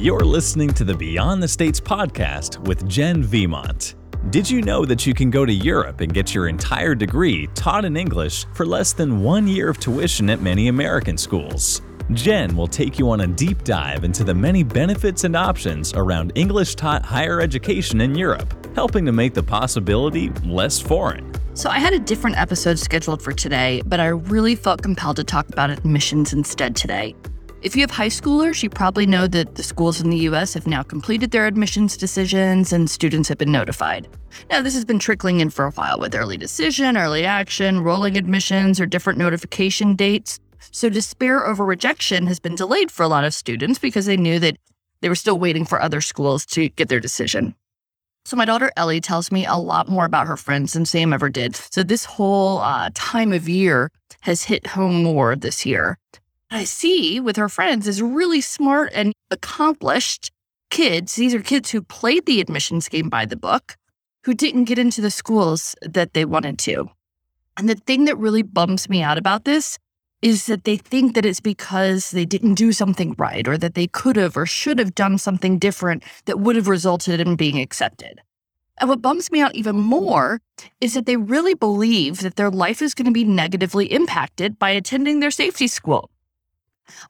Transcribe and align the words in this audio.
You're 0.00 0.20
listening 0.20 0.72
to 0.74 0.84
the 0.84 0.94
Beyond 0.94 1.42
the 1.42 1.48
States 1.48 1.80
podcast 1.80 2.64
with 2.68 2.88
Jenn 2.88 3.20
Viemont. 3.20 3.96
Did 4.30 4.48
you 4.48 4.62
know 4.62 4.84
that 4.84 5.04
you 5.04 5.12
can 5.12 5.28
go 5.28 5.44
to 5.44 5.52
Europe 5.52 6.02
and 6.02 6.14
get 6.14 6.32
your 6.32 6.46
entire 6.46 6.94
degree 6.94 7.48
taught 7.56 7.84
in 7.84 7.96
English 7.96 8.46
for 8.54 8.64
less 8.64 8.92
than 8.92 9.24
one 9.24 9.48
year 9.48 9.68
of 9.68 9.80
tuition 9.80 10.30
at 10.30 10.40
many 10.40 10.68
American 10.68 11.18
schools? 11.18 11.82
Jenn 12.12 12.56
will 12.56 12.68
take 12.68 13.00
you 13.00 13.10
on 13.10 13.22
a 13.22 13.26
deep 13.26 13.64
dive 13.64 14.04
into 14.04 14.22
the 14.22 14.32
many 14.32 14.62
benefits 14.62 15.24
and 15.24 15.34
options 15.34 15.92
around 15.94 16.30
English 16.36 16.76
taught 16.76 17.04
higher 17.04 17.40
education 17.40 18.00
in 18.00 18.14
Europe, 18.14 18.54
helping 18.76 19.04
to 19.04 19.10
make 19.10 19.34
the 19.34 19.42
possibility 19.42 20.30
less 20.44 20.78
foreign. 20.78 21.28
So, 21.54 21.70
I 21.70 21.80
had 21.80 21.92
a 21.92 21.98
different 21.98 22.38
episode 22.38 22.78
scheduled 22.78 23.20
for 23.20 23.32
today, 23.32 23.82
but 23.84 23.98
I 23.98 24.06
really 24.06 24.54
felt 24.54 24.80
compelled 24.80 25.16
to 25.16 25.24
talk 25.24 25.48
about 25.48 25.70
admissions 25.70 26.32
instead 26.32 26.76
today. 26.76 27.16
If 27.60 27.74
you 27.74 27.80
have 27.80 27.90
high 27.90 28.08
schoolers, 28.08 28.62
you 28.62 28.70
probably 28.70 29.04
know 29.04 29.26
that 29.26 29.56
the 29.56 29.64
schools 29.64 30.00
in 30.00 30.10
the 30.10 30.28
US 30.28 30.54
have 30.54 30.68
now 30.68 30.84
completed 30.84 31.32
their 31.32 31.44
admissions 31.44 31.96
decisions 31.96 32.72
and 32.72 32.88
students 32.88 33.28
have 33.28 33.38
been 33.38 33.50
notified. 33.50 34.06
Now, 34.48 34.62
this 34.62 34.74
has 34.74 34.84
been 34.84 35.00
trickling 35.00 35.40
in 35.40 35.50
for 35.50 35.64
a 35.64 35.72
while 35.72 35.98
with 35.98 36.14
early 36.14 36.36
decision, 36.36 36.96
early 36.96 37.24
action, 37.24 37.80
rolling 37.80 38.16
admissions, 38.16 38.78
or 38.78 38.86
different 38.86 39.18
notification 39.18 39.96
dates. 39.96 40.38
So, 40.70 40.88
despair 40.88 41.44
over 41.44 41.64
rejection 41.64 42.28
has 42.28 42.38
been 42.38 42.54
delayed 42.54 42.92
for 42.92 43.02
a 43.02 43.08
lot 43.08 43.24
of 43.24 43.34
students 43.34 43.80
because 43.80 44.06
they 44.06 44.16
knew 44.16 44.38
that 44.38 44.56
they 45.00 45.08
were 45.08 45.16
still 45.16 45.38
waiting 45.38 45.64
for 45.64 45.82
other 45.82 46.00
schools 46.00 46.46
to 46.46 46.68
get 46.68 46.88
their 46.88 47.00
decision. 47.00 47.56
So, 48.24 48.36
my 48.36 48.44
daughter 48.44 48.70
Ellie 48.76 49.00
tells 49.00 49.32
me 49.32 49.44
a 49.46 49.56
lot 49.56 49.88
more 49.88 50.04
about 50.04 50.28
her 50.28 50.36
friends 50.36 50.74
than 50.74 50.84
Sam 50.84 51.12
ever 51.12 51.28
did. 51.28 51.56
So, 51.56 51.82
this 51.82 52.04
whole 52.04 52.58
uh, 52.58 52.90
time 52.94 53.32
of 53.32 53.48
year 53.48 53.90
has 54.20 54.44
hit 54.44 54.68
home 54.68 55.02
more 55.02 55.34
this 55.34 55.66
year. 55.66 55.98
I 56.50 56.64
see 56.64 57.20
with 57.20 57.36
her 57.36 57.48
friends 57.50 57.86
is 57.86 58.00
really 58.00 58.40
smart 58.40 58.90
and 58.94 59.12
accomplished 59.30 60.30
kids. 60.70 61.14
These 61.14 61.34
are 61.34 61.42
kids 61.42 61.70
who 61.70 61.82
played 61.82 62.24
the 62.24 62.40
admissions 62.40 62.88
game 62.88 63.10
by 63.10 63.26
the 63.26 63.36
book, 63.36 63.76
who 64.24 64.32
didn't 64.32 64.64
get 64.64 64.78
into 64.78 65.02
the 65.02 65.10
schools 65.10 65.74
that 65.82 66.14
they 66.14 66.24
wanted 66.24 66.58
to. 66.60 66.88
And 67.58 67.68
the 67.68 67.74
thing 67.74 68.06
that 68.06 68.16
really 68.16 68.42
bums 68.42 68.88
me 68.88 69.02
out 69.02 69.18
about 69.18 69.44
this 69.44 69.78
is 70.22 70.46
that 70.46 70.64
they 70.64 70.76
think 70.76 71.14
that 71.14 71.26
it's 71.26 71.40
because 71.40 72.12
they 72.12 72.24
didn't 72.24 72.54
do 72.54 72.72
something 72.72 73.14
right 73.18 73.46
or 73.46 73.58
that 73.58 73.74
they 73.74 73.86
could 73.86 74.16
have 74.16 74.36
or 74.36 74.46
should 74.46 74.78
have 74.78 74.94
done 74.94 75.18
something 75.18 75.58
different 75.58 76.02
that 76.24 76.40
would 76.40 76.56
have 76.56 76.66
resulted 76.66 77.20
in 77.20 77.36
being 77.36 77.60
accepted. 77.60 78.20
And 78.78 78.88
what 78.88 79.02
bums 79.02 79.30
me 79.30 79.40
out 79.40 79.54
even 79.54 79.76
more 79.76 80.40
is 80.80 80.94
that 80.94 81.04
they 81.04 81.16
really 81.16 81.54
believe 81.54 82.20
that 82.20 82.36
their 82.36 82.50
life 82.50 82.80
is 82.80 82.94
going 82.94 83.06
to 83.06 83.12
be 83.12 83.24
negatively 83.24 83.92
impacted 83.92 84.58
by 84.58 84.70
attending 84.70 85.20
their 85.20 85.30
safety 85.30 85.66
school. 85.66 86.10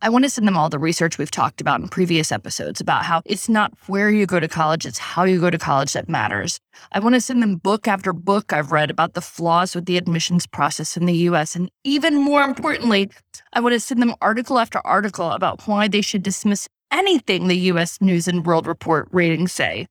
I 0.02 0.08
want 0.08 0.24
to 0.24 0.30
send 0.30 0.46
them 0.46 0.56
all 0.56 0.68
the 0.68 0.78
research 0.78 1.18
we've 1.18 1.30
talked 1.30 1.60
about 1.60 1.80
in 1.80 1.88
previous 1.88 2.32
episodes 2.32 2.80
about 2.80 3.04
how 3.04 3.22
it's 3.24 3.48
not 3.48 3.72
where 3.86 4.10
you 4.10 4.26
go 4.26 4.40
to 4.40 4.48
college, 4.48 4.86
it's 4.86 4.98
how 4.98 5.24
you 5.24 5.40
go 5.40 5.50
to 5.50 5.58
college 5.58 5.92
that 5.92 6.08
matters. 6.08 6.60
I 6.92 7.00
want 7.00 7.14
to 7.14 7.20
send 7.20 7.42
them 7.42 7.56
book 7.56 7.88
after 7.88 8.12
book 8.12 8.52
I've 8.52 8.72
read 8.72 8.90
about 8.90 9.14
the 9.14 9.20
flaws 9.20 9.74
with 9.74 9.86
the 9.86 9.96
admissions 9.96 10.46
process 10.46 10.96
in 10.96 11.06
the 11.06 11.14
US. 11.28 11.56
And 11.56 11.70
even 11.84 12.16
more 12.16 12.42
importantly, 12.42 13.10
I 13.52 13.60
want 13.60 13.72
to 13.72 13.80
send 13.80 14.02
them 14.02 14.14
article 14.20 14.58
after 14.58 14.80
article 14.86 15.30
about 15.30 15.66
why 15.66 15.88
they 15.88 16.00
should 16.00 16.22
dismiss 16.22 16.68
anything 16.90 17.48
the 17.48 17.58
US 17.72 18.00
News 18.00 18.28
and 18.28 18.46
World 18.46 18.66
Report 18.66 19.08
ratings 19.12 19.52
say. 19.52 19.86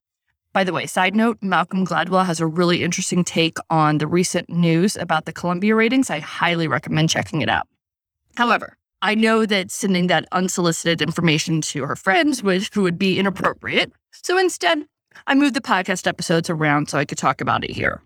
By 0.54 0.64
the 0.64 0.74
way, 0.74 0.88
side 0.88 1.16
note, 1.16 1.38
Malcolm 1.42 1.86
Gladwell 1.86 2.26
has 2.26 2.40
a 2.40 2.48
really 2.48 2.84
interesting 2.84 3.24
take 3.24 3.58
on 3.70 4.00
the 4.00 4.08
recent 4.08 4.50
news 4.50 4.96
about 4.96 5.26
the 5.26 5.34
Columbia 5.34 5.76
ratings. 5.76 6.10
I 6.10 6.20
highly 6.20 6.68
recommend 6.68 7.10
checking 7.10 7.42
it 7.42 7.50
out. 7.50 7.68
However, 8.36 8.76
I 9.02 9.14
know 9.16 9.46
that 9.46 9.70
sending 9.70 10.08
that 10.08 10.28
unsolicited 10.32 11.02
information 11.02 11.62
to 11.62 11.86
her 11.86 11.96
friends 11.96 12.42
would, 12.42 12.76
would 12.76 12.98
be 12.98 13.20
inappropriate. 13.20 13.92
So 14.12 14.38
instead, 14.38 14.86
I 15.28 15.36
moved 15.36 15.56
the 15.56 15.62
podcast 15.62 16.08
episodes 16.08 16.50
around 16.50 16.90
so 16.90 16.98
I 16.98 17.06
could 17.06 17.18
talk 17.18 17.40
about 17.42 17.64
it 17.64 17.72
here. 17.72 18.02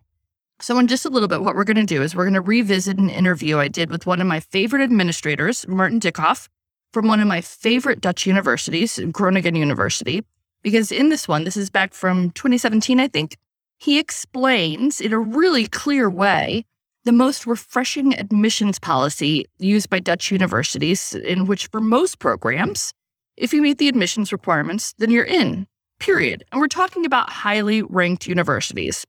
So, 0.59 0.77
in 0.77 0.87
just 0.87 1.05
a 1.05 1.09
little 1.09 1.27
bit, 1.27 1.41
what 1.41 1.55
we're 1.55 1.63
going 1.63 1.77
to 1.77 1.85
do 1.85 2.03
is 2.03 2.15
we're 2.15 2.25
going 2.25 2.35
to 2.35 2.41
revisit 2.41 2.99
an 2.99 3.09
interview 3.09 3.57
I 3.57 3.67
did 3.67 3.89
with 3.89 4.05
one 4.05 4.21
of 4.21 4.27
my 4.27 4.39
favorite 4.39 4.83
administrators, 4.83 5.67
Martin 5.67 5.99
Dickhoff, 5.99 6.49
from 6.93 7.07
one 7.07 7.19
of 7.19 7.27
my 7.27 7.41
favorite 7.41 7.99
Dutch 7.99 8.27
universities, 8.27 8.99
Groningen 9.11 9.55
University. 9.55 10.23
Because 10.61 10.91
in 10.91 11.09
this 11.09 11.27
one, 11.27 11.45
this 11.45 11.57
is 11.57 11.71
back 11.71 11.95
from 11.95 12.29
2017, 12.31 12.99
I 12.99 13.07
think, 13.07 13.37
he 13.79 13.97
explains 13.97 15.01
in 15.01 15.13
a 15.13 15.19
really 15.19 15.65
clear 15.65 16.07
way 16.07 16.65
the 17.03 17.11
most 17.11 17.47
refreshing 17.47 18.17
admissions 18.17 18.79
policy 18.79 19.45
used 19.57 19.89
by 19.89 19.99
Dutch 19.99 20.31
universities, 20.31 21.13
in 21.13 21.45
which 21.47 21.67
for 21.67 21.81
most 21.81 22.19
programs, 22.19 22.93
if 23.37 23.53
you 23.53 23.61
meet 23.61 23.79
the 23.79 23.87
admissions 23.87 24.31
requirements, 24.31 24.93
then 24.99 25.09
you're 25.09 25.23
in, 25.23 25.67
period. 25.99 26.43
And 26.51 26.61
we're 26.61 26.67
talking 26.67 27.05
about 27.05 27.29
highly 27.29 27.81
ranked 27.81 28.27
universities. 28.27 29.05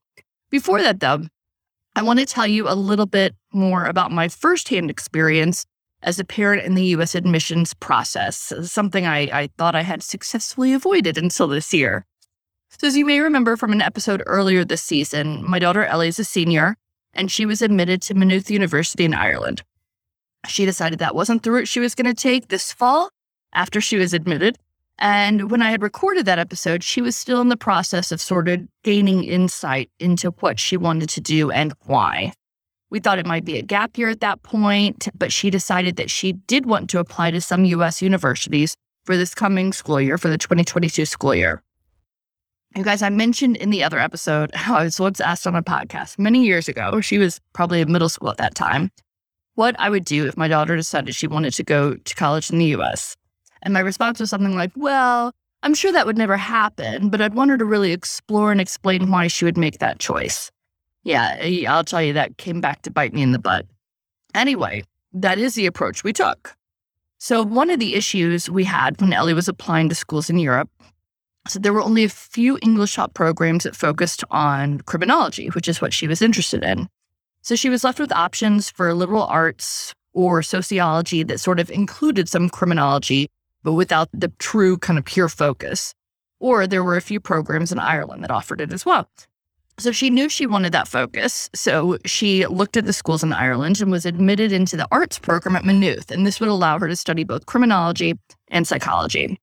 Before 0.50 0.80
that, 0.80 1.00
though, 1.00 1.26
I 1.94 2.02
want 2.02 2.18
to 2.20 2.26
tell 2.26 2.46
you 2.46 2.68
a 2.68 2.74
little 2.74 3.06
bit 3.06 3.34
more 3.52 3.84
about 3.84 4.10
my 4.10 4.28
firsthand 4.28 4.90
experience 4.90 5.66
as 6.02 6.18
a 6.18 6.24
parent 6.24 6.64
in 6.64 6.74
the 6.74 6.84
US 6.96 7.14
admissions 7.14 7.74
process, 7.74 8.52
something 8.62 9.06
I, 9.06 9.18
I 9.32 9.48
thought 9.58 9.74
I 9.74 9.82
had 9.82 10.02
successfully 10.02 10.72
avoided 10.72 11.18
until 11.18 11.46
this 11.46 11.72
year. 11.72 12.06
So, 12.70 12.86
as 12.86 12.96
you 12.96 13.04
may 13.04 13.20
remember 13.20 13.56
from 13.56 13.72
an 13.72 13.82
episode 13.82 14.22
earlier 14.24 14.64
this 14.64 14.82
season, 14.82 15.48
my 15.48 15.58
daughter 15.58 15.84
Ellie 15.84 16.08
is 16.08 16.18
a 16.18 16.24
senior 16.24 16.76
and 17.14 17.30
she 17.30 17.46
was 17.46 17.62
admitted 17.62 18.02
to 18.02 18.14
Maynooth 18.14 18.50
University 18.50 19.04
in 19.04 19.14
Ireland. 19.14 19.62
She 20.46 20.64
decided 20.64 20.98
that 20.98 21.14
wasn't 21.14 21.42
the 21.42 21.52
route 21.52 21.68
she 21.68 21.80
was 21.80 21.94
going 21.94 22.12
to 22.12 22.20
take 22.20 22.48
this 22.48 22.72
fall 22.72 23.10
after 23.52 23.80
she 23.80 23.96
was 23.96 24.12
admitted. 24.12 24.58
And 24.98 25.50
when 25.50 25.62
I 25.62 25.70
had 25.70 25.82
recorded 25.82 26.26
that 26.26 26.38
episode, 26.38 26.82
she 26.82 27.00
was 27.00 27.16
still 27.16 27.40
in 27.40 27.48
the 27.48 27.56
process 27.56 28.12
of 28.12 28.20
sort 28.20 28.48
of 28.48 28.60
gaining 28.82 29.24
insight 29.24 29.90
into 29.98 30.30
what 30.40 30.58
she 30.58 30.76
wanted 30.76 31.08
to 31.10 31.20
do 31.20 31.50
and 31.50 31.72
why. 31.86 32.32
We 32.90 33.00
thought 33.00 33.18
it 33.18 33.26
might 33.26 33.44
be 33.44 33.58
a 33.58 33.62
gap 33.62 33.96
year 33.96 34.10
at 34.10 34.20
that 34.20 34.42
point, 34.42 35.08
but 35.16 35.32
she 35.32 35.48
decided 35.48 35.96
that 35.96 36.10
she 36.10 36.32
did 36.32 36.66
want 36.66 36.90
to 36.90 36.98
apply 36.98 37.30
to 37.30 37.40
some 37.40 37.64
US 37.64 38.02
universities 38.02 38.76
for 39.04 39.16
this 39.16 39.34
coming 39.34 39.72
school 39.72 40.00
year, 40.00 40.18
for 40.18 40.28
the 40.28 40.38
2022 40.38 41.06
school 41.06 41.34
year. 41.34 41.62
You 42.74 42.84
guys, 42.84 43.02
I 43.02 43.10
mentioned 43.10 43.58
in 43.58 43.68
the 43.68 43.84
other 43.84 43.98
episode 43.98 44.50
how 44.54 44.76
I 44.76 44.84
was 44.84 44.98
once 44.98 45.20
asked 45.20 45.46
on 45.46 45.54
a 45.54 45.62
podcast 45.62 46.18
many 46.18 46.44
years 46.44 46.68
ago, 46.68 47.00
she 47.00 47.18
was 47.18 47.38
probably 47.52 47.82
in 47.82 47.92
middle 47.92 48.08
school 48.08 48.30
at 48.30 48.38
that 48.38 48.54
time, 48.54 48.90
what 49.56 49.76
I 49.78 49.90
would 49.90 50.06
do 50.06 50.26
if 50.26 50.38
my 50.38 50.48
daughter 50.48 50.74
decided 50.74 51.14
she 51.14 51.26
wanted 51.26 51.52
to 51.54 51.62
go 51.62 51.94
to 51.94 52.14
college 52.14 52.50
in 52.50 52.58
the 52.58 52.76
US. 52.76 53.14
And 53.62 53.74
my 53.74 53.80
response 53.80 54.20
was 54.20 54.30
something 54.30 54.54
like, 54.54 54.70
well, 54.74 55.32
I'm 55.62 55.74
sure 55.74 55.92
that 55.92 56.06
would 56.06 56.16
never 56.16 56.36
happen, 56.36 57.10
but 57.10 57.20
I'd 57.20 57.34
want 57.34 57.50
her 57.50 57.58
to 57.58 57.64
really 57.64 57.92
explore 57.92 58.50
and 58.50 58.60
explain 58.60 59.10
why 59.10 59.26
she 59.26 59.44
would 59.44 59.58
make 59.58 59.78
that 59.78 59.98
choice. 59.98 60.50
Yeah, 61.04 61.36
I'll 61.68 61.84
tell 61.84 62.02
you, 62.02 62.14
that 62.14 62.38
came 62.38 62.60
back 62.60 62.82
to 62.82 62.90
bite 62.90 63.12
me 63.12 63.22
in 63.22 63.32
the 63.32 63.38
butt. 63.38 63.66
Anyway, 64.34 64.84
that 65.12 65.38
is 65.38 65.54
the 65.54 65.66
approach 65.66 66.04
we 66.04 66.12
took. 66.12 66.54
So, 67.18 67.42
one 67.42 67.70
of 67.70 67.78
the 67.78 67.94
issues 67.94 68.50
we 68.50 68.64
had 68.64 69.00
when 69.00 69.12
Ellie 69.12 69.34
was 69.34 69.46
applying 69.46 69.88
to 69.90 69.94
schools 69.94 70.30
in 70.30 70.38
Europe 70.38 70.70
so 71.48 71.58
there 71.58 71.72
were 71.72 71.82
only 71.82 72.04
a 72.04 72.08
few 72.08 72.58
English 72.62 72.94
taught 72.94 73.14
programs 73.14 73.64
that 73.64 73.74
focused 73.74 74.22
on 74.30 74.80
criminology, 74.82 75.48
which 75.48 75.68
is 75.68 75.80
what 75.80 75.92
she 75.92 76.06
was 76.06 76.22
interested 76.22 76.62
in. 76.62 76.88
So 77.42 77.56
she 77.56 77.68
was 77.68 77.82
left 77.82 77.98
with 77.98 78.12
options 78.12 78.70
for 78.70 78.94
liberal 78.94 79.24
arts 79.24 79.92
or 80.12 80.42
sociology 80.42 81.22
that 81.24 81.40
sort 81.40 81.58
of 81.58 81.70
included 81.70 82.28
some 82.28 82.48
criminology, 82.48 83.28
but 83.64 83.72
without 83.72 84.08
the 84.12 84.32
true 84.38 84.78
kind 84.78 84.98
of 84.98 85.04
pure 85.04 85.28
focus. 85.28 85.94
Or 86.38 86.66
there 86.66 86.84
were 86.84 86.96
a 86.96 87.02
few 87.02 87.18
programs 87.18 87.72
in 87.72 87.78
Ireland 87.78 88.22
that 88.22 88.30
offered 88.30 88.60
it 88.60 88.72
as 88.72 88.86
well. 88.86 89.08
So 89.78 89.90
she 89.90 90.10
knew 90.10 90.28
she 90.28 90.46
wanted 90.46 90.72
that 90.72 90.86
focus. 90.86 91.48
So 91.54 91.98
she 92.04 92.46
looked 92.46 92.76
at 92.76 92.84
the 92.84 92.92
schools 92.92 93.22
in 93.22 93.32
Ireland 93.32 93.80
and 93.80 93.90
was 93.90 94.06
admitted 94.06 94.52
into 94.52 94.76
the 94.76 94.86
arts 94.92 95.18
program 95.18 95.56
at 95.56 95.64
Maynooth. 95.64 96.10
And 96.10 96.26
this 96.26 96.40
would 96.40 96.48
allow 96.48 96.78
her 96.78 96.88
to 96.88 96.96
study 96.96 97.24
both 97.24 97.46
criminology 97.46 98.14
and 98.48 98.66
psychology. 98.66 99.40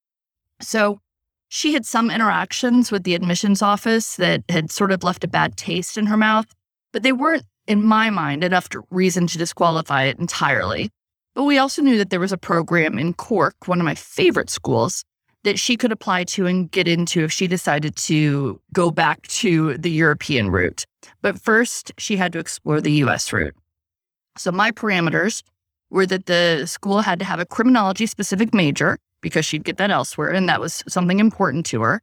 So 0.61 1.01
she 1.49 1.73
had 1.73 1.85
some 1.85 2.09
interactions 2.09 2.91
with 2.91 3.03
the 3.03 3.15
admissions 3.15 3.61
office 3.61 4.15
that 4.15 4.43
had 4.49 4.71
sort 4.71 4.91
of 4.91 5.03
left 5.03 5.23
a 5.23 5.27
bad 5.27 5.57
taste 5.57 5.97
in 5.97 6.05
her 6.05 6.17
mouth, 6.17 6.45
but 6.93 7.03
they 7.03 7.11
weren't, 7.11 7.43
in 7.67 7.83
my 7.83 8.09
mind, 8.09 8.43
enough 8.43 8.69
to 8.69 8.83
reason 8.91 9.27
to 9.27 9.37
disqualify 9.37 10.03
it 10.03 10.19
entirely. 10.19 10.89
But 11.35 11.43
we 11.43 11.57
also 11.57 11.81
knew 11.81 11.97
that 11.97 12.11
there 12.11 12.19
was 12.19 12.31
a 12.31 12.37
program 12.37 12.99
in 12.99 13.13
Cork, 13.13 13.67
one 13.67 13.79
of 13.79 13.85
my 13.85 13.95
favorite 13.95 14.49
schools, 14.49 15.03
that 15.43 15.57
she 15.57 15.75
could 15.75 15.91
apply 15.91 16.25
to 16.25 16.45
and 16.45 16.69
get 16.69 16.87
into 16.87 17.23
if 17.23 17.31
she 17.31 17.47
decided 17.47 17.95
to 17.95 18.59
go 18.73 18.91
back 18.91 19.21
to 19.27 19.77
the 19.77 19.91
European 19.91 20.51
route. 20.51 20.85
But 21.21 21.39
first, 21.39 21.91
she 21.97 22.17
had 22.17 22.33
to 22.33 22.39
explore 22.39 22.81
the 22.81 22.91
US 23.03 23.31
route. 23.33 23.55
So 24.37 24.51
my 24.51 24.71
parameters 24.71 25.41
were 25.89 26.05
that 26.05 26.27
the 26.27 26.65
school 26.65 27.01
had 27.01 27.19
to 27.19 27.25
have 27.25 27.39
a 27.39 27.45
criminology 27.45 28.05
specific 28.05 28.53
major, 28.53 28.97
because 29.21 29.45
she'd 29.45 29.63
get 29.63 29.77
that 29.77 29.91
elsewhere. 29.91 30.29
And 30.29 30.47
that 30.49 30.61
was 30.61 30.83
something 30.87 31.19
important 31.19 31.65
to 31.67 31.81
her. 31.81 32.01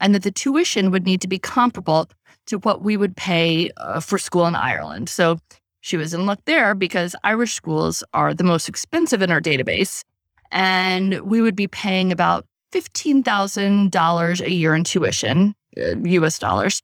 And 0.00 0.14
that 0.14 0.22
the 0.22 0.30
tuition 0.30 0.90
would 0.90 1.04
need 1.04 1.20
to 1.20 1.28
be 1.28 1.38
comparable 1.38 2.08
to 2.46 2.58
what 2.58 2.82
we 2.82 2.96
would 2.96 3.16
pay 3.16 3.70
uh, 3.76 4.00
for 4.00 4.18
school 4.18 4.46
in 4.46 4.54
Ireland. 4.54 5.08
So 5.08 5.38
she 5.80 5.96
was 5.96 6.14
in 6.14 6.26
luck 6.26 6.40
there 6.46 6.74
because 6.74 7.14
Irish 7.24 7.54
schools 7.54 8.02
are 8.14 8.34
the 8.34 8.44
most 8.44 8.68
expensive 8.68 9.22
in 9.22 9.30
our 9.30 9.40
database. 9.40 10.04
And 10.50 11.20
we 11.20 11.40
would 11.40 11.56
be 11.56 11.68
paying 11.68 12.12
about 12.12 12.46
$15,000 12.72 14.40
a 14.40 14.50
year 14.50 14.74
in 14.74 14.84
tuition, 14.84 15.54
uh, 15.76 15.96
US 15.96 16.38
dollars. 16.38 16.82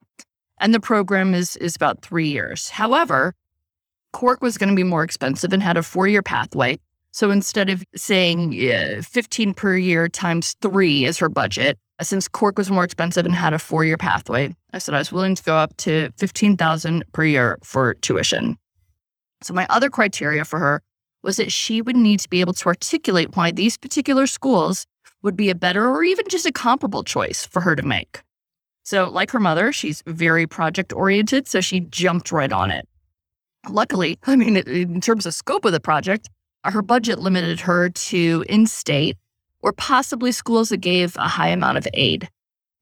And 0.58 0.74
the 0.74 0.80
program 0.80 1.34
is, 1.34 1.56
is 1.56 1.76
about 1.76 2.02
three 2.02 2.28
years. 2.28 2.70
However, 2.70 3.34
Cork 4.12 4.40
was 4.40 4.56
going 4.56 4.70
to 4.70 4.74
be 4.74 4.82
more 4.82 5.04
expensive 5.04 5.52
and 5.52 5.62
had 5.62 5.76
a 5.76 5.82
four 5.82 6.08
year 6.08 6.22
pathway. 6.22 6.78
So 7.16 7.30
instead 7.30 7.70
of 7.70 7.82
saying 7.94 8.52
uh, 8.70 9.00
15 9.00 9.54
per 9.54 9.74
year 9.74 10.06
times 10.06 10.54
three 10.60 11.06
is 11.06 11.16
her 11.16 11.30
budget, 11.30 11.78
since 12.02 12.28
Cork 12.28 12.58
was 12.58 12.70
more 12.70 12.84
expensive 12.84 13.24
and 13.24 13.34
had 13.34 13.54
a 13.54 13.58
four 13.58 13.86
year 13.86 13.96
pathway, 13.96 14.54
I 14.74 14.76
said 14.76 14.94
I 14.94 14.98
was 14.98 15.10
willing 15.10 15.34
to 15.34 15.42
go 15.42 15.56
up 15.56 15.74
to 15.78 16.10
15,000 16.18 17.04
per 17.14 17.24
year 17.24 17.56
for 17.64 17.94
tuition. 17.94 18.58
So 19.42 19.54
my 19.54 19.66
other 19.70 19.88
criteria 19.88 20.44
for 20.44 20.58
her 20.58 20.82
was 21.22 21.38
that 21.38 21.50
she 21.50 21.80
would 21.80 21.96
need 21.96 22.20
to 22.20 22.28
be 22.28 22.42
able 22.42 22.52
to 22.52 22.66
articulate 22.66 23.34
why 23.34 23.50
these 23.50 23.78
particular 23.78 24.26
schools 24.26 24.86
would 25.22 25.38
be 25.38 25.48
a 25.48 25.54
better 25.54 25.88
or 25.88 26.04
even 26.04 26.26
just 26.28 26.44
a 26.44 26.52
comparable 26.52 27.02
choice 27.02 27.46
for 27.46 27.62
her 27.62 27.74
to 27.74 27.82
make. 27.82 28.20
So, 28.82 29.08
like 29.08 29.30
her 29.30 29.40
mother, 29.40 29.72
she's 29.72 30.02
very 30.06 30.46
project 30.46 30.92
oriented, 30.92 31.48
so 31.48 31.62
she 31.62 31.80
jumped 31.80 32.30
right 32.30 32.52
on 32.52 32.70
it. 32.70 32.86
Luckily, 33.70 34.18
I 34.26 34.36
mean, 34.36 34.58
in 34.58 35.00
terms 35.00 35.24
of 35.24 35.32
scope 35.32 35.64
of 35.64 35.72
the 35.72 35.80
project, 35.80 36.28
her 36.70 36.82
budget 36.82 37.18
limited 37.18 37.60
her 37.60 37.88
to 37.88 38.44
in 38.48 38.66
state 38.66 39.16
or 39.60 39.72
possibly 39.72 40.32
schools 40.32 40.68
that 40.68 40.78
gave 40.78 41.16
a 41.16 41.28
high 41.28 41.48
amount 41.48 41.78
of 41.78 41.88
aid. 41.94 42.28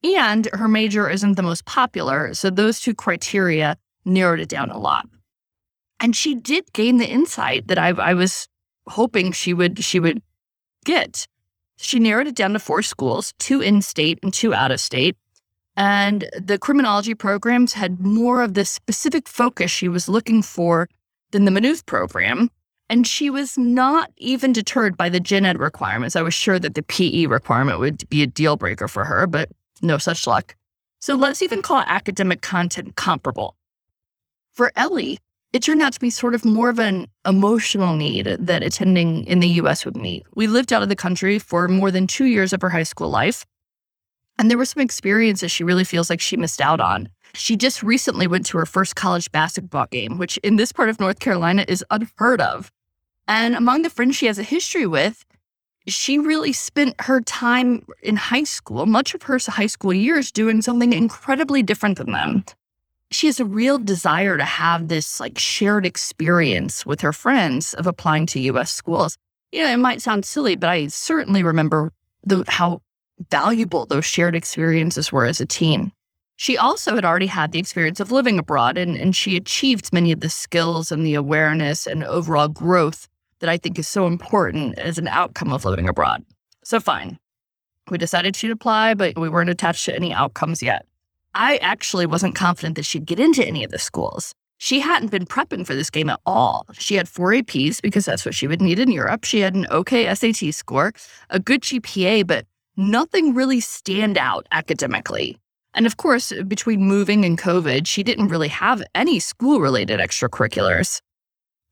And 0.02 0.48
her 0.52 0.68
major 0.68 1.08
isn't 1.08 1.34
the 1.34 1.42
most 1.42 1.64
popular, 1.64 2.34
so 2.34 2.50
those 2.50 2.80
two 2.80 2.94
criteria 2.94 3.76
narrowed 4.04 4.40
it 4.40 4.48
down 4.48 4.70
a 4.70 4.78
lot. 4.78 5.06
And 6.00 6.14
she 6.14 6.34
did 6.34 6.72
gain 6.72 6.98
the 6.98 7.08
insight 7.08 7.68
that 7.68 7.78
I, 7.78 7.88
I 7.88 8.14
was 8.14 8.46
hoping 8.86 9.32
she 9.32 9.54
would 9.54 9.82
she 9.82 9.98
would 9.98 10.22
get. 10.84 11.26
She 11.76 11.98
narrowed 11.98 12.26
it 12.26 12.36
down 12.36 12.52
to 12.52 12.58
four 12.58 12.82
schools, 12.82 13.32
two 13.38 13.60
in 13.60 13.80
state 13.82 14.18
and 14.22 14.32
two 14.32 14.52
out 14.52 14.70
of 14.70 14.80
state. 14.80 15.16
And 15.76 16.28
the 16.38 16.58
criminology 16.58 17.14
programs 17.14 17.72
had 17.72 18.00
more 18.00 18.42
of 18.42 18.54
the 18.54 18.64
specific 18.64 19.26
focus 19.26 19.70
she 19.70 19.88
was 19.88 20.08
looking 20.08 20.42
for 20.42 20.88
than 21.32 21.46
the 21.46 21.50
Maynooth 21.50 21.84
program. 21.86 22.50
And 22.90 23.06
she 23.06 23.30
was 23.30 23.56
not 23.56 24.10
even 24.16 24.52
deterred 24.52 24.96
by 24.96 25.08
the 25.08 25.20
gen 25.20 25.46
ed 25.46 25.58
requirements. 25.58 26.16
I 26.16 26.22
was 26.22 26.34
sure 26.34 26.58
that 26.58 26.74
the 26.74 26.82
PE 26.82 27.26
requirement 27.26 27.78
would 27.78 28.08
be 28.08 28.22
a 28.22 28.26
deal 28.26 28.56
breaker 28.56 28.88
for 28.88 29.04
her, 29.04 29.26
but 29.26 29.48
no 29.82 29.98
such 29.98 30.26
luck. 30.26 30.54
So 31.00 31.14
let's 31.14 31.42
even 31.42 31.62
call 31.62 31.82
academic 31.86 32.40
content 32.40 32.96
comparable. 32.96 33.56
For 34.52 34.70
Ellie, 34.76 35.18
it 35.52 35.62
turned 35.62 35.82
out 35.82 35.92
to 35.92 36.00
be 36.00 36.10
sort 36.10 36.34
of 36.34 36.44
more 36.44 36.68
of 36.68 36.78
an 36.78 37.06
emotional 37.26 37.94
need 37.94 38.26
that 38.26 38.62
attending 38.62 39.24
in 39.26 39.40
the 39.40 39.48
US 39.48 39.84
would 39.84 39.96
meet. 39.96 40.24
We 40.34 40.46
lived 40.46 40.72
out 40.72 40.82
of 40.82 40.88
the 40.88 40.96
country 40.96 41.38
for 41.38 41.68
more 41.68 41.90
than 41.90 42.06
two 42.06 42.24
years 42.24 42.52
of 42.52 42.60
her 42.60 42.70
high 42.70 42.82
school 42.82 43.08
life. 43.08 43.46
And 44.38 44.50
there 44.50 44.58
were 44.58 44.64
some 44.64 44.82
experiences 44.82 45.50
she 45.50 45.64
really 45.64 45.84
feels 45.84 46.10
like 46.10 46.20
she 46.20 46.36
missed 46.36 46.60
out 46.60 46.80
on. 46.80 47.08
She 47.34 47.56
just 47.56 47.82
recently 47.82 48.26
went 48.26 48.46
to 48.46 48.58
her 48.58 48.66
first 48.66 48.96
college 48.96 49.30
basketball 49.32 49.86
game, 49.86 50.18
which 50.18 50.36
in 50.38 50.56
this 50.56 50.72
part 50.72 50.88
of 50.88 51.00
North 51.00 51.20
Carolina 51.20 51.64
is 51.68 51.84
unheard 51.90 52.40
of. 52.40 52.70
And 53.26 53.54
among 53.54 53.82
the 53.82 53.90
friends 53.90 54.16
she 54.16 54.26
has 54.26 54.38
a 54.38 54.42
history 54.42 54.86
with, 54.86 55.24
she 55.86 56.18
really 56.18 56.52
spent 56.52 57.00
her 57.00 57.20
time 57.20 57.84
in 58.02 58.16
high 58.16 58.44
school, 58.44 58.86
much 58.86 59.14
of 59.14 59.22
her 59.24 59.38
high 59.38 59.66
school 59.66 59.92
years, 59.92 60.32
doing 60.32 60.62
something 60.62 60.92
incredibly 60.92 61.62
different 61.62 61.98
than 61.98 62.12
them. 62.12 62.44
She 63.10 63.26
has 63.26 63.38
a 63.38 63.44
real 63.44 63.78
desire 63.78 64.36
to 64.38 64.44
have 64.44 64.88
this 64.88 65.20
like 65.20 65.38
shared 65.38 65.86
experience 65.86 66.86
with 66.86 67.00
her 67.02 67.12
friends 67.12 67.74
of 67.74 67.86
applying 67.86 68.26
to 68.26 68.40
US 68.40 68.72
schools. 68.72 69.16
You 69.52 69.62
know, 69.62 69.72
it 69.72 69.76
might 69.76 70.02
sound 70.02 70.24
silly, 70.24 70.56
but 70.56 70.70
I 70.70 70.86
certainly 70.88 71.42
remember 71.42 71.92
the, 72.24 72.44
how 72.48 72.80
valuable 73.30 73.86
those 73.86 74.04
shared 74.04 74.34
experiences 74.34 75.12
were 75.12 75.24
as 75.24 75.40
a 75.40 75.46
teen. 75.46 75.92
She 76.36 76.58
also 76.58 76.94
had 76.94 77.04
already 77.04 77.26
had 77.26 77.52
the 77.52 77.60
experience 77.60 78.00
of 78.00 78.10
living 78.10 78.38
abroad, 78.38 78.76
and, 78.76 78.96
and 78.96 79.14
she 79.14 79.36
achieved 79.36 79.92
many 79.92 80.10
of 80.10 80.20
the 80.20 80.28
skills 80.28 80.90
and 80.90 81.06
the 81.06 81.14
awareness 81.14 81.86
and 81.86 82.02
overall 82.02 82.48
growth 82.48 83.08
that 83.38 83.48
I 83.48 83.56
think 83.56 83.78
is 83.78 83.86
so 83.86 84.06
important 84.06 84.78
as 84.78 84.98
an 84.98 85.06
outcome 85.06 85.52
of 85.52 85.64
living 85.64 85.88
abroad. 85.88 86.24
So, 86.64 86.80
fine. 86.80 87.18
We 87.90 87.98
decided 87.98 88.34
she'd 88.34 88.50
apply, 88.50 88.94
but 88.94 89.18
we 89.18 89.28
weren't 89.28 89.50
attached 89.50 89.84
to 89.84 89.94
any 89.94 90.12
outcomes 90.12 90.62
yet. 90.62 90.86
I 91.34 91.58
actually 91.58 92.06
wasn't 92.06 92.34
confident 92.34 92.76
that 92.76 92.84
she'd 92.84 93.06
get 93.06 93.20
into 93.20 93.46
any 93.46 93.62
of 93.62 93.70
the 93.70 93.78
schools. 93.78 94.34
She 94.58 94.80
hadn't 94.80 95.10
been 95.10 95.26
prepping 95.26 95.66
for 95.66 95.74
this 95.74 95.90
game 95.90 96.08
at 96.08 96.20
all. 96.24 96.66
She 96.72 96.94
had 96.94 97.08
four 97.08 97.32
APs 97.32 97.82
because 97.82 98.06
that's 98.06 98.24
what 98.24 98.34
she 98.34 98.46
would 98.46 98.62
need 98.62 98.78
in 98.78 98.90
Europe. 98.90 99.24
She 99.24 99.40
had 99.40 99.54
an 99.54 99.66
okay 99.70 100.12
SAT 100.14 100.54
score, 100.54 100.92
a 101.28 101.38
good 101.38 101.62
GPA, 101.62 102.26
but 102.26 102.46
nothing 102.76 103.34
really 103.34 103.60
stand 103.60 104.18
out 104.18 104.46
academically. 104.52 105.38
And 105.74 105.86
of 105.86 105.96
course, 105.96 106.32
between 106.46 106.82
moving 106.82 107.24
and 107.24 107.38
COVID, 107.38 107.86
she 107.86 108.02
didn't 108.02 108.28
really 108.28 108.48
have 108.48 108.82
any 108.94 109.18
school 109.18 109.60
related 109.60 110.00
extracurriculars. 110.00 111.00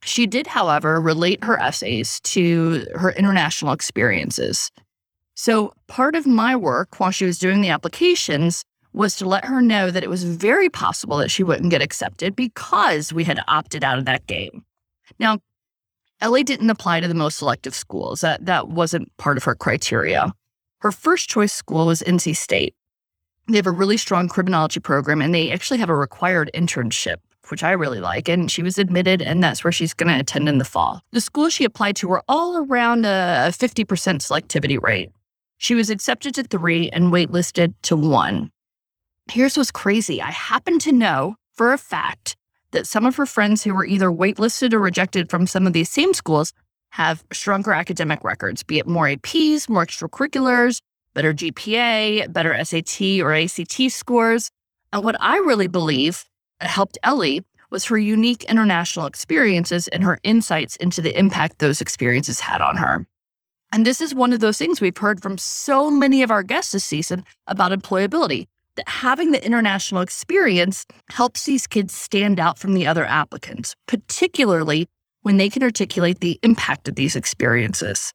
She 0.05 0.27
did, 0.27 0.49
however, 0.49 1.01
relate 1.01 1.45
her 1.45 1.59
essays 1.59 2.21
to 2.21 2.87
her 2.97 3.13
international 3.13 3.73
experiences. 3.73 4.71
So, 5.35 5.73
part 5.87 6.17
of 6.17 6.27
my 6.27 6.57
work 6.57 6.99
while 6.99 7.13
she 7.13 7.25
was 7.25 7.39
doing 7.39 7.61
the 7.61 7.69
applications 7.69 8.65
was 8.93 9.17
to 9.17 9.29
let 9.29 9.45
her 9.45 9.63
know 9.63 9.91
that 9.91 10.03
it 10.03 10.11
was 10.11 10.25
very 10.25 10.69
possible 10.69 11.17
that 11.19 11.31
she 11.31 11.45
wouldn't 11.45 11.71
get 11.71 11.81
accepted 11.81 12.37
because 12.37 13.13
we 13.13 13.25
had 13.25 13.41
opted 13.49 13.83
out 13.85 13.99
of 13.99 14.05
that 14.05 14.27
game. 14.27 14.65
Now, 15.19 15.39
Ellie 16.21 16.45
didn't 16.45 16.71
apply 16.71 17.01
to 17.01 17.09
the 17.09 17.15
most 17.15 17.39
selective 17.39 17.75
schools. 17.75 18.21
That 18.21 18.45
that 18.47 18.69
wasn't 18.69 19.17
part 19.17 19.37
of 19.37 19.45
her 19.45 19.55
criteria. 19.55 20.33
Her 20.83 20.91
first 20.91 21.31
choice 21.31 21.53
school 21.53 21.87
was 21.87 22.03
NC 22.03 22.35
State. 22.35 22.75
They 23.47 23.57
have 23.57 23.69
a 23.69 23.71
really 23.71 23.97
strong 23.97 24.29
criminology 24.29 24.81
program 24.81 25.23
and 25.23 25.33
they 25.33 25.53
actually 25.53 25.79
have 25.79 25.89
a 25.89 25.95
required 25.95 26.51
internship, 26.55 27.19
which 27.51 27.63
I 27.63 27.71
really 27.71 28.01
like. 28.01 28.29
And 28.29 28.51
she 28.51 28.65
was 28.65 28.79
admitted, 28.79 29.23
and 29.23 29.41
that's 29.41 29.63
where 29.63 29.71
she's 29.71 29.95
going 29.95 30.13
to 30.13 30.19
attend 30.19 30.49
in 30.49 30.59
the 30.59 30.65
fall. 30.65 31.01
The 31.13 31.21
schools 31.21 31.53
she 31.53 31.63
applied 31.63 31.95
to 31.97 32.09
were 32.09 32.25
all 32.29 32.57
around 32.57 33.07
a 33.07 33.53
50% 33.53 33.85
selectivity 33.87 34.83
rate. 34.83 35.13
She 35.57 35.77
was 35.77 35.89
accepted 35.89 36.35
to 36.35 36.43
three 36.43 36.91
and 36.91 37.13
waitlisted 37.13 37.75
to 37.83 37.97
one. 37.97 38.51
Here's 39.31 39.57
what's 39.57 39.71
crazy 39.71 40.21
I 40.21 40.33
happen 40.33 40.81
to 40.81 40.91
know 40.91 41.37
for 41.55 41.73
a 41.73 41.79
fact 41.79 42.37
that 42.73 42.89
some 42.89 43.07
of 43.07 43.15
her 43.15 43.27
friends 43.27 43.63
who 43.63 43.73
were 43.73 43.87
either 43.87 44.11
waitlisted 44.11 44.73
or 44.73 44.81
rejected 44.81 45.31
from 45.31 45.47
some 45.47 45.65
of 45.65 45.75
these 45.75 45.91
same 45.91 46.13
schools 46.13 46.53
have 46.93 47.25
stronger 47.33 47.73
academic 47.73 48.23
records, 48.23 48.63
be 48.63 48.79
it 48.79 48.87
more 48.87 49.07
APs, 49.07 49.69
more 49.69 49.85
extracurriculars, 49.85 50.81
better 51.15 51.33
GPA, 51.33 52.33
better 52.33 52.63
SAT 52.65 53.21
or 53.21 53.35
ACT 53.35 53.91
scores. 53.91 54.51
And 54.93 55.03
what 55.03 55.17
I 55.19 55.39
really 55.39 55.69
believe 55.69 56.25
helped 56.61 56.99
Ellie 57.03 57.43
was 57.71 57.87
her 57.87 57.99
unique 57.99 58.45
international 58.45 59.07
experiences 59.07 59.89
and 59.89 60.05
her 60.05 60.19
insights 60.23 60.77
into 60.77 61.01
the 61.01 61.19
impact 61.19 61.59
those 61.59 61.81
experiences 61.81 62.41
had 62.41 62.61
on 62.61 62.77
her. 62.77 63.07
And 63.73 63.87
this 63.87 64.03
is 64.03 64.15
one 64.15 64.35
of 64.35 64.41
those 64.41 64.59
things 64.59 64.83
we've 64.83 64.97
heard 64.97 65.23
from 65.23 65.39
so 65.39 65.91
many 65.91 66.23
of 66.23 66.31
our 66.31 66.43
guests 66.43 66.73
this 66.73 66.85
season 66.85 67.25
about 67.47 67.73
employability 67.73 68.49
that 68.77 68.87
having 68.87 69.33
the 69.33 69.45
international 69.45 70.03
experience 70.03 70.85
helps 71.09 71.47
these 71.47 71.67
kids 71.67 71.95
stand 71.95 72.39
out 72.39 72.59
from 72.59 72.75
the 72.75 72.87
other 72.87 73.07
applicants, 73.07 73.75
particularly 73.87 74.89
when 75.23 75.37
they 75.37 75.49
can 75.49 75.63
articulate 75.63 76.21
the 76.21 76.39
impact 76.43 76.89
of 76.89 76.95
these 76.95 77.17
experiences. 77.17 78.13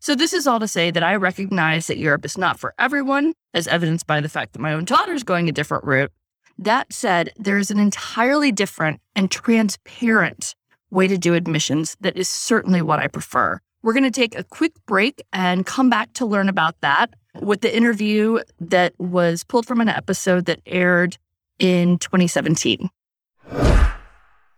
So, 0.00 0.14
this 0.14 0.32
is 0.32 0.46
all 0.46 0.60
to 0.60 0.68
say 0.68 0.90
that 0.90 1.02
I 1.02 1.16
recognize 1.16 1.86
that 1.86 1.98
Europe 1.98 2.24
is 2.24 2.38
not 2.38 2.58
for 2.58 2.74
everyone, 2.78 3.32
as 3.54 3.66
evidenced 3.66 4.06
by 4.06 4.20
the 4.20 4.28
fact 4.28 4.52
that 4.52 4.60
my 4.60 4.72
own 4.72 4.84
daughter 4.84 5.12
is 5.12 5.24
going 5.24 5.48
a 5.48 5.52
different 5.52 5.84
route. 5.84 6.12
That 6.58 6.92
said, 6.92 7.32
there 7.36 7.58
is 7.58 7.70
an 7.70 7.78
entirely 7.78 8.52
different 8.52 9.00
and 9.14 9.30
transparent 9.30 10.54
way 10.90 11.08
to 11.08 11.18
do 11.18 11.34
admissions 11.34 11.96
that 12.00 12.16
is 12.16 12.28
certainly 12.28 12.82
what 12.82 12.98
I 12.98 13.08
prefer. 13.08 13.60
We're 13.82 13.92
going 13.92 14.04
to 14.04 14.10
take 14.10 14.38
a 14.38 14.44
quick 14.44 14.72
break 14.86 15.22
and 15.32 15.66
come 15.66 15.90
back 15.90 16.12
to 16.14 16.26
learn 16.26 16.48
about 16.48 16.80
that 16.80 17.14
with 17.40 17.60
the 17.60 17.76
interview 17.76 18.38
that 18.60 18.94
was 18.98 19.44
pulled 19.44 19.66
from 19.66 19.80
an 19.80 19.88
episode 19.88 20.46
that 20.46 20.60
aired 20.66 21.18
in 21.58 21.98
2017. 21.98 22.90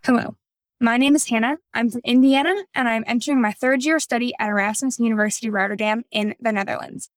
Hello. 0.04 0.36
My 0.80 0.96
name 0.96 1.16
is 1.16 1.28
Hannah. 1.28 1.58
I'm 1.74 1.90
from 1.90 2.02
Indiana, 2.04 2.54
and 2.72 2.88
I'm 2.88 3.02
entering 3.08 3.40
my 3.40 3.50
third 3.50 3.84
year 3.84 3.98
study 3.98 4.32
at 4.38 4.48
Erasmus 4.48 5.00
University 5.00 5.50
Rotterdam 5.50 6.04
in 6.12 6.36
the 6.40 6.52
Netherlands. 6.52 7.10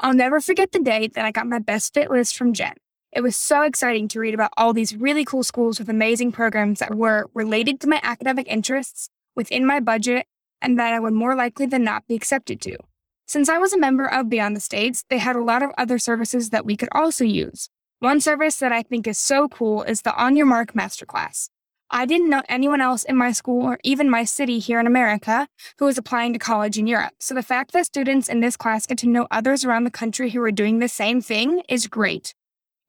I'll 0.00 0.14
never 0.14 0.40
forget 0.40 0.72
the 0.72 0.78
day 0.78 1.08
that 1.08 1.22
I 1.22 1.30
got 1.30 1.46
my 1.46 1.58
best 1.58 1.92
fit 1.92 2.10
list 2.10 2.34
from 2.34 2.54
Jenn. 2.54 2.76
It 3.12 3.20
was 3.20 3.36
so 3.36 3.60
exciting 3.60 4.08
to 4.08 4.20
read 4.20 4.32
about 4.32 4.54
all 4.56 4.72
these 4.72 4.96
really 4.96 5.22
cool 5.22 5.42
schools 5.42 5.78
with 5.78 5.90
amazing 5.90 6.32
programs 6.32 6.78
that 6.78 6.94
were 6.94 7.28
related 7.34 7.78
to 7.80 7.88
my 7.88 8.00
academic 8.02 8.46
interests, 8.48 9.10
within 9.36 9.66
my 9.66 9.80
budget, 9.80 10.26
and 10.62 10.78
that 10.78 10.94
I 10.94 10.98
would 10.98 11.12
more 11.12 11.36
likely 11.36 11.66
than 11.66 11.84
not 11.84 12.06
be 12.08 12.14
accepted 12.14 12.58
to. 12.62 12.78
Since 13.26 13.50
I 13.50 13.58
was 13.58 13.74
a 13.74 13.78
member 13.78 14.06
of 14.06 14.30
Beyond 14.30 14.56
the 14.56 14.60
States, 14.60 15.04
they 15.10 15.18
had 15.18 15.36
a 15.36 15.44
lot 15.44 15.62
of 15.62 15.72
other 15.76 15.98
services 15.98 16.48
that 16.50 16.64
we 16.64 16.74
could 16.74 16.88
also 16.92 17.24
use. 17.24 17.68
One 17.98 18.22
service 18.22 18.56
that 18.60 18.72
I 18.72 18.82
think 18.82 19.06
is 19.06 19.18
so 19.18 19.46
cool 19.46 19.82
is 19.82 20.00
the 20.00 20.16
On 20.16 20.36
Your 20.36 20.46
Mark 20.46 20.72
Masterclass. 20.72 21.50
I 21.96 22.06
didn't 22.06 22.28
know 22.28 22.42
anyone 22.48 22.80
else 22.80 23.04
in 23.04 23.16
my 23.16 23.30
school 23.30 23.62
or 23.62 23.78
even 23.84 24.10
my 24.10 24.24
city 24.24 24.58
here 24.58 24.80
in 24.80 24.86
America 24.88 25.46
who 25.78 25.84
was 25.84 25.96
applying 25.96 26.32
to 26.32 26.40
college 26.40 26.76
in 26.76 26.88
Europe. 26.88 27.12
So 27.20 27.36
the 27.36 27.42
fact 27.42 27.70
that 27.70 27.86
students 27.86 28.28
in 28.28 28.40
this 28.40 28.56
class 28.56 28.84
get 28.84 28.98
to 28.98 29.08
know 29.08 29.28
others 29.30 29.64
around 29.64 29.84
the 29.84 29.92
country 29.92 30.30
who 30.30 30.42
are 30.42 30.50
doing 30.50 30.80
the 30.80 30.88
same 30.88 31.22
thing 31.22 31.62
is 31.68 31.86
great. 31.86 32.34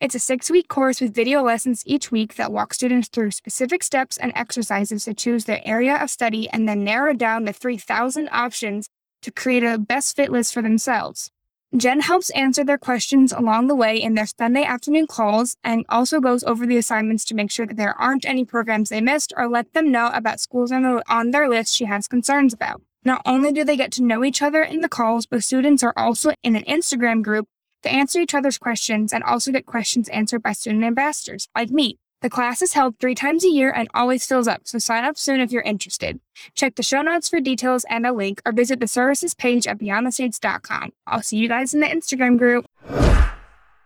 It's 0.01 0.15
a 0.15 0.19
six 0.19 0.50
week 0.50 0.69
course 0.69 1.00
with 1.00 1.13
video 1.13 1.43
lessons 1.43 1.83
each 1.85 2.12
week 2.12 2.33
that 2.38 2.51
walk 2.51 2.74
students 2.74 3.07
through 3.07 3.29
specific 3.29 3.83
steps 3.83 4.17
and 4.17 4.31
exercises 4.33 5.03
to 5.03 5.13
choose 5.13 5.45
their 5.45 5.62
area 5.63 6.01
of 6.01 6.09
study 6.09 6.50
and 6.50 6.67
then 6.67 6.83
narrow 6.83 7.13
down 7.13 7.45
the 7.45 7.53
3,000 7.53 8.27
options 8.31 8.89
to 9.21 9.29
create 9.29 9.63
a 9.63 9.77
best 9.77 10.15
fit 10.15 10.31
list 10.31 10.51
for 10.51 10.63
themselves. 10.63 11.29
Jenn 11.75 12.01
helps 12.01 12.29
answer 12.29 12.63
their 12.63 12.77
questions 12.77 13.34
along 13.34 13.67
the 13.67 13.75
way 13.75 14.01
in 14.01 14.13
their 14.13 14.27
Sunday 14.27 14.63
afternoon 14.63 15.07
calls 15.07 15.57
and 15.63 15.86
also 15.89 16.22
goes 16.22 16.43
over 16.43 16.65
the 16.65 16.77
assignments 16.77 17.25
to 17.25 17.36
make 17.36 17.51
sure 17.51 17.65
that 17.65 17.75
there 17.75 18.00
aren't 18.00 18.25
any 18.25 18.45
programs 18.45 18.89
they 18.89 19.01
missed 19.01 19.34
or 19.36 19.50
let 19.50 19.74
them 19.74 19.91
know 19.91 20.10
about 20.13 20.39
schools 20.39 20.72
on, 20.72 20.84
the, 20.84 21.03
on 21.10 21.31
their 21.31 21.50
list 21.50 21.75
she 21.75 21.86
has 21.86 22.07
concerns 22.07 22.53
about. 22.53 22.81
Not 23.03 23.22
only 23.25 23.51
do 23.51 23.63
they 23.63 23.75
get 23.75 23.91
to 23.93 24.03
know 24.03 24.24
each 24.24 24.41
other 24.41 24.63
in 24.63 24.81
the 24.81 24.89
calls, 24.89 25.25
but 25.25 25.43
students 25.43 25.84
are 25.84 25.93
also 25.98 26.31
in 26.43 26.55
an 26.55 26.63
Instagram 26.63 27.22
group 27.22 27.48
to 27.84 27.91
answer 27.91 28.19
each 28.19 28.34
other's 28.34 28.57
questions 28.57 29.12
and 29.12 29.24
also 29.24 29.51
get 29.51 29.65
questions 29.65 30.10
answered 30.10 30.41
by 30.41 30.53
student 30.53 30.84
ambassadors 30.84 31.48
like 31.55 31.69
me. 31.69 31.98
The 32.25 32.29
class 32.32 32.63
is 32.63 32.74
held 32.74 32.98
three 32.98 33.13
times 33.13 33.46
a 33.46 33.50
year 33.50 33.72
and 33.72 33.88
always 33.94 34.25
fills 34.25 34.48
up, 34.48 34.62
so 34.63 34.79
sign 34.79 35.03
up 35.05 35.15
soon 35.15 35.39
if 35.39 35.51
you're 35.51 35.62
interested. 35.62 36.20
Check 36.55 36.74
the 36.74 36.82
show 36.82 37.03
notes 37.03 37.29
for 37.29 37.39
details 37.39 37.86
and 37.88 38.03
a 38.03 38.12
link, 38.12 38.41
or 38.44 38.51
visit 38.51 38.79
the 38.79 38.88
services 38.88 39.36
page 39.36 39.67
at 39.67 39.77
beyondthestates.com. 39.77 40.91
I'll 41.05 41.22
see 41.22 41.38
you 41.38 41.48
guys 41.48 41.75
in 41.75 41.82
the 41.82 41.86
Instagram 41.86 42.39
group. 42.39 42.65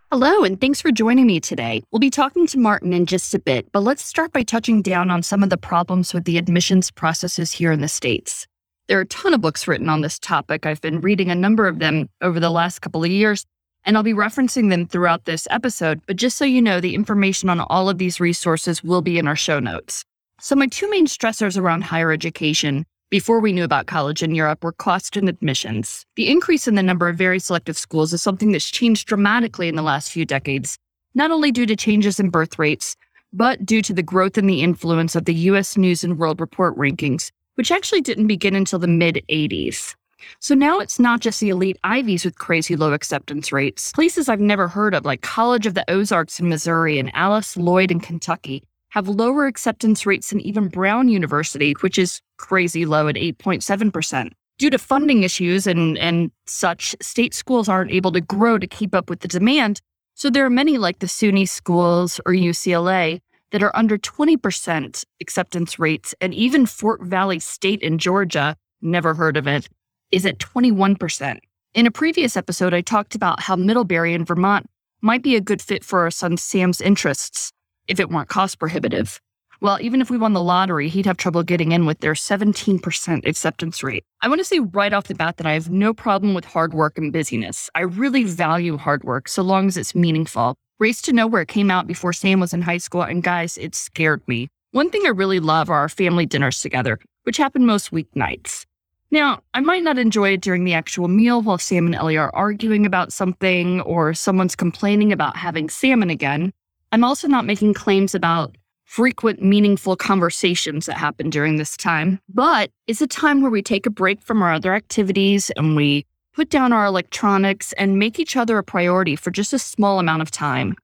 Hello, 0.10 0.46
and 0.46 0.62
thanks 0.62 0.80
for 0.80 0.90
joining 0.90 1.28
me 1.28 1.42
today. 1.42 1.84
We'll 1.92 2.00
be 2.00 2.10
talking 2.10 2.48
to 2.48 2.58
Martin 2.58 2.94
in 2.94 3.08
just 3.08 3.36
a 3.36 3.40
bit, 3.40 3.70
but 3.74 3.82
let's 3.82 4.06
start 4.06 4.32
by 4.32 4.44
touching 4.44 4.82
down 4.82 5.12
on 5.12 5.22
some 5.22 5.44
of 5.44 5.50
the 5.50 5.58
problems 5.58 6.14
with 6.14 6.24
the 6.24 6.38
admissions 6.38 6.92
processes 6.92 7.52
here 7.52 7.74
in 7.74 7.82
the 7.82 7.90
States. 7.90 8.48
There 8.88 9.00
are 9.00 9.02
a 9.02 9.08
ton 9.08 9.34
of 9.34 9.42
books 9.42 9.68
written 9.68 9.90
on 9.90 10.00
this 10.00 10.18
topic. 10.18 10.66
I've 10.66 10.80
been 10.80 11.02
reading 11.02 11.30
a 11.30 11.36
number 11.36 11.68
of 11.68 11.80
them 11.80 12.10
over 12.22 12.40
the 12.40 12.50
last 12.50 12.80
couple 12.80 13.04
of 13.04 13.12
years, 13.12 13.46
and 13.86 13.96
I'll 13.96 14.04
be 14.04 14.14
referencing 14.14 14.70
them 14.70 14.86
throughout 14.86 15.26
this 15.26 15.48
episode. 15.50 16.02
But 16.06 16.16
just 16.16 16.38
so 16.38 16.46
you 16.46 16.62
know, 16.62 16.80
the 16.80 16.96
information 16.96 17.50
on 17.50 17.60
all 17.60 17.90
of 17.90 17.98
these 17.98 18.20
resources 18.20 18.84
will 18.84 19.02
be 19.02 19.18
in 19.18 19.28
our 19.28 19.36
show 19.36 19.60
notes. 19.60 20.06
So, 20.42 20.56
my 20.56 20.68
two 20.68 20.90
main 20.90 21.06
stressors 21.06 21.58
around 21.58 21.84
higher 21.84 22.12
education 22.12 22.86
before 23.10 23.40
we 23.40 23.52
knew 23.52 23.64
about 23.64 23.88
college 23.88 24.22
in 24.22 24.36
Europe 24.36 24.64
were 24.64 24.72
cost 24.72 25.18
and 25.18 25.28
admissions. 25.28 26.06
The 26.16 26.30
increase 26.30 26.68
in 26.68 26.76
the 26.76 26.84
number 26.84 27.10
of 27.10 27.18
very 27.18 27.40
selective 27.40 27.78
schools 27.78 28.14
is 28.14 28.22
something 28.22 28.52
that's 28.52 28.70
changed 28.70 29.08
dramatically 29.08 29.68
in 29.68 29.76
the 29.76 29.82
last 29.82 30.12
few 30.12 30.26
decades, 30.26 30.78
not 31.16 31.32
only 31.32 31.52
due 31.52 31.66
to 31.66 31.76
changes 31.76 32.20
in 32.20 32.30
birth 32.30 32.60
rates, 32.60 32.96
but 33.34 33.66
due 33.66 33.82
to 33.82 33.94
the 33.94 34.04
growth 34.04 34.38
and 34.38 34.50
the 34.50 34.62
influence 34.62 35.16
of 35.16 35.26
the 35.26 35.34
US 35.34 35.78
News 35.78 36.04
and 36.04 36.18
World 36.18 36.40
Report 36.40 36.76
rankings, 36.78 37.32
which 37.56 37.72
actually 37.72 38.02
didn't 38.02 38.28
begin 38.28 38.56
until 38.56 38.80
the 38.80 38.88
mid 38.88 39.24
80s. 39.30 39.96
So 40.40 40.56
now 40.56 40.80
it's 40.80 41.00
not 41.00 41.20
just 41.20 41.40
the 41.40 41.50
elite 41.50 41.78
Ivies 41.84 42.26
with 42.26 42.38
crazy 42.38 42.76
low 42.76 42.94
acceptance 42.94 43.52
rates. 43.52 43.92
Places 43.92 44.30
I've 44.30 44.40
never 44.40 44.68
heard 44.68 44.94
of, 44.94 45.06
like 45.06 45.22
College 45.22 45.66
of 45.66 45.74
the 45.74 45.90
Ozarks 45.90 46.40
in 46.40 46.50
Missouri 46.50 47.00
and 47.00 47.12
Alice 47.14 47.58
Lloyd 47.58 47.92
in 47.92 48.00
Kentucky, 48.00 48.64
have 48.90 49.08
lower 49.08 49.46
acceptance 49.46 50.06
rates 50.06 50.30
than 50.30 50.42
even 50.42 50.68
Brown 50.68 51.10
University, 51.10 51.74
which 51.82 51.98
is 51.98 52.22
crazy 52.38 52.86
low 52.86 53.08
at 53.08 53.16
8.7%. 53.16 54.32
Due 54.58 54.70
to 54.70 54.78
funding 54.78 55.24
issues 55.24 55.68
and, 55.68 55.98
and 55.98 56.32
such, 56.46 56.96
state 57.02 57.34
schools 57.34 57.70
aren't 57.70 57.92
able 57.92 58.12
to 58.12 58.20
grow 58.20 58.58
to 58.58 58.68
keep 58.68 58.94
up 58.94 59.10
with 59.10 59.22
the 59.22 59.28
demand. 59.28 59.80
So 60.16 60.30
there 60.30 60.46
are 60.46 60.50
many 60.50 60.78
like 60.78 61.00
the 61.00 61.08
SUNY 61.08 61.48
schools 61.48 62.20
or 62.26 62.34
UCLA 62.34 63.22
that 63.52 63.64
are 63.64 63.76
under 63.76 63.98
20% 63.98 65.06
acceptance 65.22 65.80
rates. 65.80 66.14
And 66.20 66.34
even 66.34 66.66
Fort 66.66 67.02
Valley 67.02 67.40
State 67.40 67.82
in 67.82 68.00
Georgia, 68.00 68.56
never 68.82 69.14
heard 69.14 69.38
of 69.38 69.48
it, 69.48 69.70
is 70.12 70.26
at 70.26 70.40
21%. 70.40 71.40
In 71.74 71.86
a 71.86 71.92
previous 71.92 72.36
episode, 72.36 72.74
I 72.74 72.82
talked 72.82 73.16
about 73.16 73.42
how 73.42 73.56
Middlebury 73.56 74.14
in 74.14 74.26
Vermont 74.26 74.66
might 75.02 75.22
be 75.22 75.36
a 75.36 75.42
good 75.42 75.62
fit 75.62 75.84
for 75.84 76.00
our 76.00 76.12
son 76.12 76.38
Sam's 76.38 76.82
interests 76.82 77.52
if 77.88 78.00
it 78.00 78.10
weren't 78.10 78.30
cost 78.30 78.60
prohibitive. 78.60 79.22
Well, 79.62 79.78
even 79.82 80.00
if 80.00 80.10
we 80.10 80.18
won 80.18 80.34
the 80.34 80.42
lottery, 80.42 80.88
he'd 80.88 81.06
have 81.06 81.18
trouble 81.18 81.44
getting 81.44 81.74
in 81.74 81.86
with 81.86 82.00
their 82.00 82.14
17% 82.14 83.28
acceptance 83.28 83.84
rate. 83.84 84.04
I 84.22 84.30
want 84.30 84.40
to 84.40 84.46
say 84.46 84.60
right 84.60 84.94
off 84.94 85.08
the 85.08 85.16
bat 85.16 85.38
that 85.38 85.46
I 85.46 85.54
have 85.54 85.70
no 85.70 85.94
problem 85.94 86.34
with 86.34 86.46
hard 86.46 86.74
work 86.74 86.98
and 86.98 87.12
busyness. 87.12 87.70
I 87.76 87.82
really 87.82 88.24
value 88.24 88.78
hard 88.78 89.04
work 89.04 89.28
so 89.28 89.42
long 89.42 89.68
as 89.68 89.76
it's 89.76 89.94
meaningful. 89.94 90.56
Race 90.80 91.02
to 91.04 91.14
Nowhere 91.14 91.44
came 91.44 91.70
out 91.70 91.88
before 91.88 92.14
Sam 92.14 92.40
was 92.40 92.54
in 92.54 92.62
high 92.62 92.78
school, 92.78 93.02
and 93.02 93.22
guys, 93.22 93.58
it 93.58 93.76
scared 93.76 94.26
me. 94.28 94.48
One 94.72 94.90
thing 94.90 95.02
I 95.06 95.10
really 95.10 95.42
love 95.42 95.70
are 95.70 95.80
our 95.80 95.90
family 95.90 96.26
dinners 96.26 96.62
together, 96.62 97.00
which 97.24 97.36
happen 97.36 97.66
most 97.66 97.92
weeknights. 97.92 98.66
Now, 99.12 99.42
I 99.56 99.60
might 99.60 99.84
not 99.84 99.98
enjoy 99.98 100.34
it 100.34 100.42
during 100.42 100.66
the 100.66 100.74
actual 100.74 101.08
meal 101.08 101.42
while 101.42 101.58
Sam 101.58 101.88
and 101.88 101.96
Ellie 101.96 102.18
are 102.18 102.34
arguing 102.36 102.86
about 102.86 103.12
something 103.12 103.82
or 103.82 104.14
someone's 104.14 104.56
complaining 104.56 105.12
about 105.12 105.36
having 105.36 105.70
salmon 105.70 106.12
again. 106.12 106.54
I'm 106.92 107.04
also 107.04 107.28
not 107.28 107.46
making 107.46 107.74
claims 107.74 108.14
about 108.14 108.56
frequent, 108.86 109.42
meaningful 109.42 109.96
conversations 109.96 110.86
that 110.86 110.98
happen 110.98 111.30
during 111.30 111.58
this 111.58 111.76
time, 111.78 112.20
but 112.30 112.72
it's 112.88 113.02
a 113.02 113.08
time 113.08 113.42
where 113.42 113.52
we 113.52 113.62
take 113.62 113.86
a 113.86 113.92
break 113.92 114.22
from 114.22 114.42
our 114.42 114.54
other 114.54 114.74
activities 114.74 115.50
and 115.52 115.76
we 115.76 116.06
put 116.34 116.50
down 116.50 116.72
our 116.72 116.86
electronics 116.86 117.74
and 117.74 118.00
make 118.00 118.20
each 118.20 118.36
other 118.36 118.58
a 118.58 118.64
priority 118.64 119.16
for 119.16 119.32
just 119.32 119.54
a 119.54 119.60
small 119.60 120.00
amount 120.00 120.22
of 120.22 120.32
time. 120.32 120.76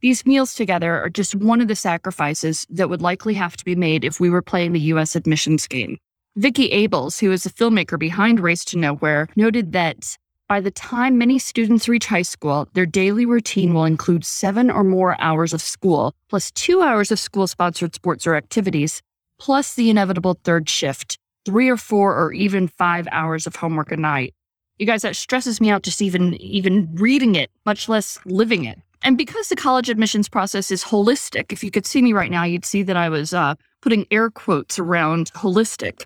These 0.00 0.26
meals 0.26 0.54
together 0.54 0.94
are 1.00 1.10
just 1.10 1.34
one 1.34 1.60
of 1.60 1.66
the 1.66 1.76
sacrifices 1.76 2.66
that 2.70 2.88
would 2.88 3.02
likely 3.02 3.34
have 3.34 3.56
to 3.56 3.64
be 3.64 3.74
made 3.74 4.04
if 4.04 4.20
we 4.20 4.30
were 4.30 4.42
playing 4.42 4.72
the 4.72 4.80
US 4.92 5.16
admissions 5.16 5.66
game. 5.66 5.98
Vicki 6.38 6.70
Abeles, 6.70 7.18
who 7.18 7.32
is 7.32 7.44
a 7.46 7.50
filmmaker 7.50 7.98
behind 7.98 8.38
Race 8.38 8.64
to 8.66 8.78
Nowhere, 8.78 9.26
noted 9.34 9.72
that 9.72 10.16
by 10.48 10.60
the 10.60 10.70
time 10.70 11.18
many 11.18 11.36
students 11.36 11.88
reach 11.88 12.06
high 12.06 12.22
school, 12.22 12.68
their 12.74 12.86
daily 12.86 13.26
routine 13.26 13.74
will 13.74 13.84
include 13.84 14.24
seven 14.24 14.70
or 14.70 14.84
more 14.84 15.20
hours 15.20 15.52
of 15.52 15.60
school, 15.60 16.14
plus 16.28 16.52
two 16.52 16.80
hours 16.80 17.10
of 17.10 17.18
school 17.18 17.48
sponsored 17.48 17.92
sports 17.92 18.24
or 18.24 18.36
activities, 18.36 19.02
plus 19.40 19.74
the 19.74 19.90
inevitable 19.90 20.38
third 20.44 20.68
shift, 20.68 21.18
three 21.44 21.68
or 21.68 21.76
four 21.76 22.16
or 22.16 22.32
even 22.32 22.68
five 22.68 23.08
hours 23.10 23.44
of 23.44 23.56
homework 23.56 23.90
a 23.90 23.96
night. 23.96 24.32
You 24.78 24.86
guys, 24.86 25.02
that 25.02 25.16
stresses 25.16 25.60
me 25.60 25.70
out 25.70 25.82
just 25.82 26.00
even 26.00 26.34
even 26.34 26.94
reading 26.94 27.34
it, 27.34 27.50
much 27.66 27.88
less 27.88 28.16
living 28.24 28.64
it. 28.64 28.78
And 29.02 29.18
because 29.18 29.48
the 29.48 29.56
college 29.56 29.90
admissions 29.90 30.28
process 30.28 30.70
is 30.70 30.84
holistic, 30.84 31.50
if 31.50 31.64
you 31.64 31.72
could 31.72 31.84
see 31.84 32.00
me 32.00 32.12
right 32.12 32.30
now, 32.30 32.44
you'd 32.44 32.64
see 32.64 32.84
that 32.84 32.96
I 32.96 33.08
was 33.08 33.34
uh, 33.34 33.56
putting 33.80 34.06
air 34.12 34.30
quotes 34.30 34.78
around 34.78 35.32
holistic. 35.32 36.04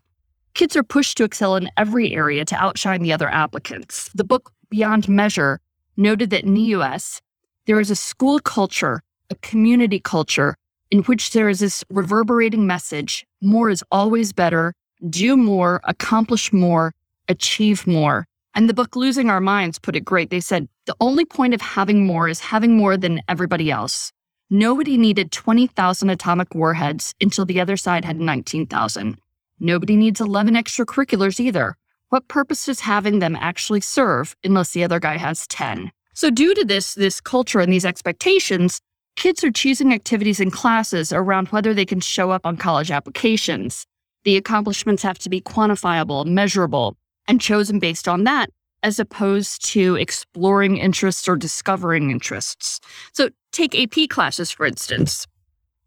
Kids 0.54 0.76
are 0.76 0.82
pushed 0.82 1.16
to 1.16 1.24
excel 1.24 1.56
in 1.56 1.70
every 1.78 2.12
area 2.12 2.44
to 2.44 2.56
outshine 2.56 3.02
the 3.02 3.12
other 3.12 3.28
applicants. 3.28 4.10
The 4.14 4.24
book 4.24 4.52
Beyond 4.68 5.08
Measure 5.08 5.60
noted 5.96 6.30
that 6.30 6.44
in 6.44 6.54
the 6.54 6.74
US, 6.76 7.22
there 7.66 7.80
is 7.80 7.90
a 7.90 7.96
school 7.96 8.38
culture, 8.38 9.02
a 9.30 9.34
community 9.36 9.98
culture, 9.98 10.56
in 10.90 11.02
which 11.04 11.32
there 11.32 11.48
is 11.48 11.60
this 11.60 11.82
reverberating 11.88 12.66
message 12.66 13.26
more 13.40 13.70
is 13.70 13.82
always 13.90 14.32
better, 14.34 14.74
do 15.08 15.38
more, 15.38 15.80
accomplish 15.84 16.52
more, 16.52 16.92
achieve 17.28 17.86
more. 17.86 18.26
And 18.54 18.68
the 18.68 18.74
book 18.74 18.94
Losing 18.94 19.30
Our 19.30 19.40
Minds 19.40 19.78
put 19.78 19.96
it 19.96 20.04
great. 20.04 20.28
They 20.28 20.40
said, 20.40 20.68
the 20.84 20.96
only 21.00 21.24
point 21.24 21.54
of 21.54 21.62
having 21.62 22.06
more 22.06 22.28
is 22.28 22.40
having 22.40 22.76
more 22.76 22.98
than 22.98 23.22
everybody 23.26 23.70
else. 23.70 24.12
Nobody 24.50 24.98
needed 24.98 25.32
20,000 25.32 26.10
atomic 26.10 26.54
warheads 26.54 27.14
until 27.22 27.46
the 27.46 27.58
other 27.58 27.78
side 27.78 28.04
had 28.04 28.20
19,000. 28.20 29.16
Nobody 29.64 29.94
needs 29.94 30.20
11 30.20 30.54
extracurriculars 30.54 31.38
either. 31.38 31.76
What 32.08 32.26
purpose 32.26 32.66
does 32.66 32.80
having 32.80 33.20
them 33.20 33.36
actually 33.36 33.80
serve 33.80 34.34
unless 34.42 34.72
the 34.72 34.82
other 34.82 34.98
guy 34.98 35.18
has 35.18 35.46
10? 35.46 35.92
So 36.14 36.30
due 36.30 36.52
to 36.56 36.64
this 36.64 36.94
this 36.94 37.20
culture 37.20 37.60
and 37.60 37.72
these 37.72 37.84
expectations, 37.84 38.80
kids 39.14 39.44
are 39.44 39.52
choosing 39.52 39.94
activities 39.94 40.40
and 40.40 40.52
classes 40.52 41.12
around 41.12 41.48
whether 41.48 41.72
they 41.72 41.84
can 41.84 42.00
show 42.00 42.32
up 42.32 42.44
on 42.44 42.56
college 42.56 42.90
applications. 42.90 43.86
The 44.24 44.36
accomplishments 44.36 45.04
have 45.04 45.20
to 45.20 45.30
be 45.30 45.40
quantifiable, 45.40 46.26
measurable, 46.26 46.96
and 47.28 47.40
chosen 47.40 47.78
based 47.78 48.08
on 48.08 48.24
that 48.24 48.50
as 48.82 48.98
opposed 48.98 49.64
to 49.66 49.94
exploring 49.94 50.76
interests 50.76 51.28
or 51.28 51.36
discovering 51.36 52.10
interests. 52.10 52.80
So 53.12 53.30
take 53.52 53.78
AP 53.78 54.08
classes 54.08 54.50
for 54.50 54.66
instance. 54.66 55.28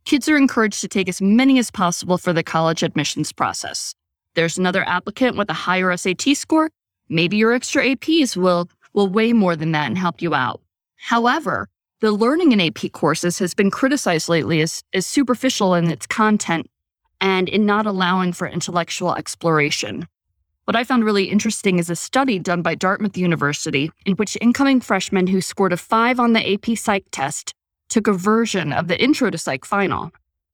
Kids 0.06 0.30
are 0.30 0.38
encouraged 0.38 0.82
to 0.82 0.88
take 0.88 1.10
as 1.10 1.20
many 1.20 1.58
as 1.58 1.72
possible 1.72 2.20
for 2.20 2.32
the 2.32 2.44
college 2.44 2.84
admissions 2.84 3.32
process. 3.32 3.96
There's 4.36 4.56
another 4.56 4.88
applicant 4.88 5.36
with 5.36 5.50
a 5.50 5.54
higher 5.54 5.98
SAT 5.98 6.38
score. 6.38 6.70
Maybe 7.10 7.38
your 7.38 7.54
extra 7.54 7.84
APs 7.84 8.38
will, 8.38 8.70
will 8.94 9.08
weigh 9.08 9.34
more 9.34 9.56
than 9.56 9.72
that 9.72 9.88
and 9.88 9.98
help 9.98 10.22
you 10.22 10.36
out. 10.36 10.62
However, 10.98 11.70
the 12.02 12.12
learning 12.12 12.52
in 12.52 12.62
AP 12.62 12.92
courses 12.92 13.40
has 13.40 13.56
been 13.56 13.72
criticized 13.72 14.30
lately 14.30 14.62
as, 14.62 14.84
as 14.94 15.08
superficial 15.08 15.74
in 15.74 15.90
its 15.90 16.06
content 16.06 16.70
and 17.20 17.50
in 17.50 17.66
not 17.66 17.88
allowing 17.88 18.32
for 18.32 18.48
intellectual 18.48 19.16
exploration. 19.16 20.08
What 20.66 20.76
I 20.76 20.84
found 20.84 21.04
really 21.04 21.26
interesting 21.26 21.80
is 21.80 21.90
a 21.90 21.96
study 21.96 22.38
done 22.38 22.62
by 22.62 22.76
Dartmouth 22.76 23.18
University 23.18 23.92
in 24.06 24.14
which 24.18 24.38
incoming 24.40 24.82
freshmen 24.82 25.26
who 25.26 25.42
scored 25.42 25.74
a 25.74 25.78
five 25.78 26.20
on 26.20 26.34
the 26.34 26.54
AP 26.54 26.78
Psych 26.78 27.06
test 27.12 27.56
took 27.96 28.08
a 28.08 28.14
version 28.14 28.74
of 28.74 28.90
the 28.90 29.02
Intro 29.02 29.30
to 29.30 29.38
Psych 29.38 29.64
final. 29.64 30.12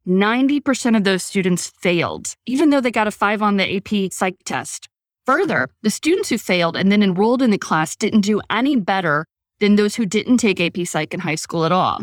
90% 0.07 0.95
of 0.95 1.03
those 1.05 1.24
students 1.24 1.71
failed, 1.81 2.36
even 2.45 2.69
though 2.69 2.79
they 2.79 2.91
got 2.91 3.07
a 3.07 3.12
five 3.12 3.41
on 3.41 3.57
the 3.57 3.77
AP 3.77 4.13
psych 4.13 4.36
test. 4.45 4.88
Further, 5.25 5.67
the 5.81 5.89
students 5.89 6.29
who 6.29 6.38
failed 6.38 6.77
and 6.77 6.91
then 6.91 7.01
enrolled 7.01 7.41
in 7.41 7.50
the 7.50 7.57
class 7.57 7.95
didn't 7.95 8.21
do 8.21 8.41
any 8.51 8.75
better 8.75 9.25
than 9.60 9.75
those 9.75 9.95
who 9.95 10.05
didn't 10.05 10.38
take 10.38 10.62
AP 10.62 10.86
Psych 10.86 11.15
in 11.15 11.19
high 11.19 11.33
school 11.33 11.65
at 11.65 11.71
all. 11.71 12.01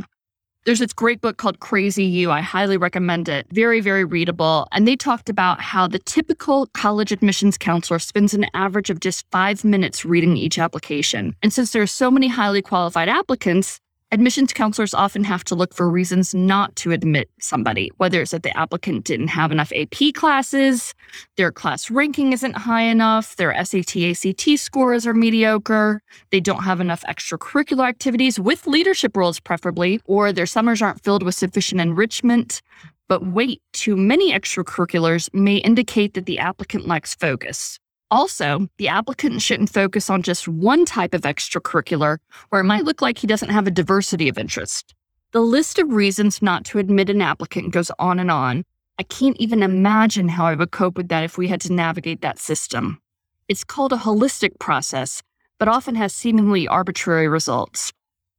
There's 0.64 0.80
this 0.80 0.92
great 0.92 1.21
book 1.21 1.37
called 1.37 1.61
Crazy 1.61 2.04
U. 2.04 2.33
I 2.33 2.40
highly 2.40 2.76
recommend 2.76 3.28
it. 3.28 3.47
Very, 3.52 3.80
very 3.80 4.04
readable. 4.04 4.66
And 4.73 4.88
they 4.88 4.97
talked 4.97 5.28
about 5.28 5.61
how 5.61 5.87
the 5.87 6.00
typical 6.00 6.66
college 6.75 7.12
admissions 7.12 7.57
counselor 7.57 8.00
spends 8.00 8.35
an 8.35 8.47
average 8.54 8.90
of 8.90 8.99
just 8.99 9.25
five 9.30 9.64
minutes 9.64 10.04
reading 10.04 10.37
each 10.37 10.59
application. 10.59 11.37
And 11.45 11.52
since 11.52 11.71
there 11.71 11.83
are 11.83 11.87
so 11.87 12.11
many 12.11 12.26
highly 12.26 12.61
qualified 12.61 13.09
applicants, 13.09 13.80
Admissions 14.11 14.55
counselors 14.55 14.95
often 14.95 15.23
have 15.23 15.45
to 15.45 15.55
look 15.55 15.75
for 15.75 15.91
reasons 15.91 16.35
not 16.35 16.75
to 16.77 16.93
admit 16.93 17.29
somebody, 17.41 17.91
whether 17.99 18.23
it's 18.23 18.31
that 18.31 18.43
the 18.43 18.57
applicant 18.57 19.05
didn't 19.05 19.29
have 19.29 19.53
enough 19.53 19.71
AP 19.77 20.15
classes, 20.15 20.95
their 21.37 21.53
class 21.53 21.91
ranking 21.91 22.33
isn't 22.33 22.57
high 22.57 22.85
enough, 22.85 23.37
their 23.37 23.53
SAT 23.62 23.97
ACT 23.97 24.59
scores 24.59 25.07
are 25.07 25.12
mediocre, 25.12 26.00
they 26.31 26.41
don't 26.41 26.62
have 26.65 26.81
enough 26.81 27.05
extracurricular 27.07 27.87
activities 27.87 28.41
with 28.41 28.67
leadership 28.67 29.15
roles, 29.15 29.41
preferably, 29.41 30.00
or 30.07 30.33
their 30.33 30.47
summers 30.47 30.81
aren't 30.81 31.05
filled 31.05 31.23
with 31.23 31.35
sufficient 31.35 31.79
enrichment. 31.79 32.62
But 33.09 33.27
wait, 33.27 33.61
too 33.75 33.95
many 33.95 34.33
extracurriculars 34.33 35.29
may 35.35 35.57
indicate 35.57 36.15
that 36.15 36.25
the 36.25 36.38
applicant 36.38 36.88
lacks 36.88 37.15
focus. 37.15 37.79
Also, 38.11 38.69
the 38.79 38.88
applicant 38.88 39.43
shouldn't 39.43 39.71
focus 39.71 40.09
on 40.09 40.23
just 40.23 40.49
one 40.49 40.87
type 40.87 41.12
of 41.12 41.23
extracurricular 41.23 42.19
where 42.49 42.61
it 42.61 42.65
might 42.65 42.85
look 42.85 43.03
like 43.03 43.19
he 43.19 43.27
doesn't 43.27 43.50
have 43.50 43.67
a 43.67 43.71
diversity 43.71 44.29
of 44.29 44.38
interest. 44.38 44.95
The 45.33 45.41
list 45.41 45.79
of 45.79 45.93
reasons 45.93 46.41
not 46.41 46.65
to 46.67 46.79
admit 46.79 47.11
an 47.11 47.21
applicant 47.21 47.73
goes 47.73 47.91
on 47.99 48.19
and 48.19 48.31
on. 48.31 48.65
I 48.99 49.03
can't 49.03 49.37
even 49.37 49.62
imagine 49.62 50.29
how 50.29 50.47
I 50.47 50.55
would 50.55 50.71
cope 50.71 50.97
with 50.97 51.09
that 51.09 51.23
if 51.23 51.37
we 51.37 51.49
had 51.49 51.61
to 51.62 51.73
navigate 51.73 52.23
that 52.23 52.38
system. 52.38 52.99
It's 53.47 53.62
called 53.62 53.93
a 53.93 53.97
holistic 53.97 54.59
process, 54.59 55.23
but 55.59 55.69
often 55.69 55.95
has 55.97 56.15
seemingly 56.15 56.67
arbitrary 56.67 57.29
results. 57.29 57.93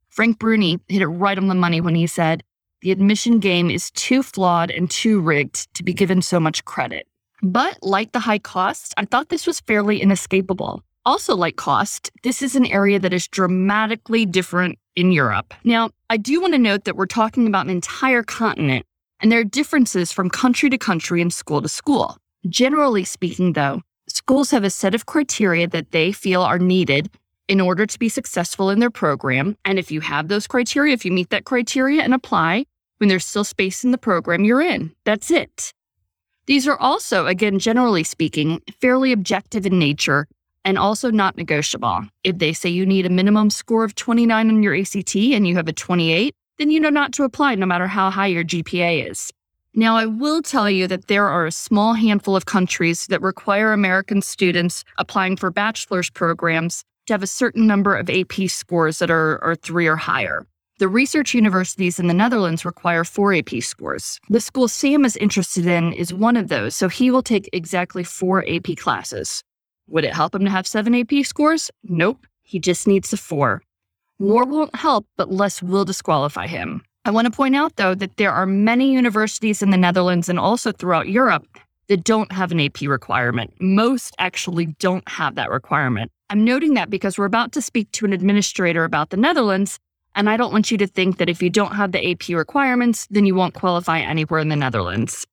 Frank 0.10 0.40
Bruni 0.40 0.80
hit 0.88 1.04
it 1.04 1.08
right 1.08 1.38
on 1.38 1.48
the 1.48 1.56
money 1.56 1.80
when 1.80 1.94
he 1.94 2.08
said, 2.08 2.44
The 2.82 2.92
admission 2.92 3.40
game 3.40 3.70
is 3.70 3.92
too 3.92 4.24
flawed 4.24 4.72
and 4.72 4.90
too 4.90 5.22
rigged 5.22 5.72
to 5.76 5.84
be 5.84 5.94
given 5.94 6.24
so 6.24 6.40
much 6.40 6.66
credit. 6.66 7.08
But 7.42 7.78
like 7.82 8.12
the 8.12 8.20
high 8.20 8.40
cost, 8.40 8.94
I 8.98 9.06
thought 9.06 9.30
this 9.30 9.48
was 9.48 9.60
fairly 9.62 10.02
inescapable. 10.02 10.84
Also, 11.06 11.36
like 11.36 11.56
cost, 11.56 12.12
this 12.24 12.42
is 12.42 12.56
an 12.56 12.66
area 12.66 13.00
that 13.00 13.14
is 13.14 13.28
dramatically 13.28 14.26
different 14.26 14.78
in 14.96 15.12
Europe. 15.12 15.54
Now, 15.64 15.92
I 16.10 16.18
do 16.18 16.42
want 16.42 16.54
to 16.54 16.60
note 16.60 16.84
that 16.84 16.96
we're 16.96 17.06
talking 17.06 17.48
about 17.48 17.66
an 17.66 17.72
entire 17.72 18.22
continent, 18.22 18.86
and 19.22 19.32
there 19.32 19.40
are 19.40 19.46
differences 19.46 20.12
from 20.12 20.30
country 20.30 20.70
to 20.70 20.78
country 20.78 21.22
and 21.22 21.34
school 21.34 21.62
to 21.62 21.70
school. 21.70 22.18
Generally 22.48 23.06
speaking, 23.06 23.54
though, 23.54 23.82
schools 24.08 24.52
have 24.52 24.64
a 24.64 24.70
set 24.70 24.94
of 24.94 25.06
criteria 25.06 25.68
that 25.68 25.92
they 25.92 26.12
feel 26.12 26.42
are 26.42 26.60
needed 26.60 27.10
in 27.48 27.62
order 27.62 27.86
to 27.86 27.98
be 27.98 28.10
successful 28.10 28.70
in 28.70 28.80
their 28.80 28.92
program. 28.92 29.58
And 29.66 29.80
if 29.80 29.90
you 29.92 30.02
have 30.02 30.28
those 30.28 30.48
criteria, 30.48 30.94
if 30.94 31.06
you 31.06 31.12
meet 31.12 31.30
that 31.32 31.46
criteria 31.46 32.04
and 32.04 32.14
apply, 32.14 32.66
when 32.98 33.10
there's 33.10 33.26
still 33.26 33.44
space 33.46 33.84
in 33.84 33.92
the 33.92 33.98
program, 33.98 34.44
you're 34.44 34.62
in. 34.62 34.92
That's 35.06 35.32
it. 35.32 35.74
These 36.50 36.68
are 36.68 36.80
also, 36.80 37.28
again, 37.28 37.60
generally 37.60 38.04
speaking, 38.04 38.60
fairly 38.82 39.12
objective 39.12 39.68
in 39.68 39.78
nature 39.78 40.28
and 40.66 40.80
also 40.80 41.12
not 41.12 41.38
negotiable. 41.38 42.02
If 42.24 42.40
they 42.40 42.54
say 42.54 42.70
you 42.70 42.88
need 42.88 43.06
a 43.06 43.10
minimum 43.12 43.52
score 43.52 43.84
of 43.84 43.94
29 43.94 44.50
on 44.50 44.64
your 44.64 44.76
ACT 44.76 45.16
and 45.16 45.48
you 45.48 45.54
have 45.54 45.68
a 45.68 45.74
28, 45.74 46.34
then 46.58 46.72
you 46.72 46.80
know 46.80 46.90
not 46.90 47.14
to 47.14 47.24
apply 47.24 47.54
no 47.54 47.68
matter 47.68 47.86
how 47.86 48.10
high 48.10 48.26
your 48.26 48.44
GPA 48.44 49.12
is. 49.12 49.32
Now, 49.76 49.96
I 49.96 50.08
will 50.08 50.42
tell 50.42 50.68
you 50.68 50.88
that 50.88 51.06
there 51.06 51.28
are 51.28 51.46
a 51.46 51.52
small 51.52 51.94
handful 51.94 52.36
of 52.36 52.48
countries 52.48 53.06
that 53.12 53.22
require 53.22 53.72
American 53.72 54.24
students 54.24 54.84
applying 54.98 55.36
for 55.36 55.52
bachelor's 55.52 56.10
programs 56.10 56.84
to 57.06 57.14
have 57.14 57.22
a 57.22 57.28
certain 57.28 57.68
number 57.68 57.96
of 57.96 58.10
AP 58.10 58.50
scores 58.50 58.98
that 58.98 59.12
are, 59.12 59.38
are 59.44 59.56
three 59.56 59.86
or 59.86 59.98
higher. 59.98 60.48
The 60.80 60.88
research 60.88 61.34
universities 61.34 62.00
in 62.00 62.08
the 62.08 62.14
Netherlands 62.14 62.64
require 62.64 63.04
four 63.04 63.34
AP 63.34 63.62
scores. 63.62 64.18
The 64.30 64.40
school 64.40 64.70
Sam 64.70 65.04
is 65.04 65.18
interested 65.18 65.68
in 65.68 65.92
is 65.92 66.14
one 66.14 66.38
of 66.38 66.48
those, 66.48 66.74
so 66.74 66.88
he 66.88 67.12
will 67.12 67.22
take 67.22 67.50
exactly 67.52 68.02
four 68.06 68.46
AP 68.48 68.78
classes. 68.78 69.44
Would 69.90 70.06
it 70.06 70.14
help 70.14 70.34
him 70.34 70.46
to 70.46 70.50
have 70.50 70.66
seven 70.66 70.96
AP 70.96 71.26
scores? 71.26 71.70
Nope. 71.84 72.26
He 72.44 72.60
just 72.60 72.88
needs 72.88 73.12
the 73.12 73.18
four. 73.18 73.62
More 74.20 74.46
won't 74.46 74.74
help, 74.74 75.06
but 75.18 75.30
less 75.30 75.62
will 75.62 75.84
disqualify 75.84 76.48
him. 76.48 76.82
I 77.04 77.12
want 77.12 77.26
to 77.26 77.32
point 77.32 77.58
out, 77.58 77.76
though, 77.76 77.94
that 77.96 78.16
there 78.16 78.32
are 78.32 78.46
many 78.46 78.94
universities 78.94 79.62
in 79.62 79.72
the 79.72 79.78
Netherlands 79.78 80.30
and 80.30 80.40
also 80.40 80.72
throughout 80.72 81.10
Europe 81.10 81.46
that 81.90 82.06
don't 82.06 82.32
have 82.32 82.54
an 82.54 82.62
AP 82.62 82.84
requirement. 82.84 83.54
Most 83.60 84.16
actually 84.18 84.68
don't 84.80 85.08
have 85.10 85.36
that 85.36 85.52
requirement. 85.52 86.10
I'm 86.30 86.46
noting 86.46 86.76
that 86.76 86.90
because 86.90 87.18
we're 87.18 87.26
about 87.26 87.52
to 87.52 87.62
speak 87.62 87.92
to 87.94 88.06
an 88.06 88.14
administrator 88.14 88.86
about 88.86 89.10
the 89.10 89.18
Netherlands 89.18 89.78
and 90.20 90.30
I 90.30 90.36
don't 90.36 90.52
want 90.52 90.70
you 90.70 90.78
to 90.80 90.86
think 90.86 91.18
that 91.18 91.30
if 91.30 91.42
you 91.42 91.50
don't 91.50 91.76
have 91.76 91.94
the 91.94 92.12
AP 92.12 92.28
requirements, 92.36 93.08
then 93.10 93.26
you 93.26 93.36
won't 93.36 93.54
qualify 93.54 94.00
anywhere 94.02 94.42
in 94.42 94.50
the 94.50 94.56
Netherlands. 94.58 95.26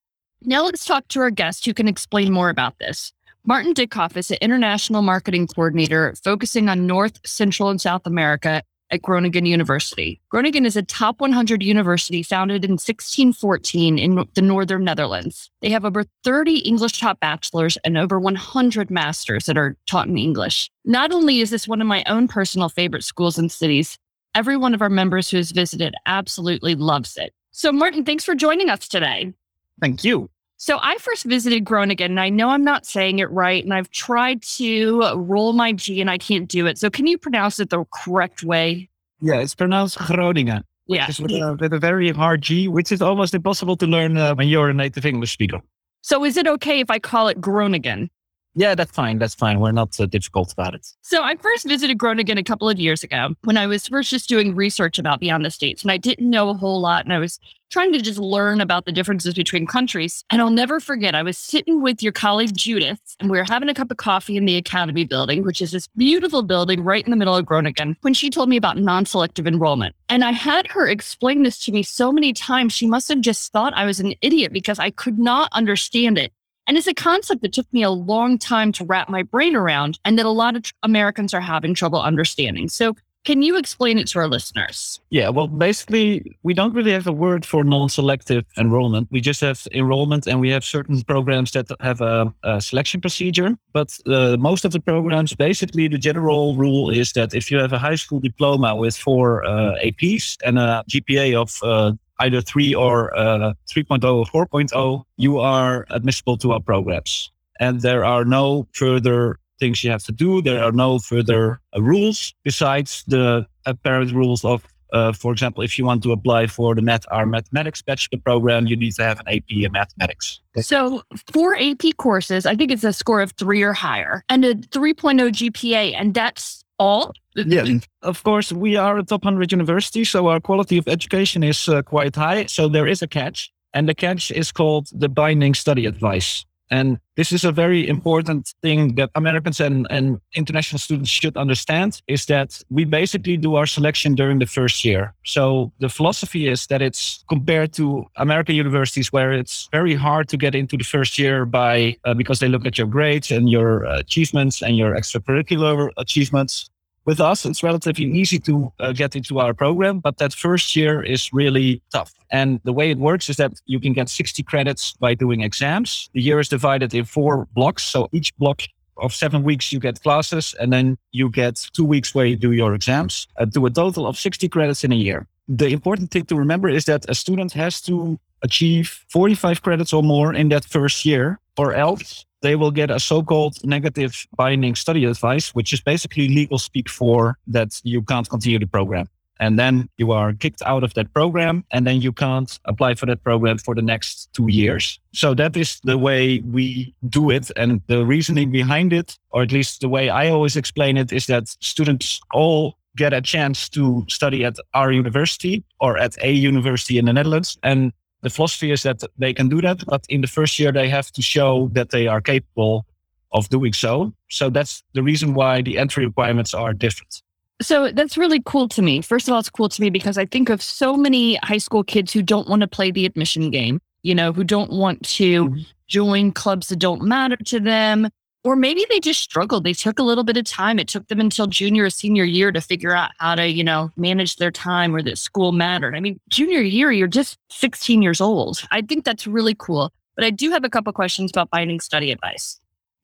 Now 0.43 0.63
let's 0.63 0.85
talk 0.85 1.09
to 1.09 1.21
our 1.21 1.31
guest 1.31 1.67
who 1.67 1.75
can 1.75 1.89
explain 1.89 2.33
more 2.33 2.51
about 2.51 2.79
this. 2.79 3.13
Martin 3.45 3.75
Dickhoff 3.75 4.17
is 4.17 4.31
an 4.31 4.39
international 4.41 5.03
marketing 5.03 5.49
coordinator 5.49 6.15
focusing 6.23 6.69
on 6.69 6.87
North, 6.87 7.19
Central, 7.27 7.69
and 7.69 7.81
South 7.81 8.07
America 8.07 8.63
at 8.93 9.03
Groningen 9.03 9.45
University. 9.45 10.21
Groningen 10.31 10.65
is 10.65 10.77
a 10.77 10.85
top 10.85 11.21
100 11.21 11.65
university 11.65 12.23
founded 12.23 12.65
in 12.65 12.73
1614 12.73 13.99
in 13.99 14.25
the 14.35 14.43
northern 14.43 14.85
Netherlands. 14.85 15.51
They 15.63 15.71
have 15.71 15.85
over 15.85 16.05
30 16.23 16.59
English 16.59 17.01
top 17.01 17.19
bachelors 17.19 17.77
and 17.85 17.99
over 17.99 18.21
100 18.21 18.89
masters 18.89 19.47
that 19.47 19.59
are 19.59 19.77
taught 19.89 20.07
in 20.07 20.17
English. 20.17 20.71
Not 20.85 21.13
only 21.13 21.41
is 21.41 21.51
this 21.51 21.67
one 21.67 21.81
of 21.81 21.89
my 21.89 22.05
own 22.07 22.29
personal 22.29 22.69
favorite 22.69 23.03
schools 23.03 23.37
and 23.37 23.51
cities, 23.51 23.99
every 24.37 24.57
one 24.57 24.75
of 24.75 24.83
our 24.83 24.91
members 24.91 25.31
who 25.31 25.39
has 25.39 25.51
visited 25.51 25.95
absolutely 26.05 26.75
loves 26.75 27.17
it. 27.17 27.33
So, 27.53 27.73
Martin, 27.73 28.05
thanks 28.05 28.23
for 28.23 28.35
joining 28.35 28.69
us 28.69 28.87
today. 28.87 29.33
Thank 29.81 30.05
you. 30.05 30.29
So, 30.59 30.79
I 30.83 30.99
first 30.99 31.25
visited 31.25 31.65
Groningen, 31.65 32.13
and 32.13 32.21
I 32.21 32.29
know 32.29 32.51
I'm 32.51 32.63
not 32.63 32.85
saying 32.85 33.19
it 33.19 33.31
right, 33.31 33.65
and 33.65 33.73
I've 33.73 33.91
tried 33.91 34.43
to 34.43 35.15
roll 35.15 35.55
my 35.55 35.73
G 35.73 36.01
and 36.03 36.11
I 36.11 36.19
can't 36.19 36.49
do 36.49 36.67
it. 36.67 36.79
So, 36.79 36.91
can 36.91 37.07
you 37.07 37.17
pronounce 37.17 37.59
it 37.59 37.71
the 37.71 37.85
correct 37.93 38.43
way? 38.43 38.91
Yeah, 39.21 39.37
it's 39.37 39.55
pronounced 39.55 39.99
Groningen. 39.99 40.65
Yeah. 40.87 41.07
With 41.19 41.33
a, 41.33 41.57
with, 41.59 41.73
a, 41.73 41.79
very 41.81 42.13
hard 42.13 42.43
G, 42.43 42.69
which 42.69 42.93
is 42.93 43.03
almost 43.03 43.35
impossible 43.35 43.77
to 43.79 43.87
learn 43.87 44.17
uh, 44.17 44.35
when 44.37 44.47
you're 44.47 44.69
a 44.69 44.75
native 44.75 45.05
English 45.05 45.33
speaker. 45.33 45.61
So, 46.03 46.25
is 46.25 46.37
it 46.37 46.47
okay 46.47 46.81
if 46.81 46.91
I 46.91 46.99
call 46.99 47.29
it 47.29 47.41
Groningen? 47.41 48.11
Yeah, 48.59 48.75
that's 48.75 48.91
fine. 48.91 49.19
That's 49.19 49.35
fine. 49.35 49.61
We're 49.61 49.73
not 49.73 49.93
so 49.93 50.07
difficult 50.07 50.51
about 50.51 50.75
it. 50.75 50.87
So 51.03 51.23
I 51.23 51.37
first 51.37 51.69
visited 51.69 51.99
Groningen 51.99 52.39
a 52.39 52.43
couple 52.43 52.71
of 52.71 52.81
years 52.81 53.05
ago 53.05 53.35
when 53.45 53.59
I 53.59 53.67
was 53.67 53.87
first 53.87 54.09
just 54.09 54.31
doing 54.31 54.55
research 54.55 54.99
about 54.99 55.21
Beyond 55.21 55.45
the 55.45 55.51
States. 55.51 55.83
And 55.83 55.93
I 55.93 55.99
didn't 55.99 56.31
know 56.31 56.49
a 56.49 56.55
whole 56.55 56.81
lot. 56.81 57.05
And 57.05 57.13
I 57.13 57.19
was 57.19 57.39
trying 57.71 57.93
to 57.93 58.01
just 58.01 58.19
learn 58.19 58.61
about 58.61 58.87
the 58.87 58.93
differences 58.93 59.35
between 59.35 59.67
countries. 59.67 60.25
And 60.31 60.41
I'll 60.41 60.51
never 60.51 60.81
forget, 60.81 61.15
I 61.15 61.23
was 61.23 61.37
sitting 61.37 61.83
with 61.83 62.03
your 62.03 62.13
colleague 62.13 62.57
Judith, 62.57 63.01
and 63.21 63.31
we 63.31 63.39
were 63.39 63.45
having 63.45 63.69
a 63.69 63.75
cup 63.75 63.91
of 63.91 63.97
coffee 63.97 64.37
in 64.37 64.47
the 64.47 64.57
Academy 64.57 65.05
building, 65.05 65.43
which 65.43 65.61
is 65.61 65.73
this 65.73 65.89
beautiful 65.97 66.43
building 66.43 66.83
right 66.83 67.05
in 67.05 67.11
the 67.11 67.17
middle 67.17 67.37
of 67.37 67.45
Groningen, 67.45 67.97
when 68.03 68.15
she 68.15 68.31
told 68.31 68.49
me 68.49 68.57
about 68.57 68.79
non 68.79 69.05
selective 69.05 69.47
enrollment. 69.47 69.95
And 70.09 70.25
I 70.25 70.31
had 70.31 70.67
her 70.69 70.87
explain 70.87 71.43
this 71.43 71.59
to 71.65 71.73
me 71.73 71.83
so 71.83 72.13
many 72.13 72.33
times, 72.33 72.73
she 72.73 72.87
must 72.87 73.09
have 73.09 73.21
just 73.21 73.53
thought 73.53 73.75
I 73.75 73.85
was 73.85 74.01
an 74.01 74.15
idiot 74.23 74.53
because 74.53 74.79
I 74.79 74.91
could 74.91 75.19
not 75.19 75.49
understand 75.53 76.19
it. 76.19 76.33
And 76.67 76.77
it's 76.77 76.87
a 76.87 76.95
concept 76.95 77.43
that 77.43 77.53
took 77.53 77.73
me 77.73 77.83
a 77.83 77.91
long 77.91 78.39
time 78.39 78.73
to 78.73 78.85
wrap 78.85 79.09
my 79.09 79.23
brain 79.23 79.55
around 79.55 79.99
and 80.05 80.19
that 80.19 80.27
a 80.27 80.31
lot 80.31 80.57
of 80.57 80.63
tr- 80.63 80.73
Americans 80.83 81.33
are 81.33 81.41
having 81.41 81.75
trouble 81.75 82.01
understanding. 82.01 82.69
So, 82.69 82.97
can 83.27 83.43
you 83.43 83.57
explain 83.57 83.99
it 83.99 84.07
to 84.09 84.21
our 84.21 84.29
listeners? 84.29 85.01
Yeah, 85.11 85.31
well, 85.31 85.49
basically, 85.49 86.37
we 86.45 86.55
don't 86.55 86.73
really 86.73 86.93
have 86.93 87.09
a 87.09 87.13
word 87.13 87.45
for 87.45 87.65
non 87.65 87.89
selective 87.89 88.45
enrollment. 88.57 89.09
We 89.11 89.21
just 89.21 89.41
have 89.41 89.67
enrollment 89.73 90.29
and 90.29 90.39
we 90.41 90.49
have 90.51 90.65
certain 90.65 91.03
programs 91.03 91.51
that 91.51 91.67
have 91.81 92.01
a, 92.01 92.33
a 92.45 92.61
selection 92.61 93.01
procedure. 93.01 93.59
But 93.73 93.99
uh, 94.07 94.37
most 94.39 94.65
of 94.65 94.71
the 94.71 94.79
programs, 94.79 95.35
basically, 95.35 95.89
the 95.89 95.99
general 95.99 96.55
rule 96.55 96.89
is 96.89 97.13
that 97.15 97.35
if 97.35 97.51
you 97.51 97.59
have 97.59 97.73
a 97.73 97.79
high 97.79 97.97
school 97.97 98.21
diploma 98.21 98.77
with 98.77 98.97
four 98.97 99.45
uh, 99.45 99.75
APs 99.85 100.37
and 100.45 100.57
a 100.57 100.85
GPA 100.89 101.35
of 101.35 101.59
uh, 101.65 101.97
either 102.21 102.41
3 102.41 102.75
or 102.75 103.17
uh, 103.17 103.53
3.0 103.71 104.05
or 104.35 104.47
4.0, 104.47 105.05
you 105.17 105.39
are 105.39 105.87
admissible 105.91 106.37
to 106.39 106.53
our 106.53 106.61
programs. 106.61 107.31
And 107.61 107.81
there 107.81 108.05
are 108.05 108.25
no 108.25 108.69
further 108.73 109.39
things 109.59 109.83
you 109.83 109.91
have 109.91 110.05
to 110.05 110.13
do. 110.13 110.43
There 110.43 110.63
are 110.63 110.73
no 110.73 110.99
further 110.99 111.61
uh, 111.75 111.83
rules 111.83 112.35
besides 112.45 113.05
the 113.07 113.47
apparent 113.65 114.13
rules 114.13 114.45
of, 114.45 114.67
uh, 114.93 115.13
for 115.13 115.33
example, 115.33 115.63
if 115.63 115.79
you 115.79 115.85
want 115.85 116.03
to 116.03 116.13
apply 116.13 116.47
for 116.47 116.75
the 116.75 116.83
Math 116.83 117.05
our 117.11 117.27
mathematics 117.27 117.83
bachelor 117.83 118.19
program, 118.25 118.67
you 118.67 118.77
need 118.77 118.95
to 118.95 119.03
have 119.03 119.21
an 119.21 119.29
AP 119.29 119.51
in 119.51 119.73
mathematics. 119.73 120.41
So, 120.61 121.03
for 121.33 121.57
AP 121.57 121.97
courses, 121.97 122.47
I 122.47 122.55
think 122.55 122.71
it's 122.71 122.85
a 122.85 122.93
score 122.93 123.21
of 123.21 123.33
three 123.33 123.63
or 123.63 123.73
higher 123.73 124.25
and 124.29 124.45
a 124.45 124.55
3.0 124.55 125.31
GPA, 125.31 125.95
and 125.99 126.15
that's 126.15 126.65
all? 126.79 127.13
Yeah, 127.35 127.67
of 128.03 128.23
course, 128.23 128.53
we 128.53 128.77
are 128.77 128.99
a 128.99 129.03
top 129.03 129.25
100 129.25 129.53
university, 129.53 130.05
so 130.05 130.29
our 130.29 130.41
quality 130.41 130.79
of 130.79 130.89
education 130.89 131.43
is 131.43 131.69
uh, 131.69 131.83
quite 131.83 132.17
high. 132.17 132.47
So 132.47 132.69
there 132.69 132.87
is 132.87 133.03
a 133.03 133.07
catch. 133.07 133.53
And 133.75 133.89
the 133.89 133.95
catch 133.95 134.31
is 134.31 134.53
called 134.53 134.89
the 134.93 135.09
binding 135.09 135.55
study 135.55 135.85
advice. 135.85 136.47
And 136.71 136.99
this 137.17 137.33
is 137.33 137.45
a 137.45 137.53
very 137.53 137.89
important 137.89 138.55
thing 138.63 138.97
that 138.97 139.11
Americans 139.15 139.61
and, 139.61 139.87
and 139.91 140.21
international 140.35 140.79
students 140.79 141.11
should 141.11 141.37
understand 141.37 142.03
is 142.09 142.27
that 142.27 142.63
we 142.71 142.85
basically 142.85 143.37
do 143.37 143.55
our 143.55 143.67
selection 143.67 144.15
during 144.15 144.39
the 144.39 144.47
first 144.47 144.85
year. 144.85 145.15
So 145.25 145.73
the 145.79 145.89
philosophy 145.89 146.49
is 146.49 146.67
that 146.67 146.83
it's 146.83 147.25
compared 147.29 147.73
to 147.75 148.05
American 148.17 148.55
universities 148.55 149.13
where 149.13 149.33
it's 149.33 149.69
very 149.73 149.95
hard 149.95 150.29
to 150.29 150.37
get 150.37 150.55
into 150.55 150.77
the 150.77 150.85
first 150.85 151.19
year 151.19 151.47
by 151.47 151.97
uh, 152.05 152.15
because 152.15 152.41
they 152.41 152.49
look 152.49 152.67
at 152.67 152.79
your 152.79 152.87
grades 152.87 153.31
and 153.31 153.49
your 153.49 153.87
uh, 153.87 153.99
achievements 153.99 154.63
and 154.63 154.77
your 154.77 154.95
extracurricular 154.95 155.91
achievements 155.97 156.71
with 157.07 157.21
us, 157.21 157.47
it's 157.47 157.63
relatively 157.63 158.07
easy 158.07 158.39
to 158.41 158.73
uh, 158.81 158.93
get 158.93 159.15
into 159.15 159.39
our 159.39 159.55
program, 159.55 160.01
but 160.01 160.19
that 160.19 160.33
first 160.33 160.75
year 160.75 161.03
is 161.03 161.33
really 161.33 161.81
tough. 161.93 162.13
And 162.31 162.61
the 162.65 162.73
way 162.73 162.91
it 162.91 162.99
works 162.99 163.31
is 163.31 163.37
that 163.37 163.53
you 163.67 163.79
can 163.79 163.93
get 163.93 164.09
60 164.09 164.43
credits 164.43 164.93
by 164.95 165.15
doing 165.15 165.41
exams. 165.41 166.11
The 166.13 166.21
year 166.21 166.41
is 166.41 166.49
divided 166.49 166.93
in 166.93 167.05
four 167.05 167.47
blocks. 167.55 167.85
So 167.85 168.09
each 168.13 168.37
block 168.37 168.63
of 168.99 169.15
seven 169.15 169.45
weeks, 169.45 169.73
you 169.73 169.79
get 169.79 170.03
classes, 170.03 170.55
and 170.59 170.73
then 170.73 170.99
you 171.13 171.31
get 171.31 171.57
two 171.73 171.85
weeks 171.85 172.15
where 172.15 172.27
you 172.27 172.37
do 172.37 172.53
your 172.53 172.75
exams, 172.75 173.29
uh, 173.37 173.47
to 173.47 173.67
a 173.67 173.71
total 173.71 174.07
of 174.07 174.19
60 174.19 174.49
credits 174.49 174.85
in 174.85 174.93
a 174.93 174.97
year. 174.97 175.27
The 175.49 175.69
important 175.69 176.11
thing 176.11 176.25
to 176.25 176.35
remember 176.35 176.69
is 176.69 176.87
that 176.87 177.09
a 177.09 177.15
student 177.15 177.53
has 177.53 177.81
to 177.83 178.19
achieve 178.43 179.05
45 179.09 179.63
credits 179.63 179.93
or 179.93 180.03
more 180.03 180.35
in 180.35 180.49
that 180.51 180.65
first 180.65 181.05
year, 181.05 181.39
or 181.57 181.75
else 181.75 182.25
they 182.43 182.57
will 182.57 182.71
get 182.71 182.91
a 182.91 183.01
so-called 183.01 183.57
negative 183.65 184.27
binding 184.37 184.75
study 184.75 185.05
advice, 185.05 185.55
which 185.55 185.73
is 185.73 185.81
basically 185.81 186.29
legal 186.29 186.59
speak 186.59 186.89
for 186.89 187.39
that 187.47 187.81
you 187.83 188.03
can't 188.03 188.29
continue 188.29 188.59
the 188.59 188.67
program. 188.67 189.09
And 189.39 189.59
then 189.59 189.89
you 189.99 190.13
are 190.13 190.33
kicked 190.33 190.63
out 190.63 190.83
of 190.83 190.95
that 190.95 191.13
program 191.13 191.65
and 191.71 191.87
then 191.87 192.01
you 192.01 192.13
can't 192.13 192.59
apply 192.65 192.95
for 192.95 193.07
that 193.07 193.23
program 193.23 193.59
for 193.59 193.75
the 193.75 193.83
next 193.83 194.31
two 194.33 194.49
years. 194.49 194.99
So 195.13 195.35
that 195.35 195.57
is 195.57 195.81
the 195.85 195.99
way 195.99 196.41
we 196.41 196.95
do 197.09 197.31
it. 197.31 197.51
And 197.57 197.83
the 197.87 198.07
reasoning 198.07 198.51
behind 198.51 198.93
it, 198.93 199.19
or 199.31 199.43
at 199.43 199.53
least 199.53 199.81
the 199.81 199.89
way 199.89 200.09
I 200.09 200.31
always 200.31 200.57
explain 200.57 200.97
it, 200.97 201.13
is 201.13 201.27
that 201.27 201.49
students 201.61 202.21
all 202.33 202.79
get 202.97 203.13
a 203.13 203.21
chance 203.21 203.69
to 203.69 204.07
study 204.09 204.45
at 204.45 204.57
our 204.73 204.91
university 204.91 205.63
or 205.81 205.99
at 205.99 206.17
a 206.23 206.33
university 206.33 206.97
in 206.97 207.05
the 207.05 207.13
Netherlands. 207.13 207.59
And 207.63 207.93
the 208.27 208.31
philosophy 208.31 208.73
is 208.73 208.83
that 208.83 209.03
they 209.17 209.33
can 209.33 209.49
do 209.49 209.61
that, 209.61 209.87
but 209.87 210.05
in 210.09 210.21
the 210.21 210.27
first 210.27 210.59
year 210.59 210.73
they 210.73 210.89
have 210.89 211.13
to 211.13 211.23
show 211.23 211.71
that 211.73 211.91
they 211.91 212.09
are 212.09 212.21
capable 212.21 212.85
of 213.31 213.49
doing 213.51 213.73
so. 213.73 214.13
So 214.29 214.51
that's 214.51 214.83
the 214.95 215.03
reason 215.03 215.35
why 215.35 215.63
the 215.63 215.79
entry 215.79 216.05
requirements 216.07 216.53
are 216.53 216.73
different. 216.73 217.23
So 217.63 217.93
that's 217.93 218.19
really 218.19 218.43
cool 218.45 218.69
to 218.69 218.83
me. 218.83 219.01
First 219.01 219.29
of 219.29 219.33
all, 219.33 219.39
it's 219.39 219.49
cool 219.49 219.69
to 219.69 219.81
me 219.81 219.91
because 219.91 220.19
I 220.19 220.27
think 220.27 220.51
of 220.51 220.61
so 220.61 220.97
many 220.97 221.37
high 221.45 221.59
school 221.59 221.85
kids 221.85 222.13
who 222.13 222.21
don't 222.21 222.49
want 222.49 222.63
to 222.63 222.67
play 222.67 222.91
the 222.91 223.07
admission 223.07 223.51
game, 223.51 223.81
you 224.03 224.15
know, 224.15 224.33
who 224.33 224.43
don't 224.43 224.73
want 224.73 225.05
to 225.21 225.45
mm-hmm. 225.45 225.61
join 225.87 226.33
clubs 226.33 226.67
that 226.69 226.81
don't 226.81 227.03
matter 227.03 227.37
to 227.37 227.61
them, 227.61 228.09
or 228.47 228.55
maybe 228.55 228.87
they 228.89 229.01
just 229.01 229.21
struggled. 229.21 229.65
They 229.65 229.73
took 229.73 229.99
a 229.99 230.05
little 230.05 230.23
bit 230.23 230.37
of 230.37 230.45
time. 230.45 230.79
It 230.79 230.87
took 230.87 231.09
them 231.09 231.19
until 231.19 231.49
junior 231.49 231.87
or 231.87 231.91
senior 231.91 232.23
year 232.23 232.53
to 232.53 232.61
figure 232.61 232.95
out 232.95 233.11
how 233.19 233.35
to, 233.35 233.49
you 233.49 233.65
know, 233.65 233.91
manage 233.97 234.37
their 234.37 234.53
time 234.53 234.95
or 234.95 235.03
that 235.03 235.19
school 235.19 235.51
mattered. 235.51 235.97
I 235.97 236.01
mean, 236.01 236.21
junior 236.29 236.61
year, 236.61 236.93
you're 236.93 237.09
just 237.09 237.39
16 237.51 238.03
years 238.03 238.21
old. 238.21 238.63
I 238.71 238.83
think 238.83 239.05
that's 239.05 239.27
really 239.27 239.57
cool. 239.59 239.93
But 240.15 240.25
I 240.25 240.31
do 240.31 240.53
have 240.53 240.63
a 240.63 240.71
couple 240.71 240.93
questions 240.93 241.33
about 241.33 241.51
binding 241.51 241.81
study 241.81 242.13
advice. 242.13 242.61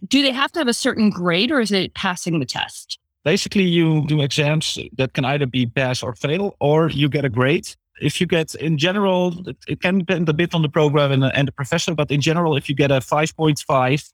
Do 0.06 0.22
they 0.22 0.30
have 0.30 0.52
to 0.52 0.60
have 0.60 0.68
a 0.68 0.74
certain 0.74 1.10
grade 1.10 1.50
or 1.50 1.60
is 1.60 1.72
it 1.72 1.92
passing 1.94 2.38
the 2.38 2.46
test? 2.46 3.00
Basically, 3.24 3.64
you 3.64 4.06
do 4.06 4.20
exams 4.20 4.78
that 4.96 5.12
can 5.14 5.24
either 5.24 5.46
be 5.46 5.66
pass 5.66 6.04
or 6.04 6.14
fail, 6.14 6.54
or 6.60 6.88
you 6.90 7.08
get 7.08 7.24
a 7.24 7.28
grade 7.28 7.68
if 8.00 8.20
you 8.20 8.26
get 8.26 8.54
in 8.56 8.78
general 8.78 9.34
it, 9.68 9.80
can 9.80 9.98
depend 9.98 10.28
a 10.28 10.32
bit 10.32 10.54
on 10.54 10.62
the 10.62 10.68
program 10.68 11.12
and, 11.12 11.24
and 11.24 11.46
the 11.46 11.52
professor 11.52 11.94
but 11.94 12.10
in 12.10 12.20
general 12.20 12.56
if 12.56 12.68
you 12.68 12.74
get 12.74 12.90
a 12.90 12.98
5.5 12.98 14.12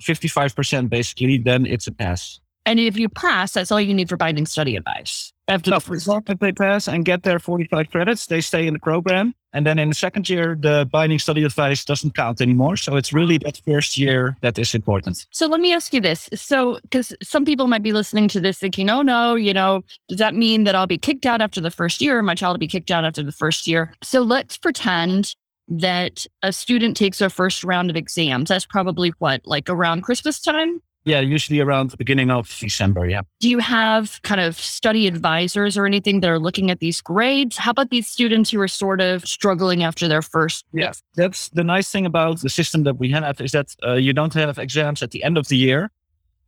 55% 0.00 0.88
basically, 0.88 1.38
then 1.38 1.66
it's 1.66 1.86
a 1.86 1.92
pass. 1.92 2.40
And 2.66 2.78
if 2.78 2.96
you 2.96 3.08
pass, 3.08 3.52
that's 3.52 3.72
all 3.72 3.80
you 3.80 3.94
need 3.94 4.08
for 4.08 4.16
binding 4.16 4.46
study 4.46 4.76
advice. 4.76 5.32
After 5.48 5.70
no, 5.70 5.78
the 5.78 5.80
first 5.80 6.08
if 6.28 6.38
they 6.38 6.52
pass 6.52 6.86
and 6.86 7.04
get 7.04 7.24
their 7.24 7.40
45 7.40 7.90
credits, 7.90 8.26
they 8.26 8.40
stay 8.40 8.66
in 8.66 8.74
the 8.74 8.78
program. 8.78 9.34
And 9.52 9.66
then 9.66 9.80
in 9.80 9.88
the 9.88 9.94
second 9.96 10.28
year, 10.30 10.56
the 10.58 10.88
binding 10.92 11.18
study 11.18 11.42
advice 11.42 11.84
doesn't 11.84 12.14
count 12.14 12.40
anymore. 12.40 12.76
So 12.76 12.94
it's 12.94 13.12
really 13.12 13.38
that 13.38 13.60
first 13.66 13.98
year 13.98 14.36
that 14.42 14.56
is 14.58 14.74
important. 14.76 15.26
So 15.32 15.48
let 15.48 15.60
me 15.60 15.72
ask 15.72 15.92
you 15.92 16.00
this. 16.00 16.28
So, 16.34 16.78
because 16.82 17.12
some 17.20 17.44
people 17.44 17.66
might 17.66 17.82
be 17.82 17.92
listening 17.92 18.28
to 18.28 18.40
this 18.40 18.58
thinking, 18.58 18.88
oh 18.90 19.02
no, 19.02 19.34
you 19.34 19.52
know, 19.52 19.82
does 20.08 20.18
that 20.18 20.36
mean 20.36 20.64
that 20.64 20.76
I'll 20.76 20.86
be 20.86 20.98
kicked 20.98 21.26
out 21.26 21.40
after 21.40 21.60
the 21.60 21.70
first 21.70 22.00
year? 22.00 22.22
My 22.22 22.36
child 22.36 22.54
will 22.54 22.60
be 22.60 22.68
kicked 22.68 22.92
out 22.92 23.04
after 23.04 23.24
the 23.24 23.32
first 23.32 23.66
year. 23.66 23.92
So 24.04 24.22
let's 24.22 24.56
pretend 24.56 25.34
that 25.70 26.26
a 26.42 26.52
student 26.52 26.96
takes 26.96 27.18
their 27.18 27.30
first 27.30 27.64
round 27.64 27.90
of 27.90 27.96
exams. 27.96 28.48
That's 28.48 28.66
probably 28.66 29.12
what, 29.18 29.42
like 29.44 29.70
around 29.70 30.02
Christmas 30.02 30.40
time? 30.40 30.82
Yeah, 31.04 31.20
usually 31.20 31.60
around 31.60 31.90
the 31.90 31.96
beginning 31.96 32.30
of 32.30 32.54
December. 32.60 33.08
Yeah. 33.08 33.22
Do 33.40 33.48
you 33.48 33.58
have 33.58 34.20
kind 34.22 34.40
of 34.40 34.58
study 34.58 35.06
advisors 35.06 35.78
or 35.78 35.86
anything 35.86 36.20
that 36.20 36.28
are 36.28 36.38
looking 36.38 36.70
at 36.70 36.80
these 36.80 37.00
grades? 37.00 37.56
How 37.56 37.70
about 37.70 37.88
these 37.88 38.06
students 38.06 38.50
who 38.50 38.60
are 38.60 38.68
sort 38.68 39.00
of 39.00 39.26
struggling 39.26 39.82
after 39.82 40.08
their 40.08 40.20
first? 40.20 40.66
Yes, 40.74 41.02
that's 41.14 41.48
the 41.50 41.64
nice 41.64 41.90
thing 41.90 42.04
about 42.04 42.42
the 42.42 42.50
system 42.50 42.82
that 42.82 42.98
we 42.98 43.10
have 43.12 43.40
is 43.40 43.52
that 43.52 43.74
uh, 43.86 43.94
you 43.94 44.12
don't 44.12 44.34
have 44.34 44.58
exams 44.58 45.02
at 45.02 45.12
the 45.12 45.24
end 45.24 45.38
of 45.38 45.48
the 45.48 45.56
year 45.56 45.90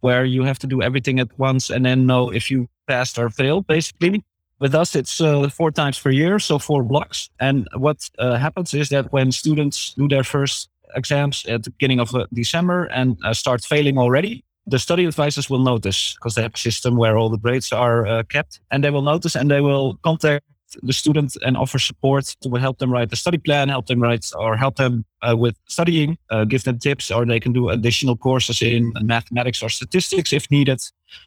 where 0.00 0.24
you 0.24 0.42
have 0.42 0.58
to 0.58 0.66
do 0.66 0.82
everything 0.82 1.18
at 1.18 1.38
once 1.38 1.70
and 1.70 1.86
then 1.86 2.06
know 2.06 2.30
if 2.30 2.50
you 2.50 2.68
passed 2.86 3.18
or 3.18 3.30
failed, 3.30 3.66
basically. 3.66 4.22
With 4.62 4.76
us, 4.76 4.94
it's 4.94 5.20
uh, 5.20 5.48
four 5.48 5.72
times 5.72 5.98
per 5.98 6.10
year, 6.10 6.38
so 6.38 6.56
four 6.56 6.84
blocks. 6.84 7.28
And 7.40 7.66
what 7.74 8.08
uh, 8.20 8.36
happens 8.36 8.72
is 8.72 8.90
that 8.90 9.12
when 9.12 9.32
students 9.32 9.92
do 9.94 10.06
their 10.06 10.22
first 10.22 10.70
exams 10.94 11.44
at 11.46 11.64
the 11.64 11.70
beginning 11.70 11.98
of 11.98 12.14
uh, 12.14 12.26
December 12.32 12.84
and 12.84 13.18
uh, 13.24 13.34
start 13.34 13.64
failing 13.64 13.98
already, 13.98 14.44
the 14.68 14.78
study 14.78 15.04
advisors 15.04 15.50
will 15.50 15.58
notice 15.58 16.14
because 16.14 16.36
they 16.36 16.42
have 16.42 16.54
a 16.54 16.58
system 16.58 16.96
where 16.96 17.16
all 17.16 17.28
the 17.28 17.38
grades 17.38 17.72
are 17.72 18.06
uh, 18.06 18.22
kept, 18.22 18.60
and 18.70 18.84
they 18.84 18.90
will 18.90 19.02
notice 19.02 19.34
and 19.34 19.50
they 19.50 19.60
will 19.60 19.98
contact 20.04 20.44
the 20.82 20.92
student 20.92 21.36
and 21.44 21.56
offer 21.56 21.78
support 21.78 22.36
to 22.42 22.50
help 22.54 22.78
them 22.78 22.90
write 22.90 23.10
the 23.10 23.16
study 23.16 23.38
plan, 23.38 23.68
help 23.68 23.86
them 23.86 24.00
write 24.00 24.30
or 24.36 24.56
help 24.56 24.76
them 24.76 25.04
uh, 25.22 25.36
with 25.36 25.56
studying, 25.66 26.18
uh, 26.30 26.44
give 26.44 26.64
them 26.64 26.78
tips, 26.78 27.10
or 27.10 27.24
they 27.24 27.40
can 27.40 27.52
do 27.52 27.68
additional 27.68 28.16
courses 28.16 28.62
in 28.62 28.92
mathematics 29.02 29.62
or 29.62 29.68
statistics 29.68 30.32
if 30.32 30.50
needed. 30.50 30.80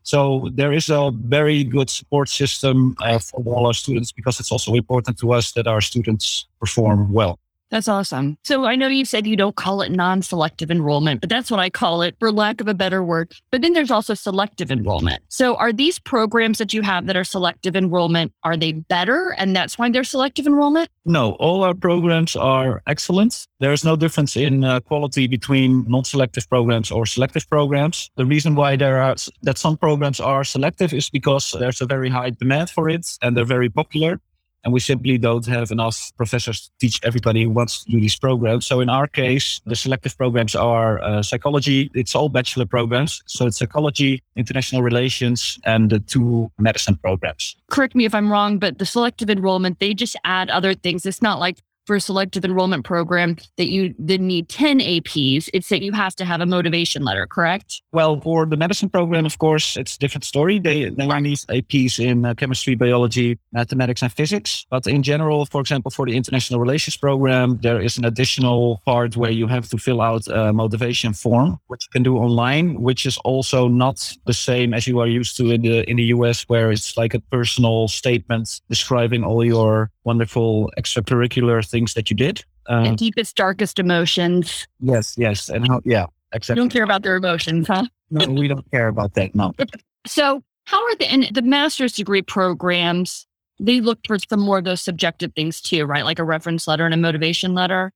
So 0.03 0.49
there 0.53 0.73
is 0.73 0.89
a 0.89 1.11
very 1.13 1.63
good 1.63 1.89
support 1.89 2.29
system 2.29 2.95
uh, 3.01 3.19
for 3.19 3.43
all 3.45 3.67
our 3.67 3.73
students 3.73 4.11
because 4.11 4.39
it's 4.39 4.51
also 4.51 4.73
important 4.73 5.19
to 5.19 5.33
us 5.33 5.51
that 5.53 5.67
our 5.67 5.81
students 5.81 6.47
perform 6.59 7.11
well. 7.13 7.39
That's 7.71 7.87
awesome. 7.87 8.37
So 8.43 8.65
I 8.65 8.75
know 8.75 8.87
you 8.87 9.05
said 9.05 9.25
you 9.25 9.35
don't 9.35 9.55
call 9.55 9.81
it 9.81 9.91
non 9.91 10.21
selective 10.21 10.69
enrollment, 10.69 11.21
but 11.21 11.29
that's 11.29 11.49
what 11.49 11.59
I 11.59 11.69
call 11.69 12.01
it 12.01 12.15
for 12.19 12.31
lack 12.31 12.61
of 12.61 12.67
a 12.67 12.73
better 12.73 13.03
word. 13.03 13.33
But 13.51 13.61
then 13.61 13.73
there's 13.73 13.91
also 13.91 14.13
selective 14.13 14.71
enrollment. 14.71 15.23
So 15.29 15.55
are 15.55 15.73
these 15.73 15.97
programs 15.99 16.59
that 16.59 16.73
you 16.73 16.81
have 16.83 17.07
that 17.07 17.17
are 17.17 17.23
selective 17.23 17.75
enrollment, 17.75 18.31
are 18.43 18.55
they 18.55 18.73
better 18.73 19.35
and 19.37 19.55
that's 19.55 19.77
why 19.77 19.89
they're 19.89 20.03
selective 20.03 20.45
enrollment? 20.45 20.89
No, 21.05 21.33
all 21.33 21.63
our 21.63 21.73
programs 21.73 22.35
are 22.35 22.81
excellent. 22.87 23.47
There's 23.59 23.83
no 23.83 23.95
difference 23.95 24.35
in 24.35 24.63
uh, 24.63 24.79
quality 24.81 25.27
between 25.27 25.85
non 25.87 26.03
selective 26.03 26.47
programs 26.49 26.91
or 26.91 27.05
selective 27.05 27.49
programs. 27.49 28.11
The 28.15 28.25
reason 28.25 28.55
why 28.55 28.75
there 28.75 29.01
are 29.01 29.15
that 29.41 29.57
some 29.57 29.77
programs 29.77 30.19
are 30.19 30.43
selective 30.43 30.93
is 30.93 31.09
because 31.09 31.55
there's 31.59 31.81
a 31.81 31.85
very 31.85 32.09
high 32.09 32.29
demand 32.29 32.69
for 32.69 32.89
it 32.89 33.07
and 33.21 33.35
they're 33.35 33.45
very 33.45 33.69
popular 33.69 34.19
and 34.65 34.73
we 34.73 34.79
simply 34.79 35.17
don't 35.17 35.45
have 35.45 35.71
enough 35.71 36.11
professors 36.17 36.61
to 36.61 36.71
teach 36.81 36.99
everybody 37.03 37.43
who 37.43 37.51
wants 37.51 37.85
to 37.85 37.91
do 37.91 38.01
these 38.01 38.17
programs. 38.17 38.65
So 38.65 38.81
in 38.81 38.89
our 38.89 39.07
case, 39.07 39.61
the 39.65 39.75
selective 39.75 40.17
programs 40.17 40.55
are 40.55 41.01
uh, 41.01 41.21
psychology. 41.21 41.91
It's 41.93 42.15
all 42.15 42.29
bachelor 42.29 42.65
programs. 42.65 43.21
So 43.27 43.45
it's 43.45 43.59
psychology, 43.59 44.23
international 44.35 44.81
relations, 44.81 45.59
and 45.65 45.91
the 45.91 45.99
two 45.99 46.51
medicine 46.57 46.97
programs. 46.97 47.55
Correct 47.69 47.95
me 47.95 48.05
if 48.05 48.15
I'm 48.15 48.31
wrong, 48.31 48.57
but 48.57 48.79
the 48.79 48.85
selective 48.85 49.29
enrollment, 49.29 49.79
they 49.79 49.93
just 49.93 50.17
add 50.25 50.49
other 50.49 50.73
things. 50.73 51.05
It's 51.05 51.21
not 51.21 51.39
like 51.39 51.59
for 51.85 51.95
a 51.95 52.01
selective 52.01 52.43
enrollment 52.43 52.83
program 52.83 53.37
that 53.57 53.67
you 53.67 53.93
then 53.99 54.27
need 54.27 54.49
10 54.49 54.79
APs. 54.79 55.49
It's 55.53 55.69
that 55.69 55.81
you 55.81 55.91
have 55.91 56.15
to 56.15 56.25
have 56.25 56.41
a 56.41 56.45
motivation 56.45 57.03
letter, 57.03 57.27
correct? 57.27 57.81
Well, 57.91 58.19
for 58.21 58.45
the 58.45 58.57
medicine 58.57 58.89
program, 58.89 59.25
of 59.25 59.37
course, 59.37 59.77
it's 59.77 59.95
a 59.95 59.99
different 59.99 60.23
story. 60.23 60.59
They, 60.59 60.89
they 60.89 61.07
need 61.21 61.37
APs 61.37 61.99
in 61.99 62.25
uh, 62.25 62.33
chemistry, 62.33 62.75
biology, 62.75 63.39
mathematics, 63.51 64.01
and 64.01 64.11
physics. 64.11 64.65
But 64.69 64.87
in 64.87 65.03
general, 65.03 65.45
for 65.45 65.61
example, 65.61 65.91
for 65.91 66.05
the 66.05 66.15
international 66.15 66.59
relations 66.59 66.97
program, 66.97 67.59
there 67.61 67.81
is 67.81 67.97
an 67.97 68.05
additional 68.05 68.81
part 68.85 69.15
where 69.15 69.31
you 69.31 69.47
have 69.47 69.69
to 69.69 69.77
fill 69.77 70.01
out 70.01 70.27
a 70.27 70.51
motivation 70.53 71.13
form, 71.13 71.59
which 71.67 71.85
you 71.85 71.91
can 71.91 72.03
do 72.03 72.17
online, 72.17 72.81
which 72.81 73.05
is 73.05 73.17
also 73.19 73.67
not 73.67 74.11
the 74.25 74.33
same 74.33 74.73
as 74.73 74.87
you 74.87 74.99
are 74.99 75.07
used 75.07 75.37
to 75.37 75.51
in 75.51 75.61
the 75.61 75.89
in 75.89 75.97
the 75.97 76.05
US, 76.15 76.43
where 76.43 76.71
it's 76.71 76.97
like 76.97 77.13
a 77.13 77.19
personal 77.19 77.87
statement 77.87 78.61
describing 78.69 79.23
all 79.23 79.43
your 79.43 79.91
wonderful 80.05 80.71
extracurricular 80.77 81.67
things 81.67 81.93
that 81.95 82.09
you 82.09 82.15
did. 82.15 82.43
Um, 82.67 82.95
deepest, 82.95 83.35
darkest 83.35 83.79
emotions. 83.79 84.67
Yes, 84.79 85.15
yes. 85.17 85.49
And 85.49 85.67
how, 85.67 85.81
yeah, 85.83 86.05
exactly. 86.31 86.61
You 86.61 86.63
don't 86.63 86.73
care 86.73 86.83
about 86.83 87.03
their 87.03 87.15
emotions, 87.15 87.67
huh? 87.67 87.85
no, 88.09 88.27
we 88.27 88.47
don't 88.47 88.69
care 88.71 88.87
about 88.87 89.13
that. 89.15 89.35
No. 89.35 89.53
so, 90.07 90.43
how 90.65 90.83
are 90.83 90.95
the, 90.95 91.11
and 91.11 91.29
the 91.33 91.41
master's 91.41 91.93
degree 91.93 92.21
programs? 92.21 93.27
They 93.59 93.81
look 93.81 93.99
for 94.05 94.17
some 94.29 94.39
more 94.39 94.57
of 94.57 94.63
those 94.65 94.81
subjective 94.81 95.33
things 95.33 95.61
too, 95.61 95.85
right? 95.85 96.03
Like 96.03 96.19
a 96.19 96.23
reference 96.23 96.67
letter 96.67 96.85
and 96.85 96.93
a 96.93 96.97
motivation 96.97 97.53
letter. 97.53 97.91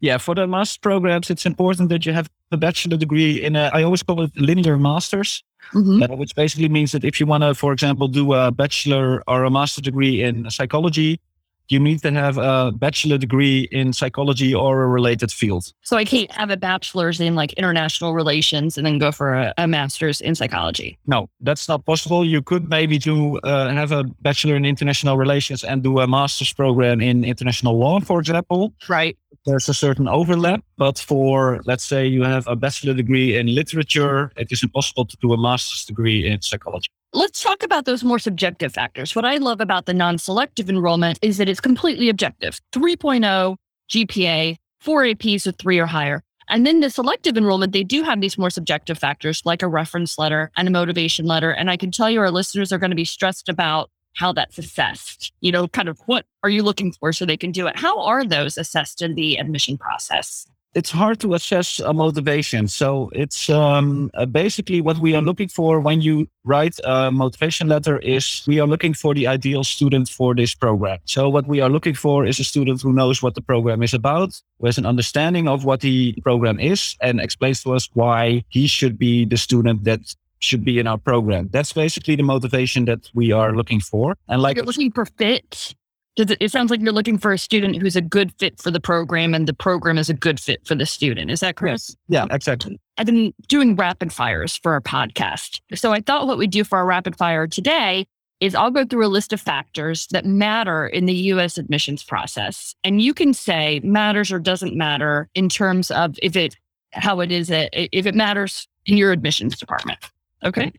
Yeah, 0.00 0.18
for 0.18 0.34
the 0.34 0.46
master's 0.46 0.78
programs, 0.78 1.30
it's 1.30 1.46
important 1.46 1.88
that 1.90 2.04
you 2.06 2.12
have 2.12 2.28
a 2.50 2.56
bachelor 2.56 2.96
degree 2.96 3.42
in 3.42 3.54
a, 3.54 3.70
I 3.72 3.82
always 3.84 4.02
call 4.02 4.22
it 4.22 4.32
linear 4.36 4.76
masters, 4.76 5.44
Mhm. 5.74 6.10
uh, 6.10 6.16
which 6.16 6.34
basically 6.34 6.68
means 6.68 6.90
that 6.92 7.04
if 7.04 7.20
you 7.20 7.26
want 7.26 7.42
to, 7.44 7.54
for 7.54 7.72
example, 7.72 8.08
do 8.08 8.32
a 8.32 8.50
bachelor 8.50 9.22
or 9.28 9.44
a 9.44 9.50
master 9.50 9.80
degree 9.80 10.22
in 10.22 10.50
psychology, 10.50 11.20
you 11.68 11.78
need 11.78 12.02
to 12.02 12.12
have 12.12 12.38
a 12.38 12.72
bachelor 12.72 13.18
degree 13.18 13.68
in 13.70 13.92
psychology 13.92 14.54
or 14.54 14.82
a 14.82 14.88
related 14.88 15.32
field. 15.32 15.72
So 15.82 15.96
I 15.96 16.04
can't 16.04 16.30
have 16.32 16.50
a 16.50 16.56
bachelor's 16.56 17.20
in 17.20 17.34
like 17.34 17.52
international 17.54 18.14
relations 18.14 18.76
and 18.76 18.86
then 18.86 18.98
go 18.98 19.12
for 19.12 19.34
a, 19.34 19.54
a 19.56 19.66
master's 19.66 20.20
in 20.20 20.34
psychology. 20.34 20.98
No, 21.06 21.28
that's 21.40 21.68
not 21.68 21.84
possible. 21.84 22.24
You 22.24 22.42
could 22.42 22.68
maybe 22.68 22.98
do 22.98 23.38
uh, 23.38 23.70
have 23.70 23.92
a 23.92 24.04
bachelor 24.20 24.56
in 24.56 24.64
international 24.64 25.16
relations 25.16 25.64
and 25.64 25.82
do 25.82 26.00
a 26.00 26.06
master's 26.06 26.52
program 26.52 27.00
in 27.00 27.24
international 27.24 27.78
law, 27.78 28.00
for 28.00 28.20
example. 28.20 28.74
Right. 28.88 29.16
There's 29.46 29.68
a 29.68 29.74
certain 29.74 30.06
overlap, 30.06 30.62
but 30.76 30.98
for 30.98 31.62
let's 31.64 31.84
say 31.84 32.06
you 32.06 32.22
have 32.22 32.46
a 32.46 32.54
bachelor 32.54 32.94
degree 32.94 33.36
in 33.36 33.52
literature, 33.52 34.30
it 34.36 34.52
is 34.52 34.62
impossible 34.62 35.06
to 35.06 35.16
do 35.16 35.32
a 35.32 35.36
master's 35.36 35.84
degree 35.84 36.26
in 36.26 36.40
psychology. 36.42 36.90
Let's 37.14 37.42
talk 37.42 37.62
about 37.62 37.84
those 37.84 38.02
more 38.02 38.18
subjective 38.18 38.72
factors. 38.72 39.14
What 39.14 39.26
I 39.26 39.36
love 39.36 39.60
about 39.60 39.84
the 39.84 39.92
non 39.92 40.16
selective 40.16 40.70
enrollment 40.70 41.18
is 41.20 41.36
that 41.36 41.48
it's 41.48 41.60
completely 41.60 42.08
objective 42.08 42.58
3.0 42.72 43.56
GPA, 43.90 44.56
four 44.80 45.02
APs 45.02 45.44
with 45.44 45.58
three 45.58 45.78
or 45.78 45.84
higher. 45.84 46.22
And 46.48 46.66
then 46.66 46.80
the 46.80 46.88
selective 46.88 47.36
enrollment, 47.36 47.72
they 47.72 47.84
do 47.84 48.02
have 48.02 48.22
these 48.22 48.38
more 48.38 48.48
subjective 48.48 48.98
factors 48.98 49.42
like 49.44 49.60
a 49.60 49.68
reference 49.68 50.16
letter 50.16 50.50
and 50.56 50.66
a 50.66 50.70
motivation 50.70 51.26
letter. 51.26 51.50
And 51.50 51.70
I 51.70 51.76
can 51.76 51.90
tell 51.90 52.08
you 52.08 52.18
our 52.18 52.30
listeners 52.30 52.72
are 52.72 52.78
going 52.78 52.90
to 52.90 52.96
be 52.96 53.04
stressed 53.04 53.50
about 53.50 53.90
how 54.14 54.32
that's 54.32 54.56
assessed. 54.56 55.34
You 55.42 55.52
know, 55.52 55.68
kind 55.68 55.90
of 55.90 56.00
what 56.06 56.24
are 56.42 56.50
you 56.50 56.62
looking 56.62 56.92
for 56.92 57.12
so 57.12 57.26
they 57.26 57.36
can 57.36 57.52
do 57.52 57.66
it? 57.66 57.76
How 57.76 58.00
are 58.00 58.24
those 58.24 58.56
assessed 58.56 59.02
in 59.02 59.16
the 59.16 59.36
admission 59.36 59.76
process? 59.76 60.46
It's 60.74 60.90
hard 60.90 61.20
to 61.20 61.34
assess 61.34 61.80
a 61.80 61.92
motivation. 61.92 62.66
So 62.66 63.10
it's 63.12 63.50
um, 63.50 64.10
uh, 64.14 64.24
basically 64.24 64.80
what 64.80 64.98
we 64.98 65.14
are 65.14 65.20
looking 65.20 65.48
for 65.48 65.80
when 65.80 66.00
you 66.00 66.28
write 66.44 66.76
a 66.84 67.10
motivation 67.10 67.68
letter 67.68 67.98
is 67.98 68.42
we 68.46 68.58
are 68.58 68.66
looking 68.66 68.94
for 68.94 69.12
the 69.14 69.26
ideal 69.26 69.64
student 69.64 70.08
for 70.08 70.34
this 70.34 70.54
program. 70.54 70.98
So 71.04 71.28
what 71.28 71.46
we 71.46 71.60
are 71.60 71.68
looking 71.68 71.92
for 71.94 72.24
is 72.24 72.40
a 72.40 72.44
student 72.44 72.80
who 72.80 72.92
knows 72.92 73.22
what 73.22 73.34
the 73.34 73.42
program 73.42 73.82
is 73.82 73.92
about, 73.92 74.40
who 74.58 74.66
has 74.66 74.78
an 74.78 74.86
understanding 74.86 75.46
of 75.46 75.66
what 75.66 75.80
the 75.80 76.14
program 76.22 76.58
is 76.58 76.96
and 77.02 77.20
explains 77.20 77.62
to 77.64 77.74
us 77.74 77.90
why 77.92 78.42
he 78.48 78.66
should 78.66 78.98
be 78.98 79.26
the 79.26 79.36
student 79.36 79.84
that 79.84 80.00
should 80.38 80.64
be 80.64 80.78
in 80.78 80.86
our 80.86 80.98
program. 80.98 81.48
That's 81.52 81.72
basically 81.72 82.16
the 82.16 82.22
motivation 82.22 82.86
that 82.86 83.10
we 83.14 83.30
are 83.30 83.54
looking 83.54 83.80
for. 83.80 84.16
And 84.28 84.40
like 84.40 84.56
you're 84.56 84.64
looking 84.64 84.90
for 84.90 85.04
fit. 85.04 85.74
Does 86.16 86.30
it, 86.30 86.38
it 86.40 86.50
sounds 86.50 86.70
like 86.70 86.80
you're 86.80 86.92
looking 86.92 87.16
for 87.16 87.32
a 87.32 87.38
student 87.38 87.80
who's 87.80 87.96
a 87.96 88.02
good 88.02 88.32
fit 88.38 88.60
for 88.60 88.70
the 88.70 88.80
program 88.80 89.34
and 89.34 89.46
the 89.46 89.54
program 89.54 89.96
is 89.96 90.10
a 90.10 90.14
good 90.14 90.38
fit 90.38 90.66
for 90.66 90.74
the 90.74 90.84
student. 90.84 91.30
Is 91.30 91.40
that 91.40 91.56
correct? 91.56 91.72
Yes. 91.72 91.96
Yeah, 92.08 92.26
exactly. 92.30 92.78
I've 92.98 93.06
been 93.06 93.32
doing 93.48 93.76
rapid 93.76 94.12
fires 94.12 94.56
for 94.56 94.72
our 94.72 94.80
podcast. 94.82 95.60
So 95.74 95.92
I 95.92 96.00
thought 96.00 96.26
what 96.26 96.36
we'd 96.36 96.50
do 96.50 96.64
for 96.64 96.76
our 96.76 96.84
rapid 96.84 97.16
fire 97.16 97.46
today 97.46 98.06
is 98.40 98.56
I'll 98.56 98.72
go 98.72 98.84
through 98.84 99.06
a 99.06 99.08
list 99.08 99.32
of 99.32 99.40
factors 99.40 100.08
that 100.08 100.26
matter 100.26 100.86
in 100.86 101.06
the 101.06 101.14
US 101.14 101.56
admissions 101.56 102.02
process. 102.02 102.74
And 102.82 103.00
you 103.00 103.14
can 103.14 103.32
say 103.32 103.80
matters 103.84 104.32
or 104.32 104.38
doesn't 104.38 104.76
matter 104.76 105.30
in 105.34 105.48
terms 105.48 105.90
of 105.92 106.16
if 106.22 106.36
it 106.36 106.56
how 106.92 107.20
it 107.20 107.32
is 107.32 107.50
it 107.50 107.70
if 107.72 108.04
it 108.04 108.14
matters 108.14 108.68
in 108.84 108.96
your 108.96 109.12
admissions 109.12 109.56
department. 109.56 109.98
Okay. 110.44 110.72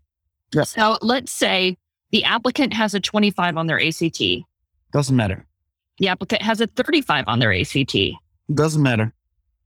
Yeah. 0.54 0.64
So 0.64 0.98
let's 1.02 1.32
say 1.32 1.78
the 2.12 2.26
applicant 2.26 2.74
has 2.74 2.94
a 2.94 3.00
25 3.00 3.58
on 3.58 3.68
their 3.68 3.82
ACT. 3.82 4.22
Doesn't 4.94 5.16
matter. 5.16 5.46
The 5.98 6.08
applicant 6.08 6.42
has 6.44 6.62
a 6.62 6.68
35 6.68 7.26
on 7.28 7.40
their 7.40 7.54
ACT. 7.54 7.96
Doesn't 8.54 8.82
matter. 8.82 9.14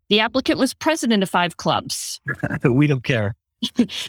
The 0.10 0.22
applicant 0.22 0.58
was 0.58 0.74
president 0.74 1.22
of 1.22 1.30
five 1.30 1.58
clubs. 1.58 2.22
we 2.63 2.88
don't 2.88 3.04
care. 3.04 3.36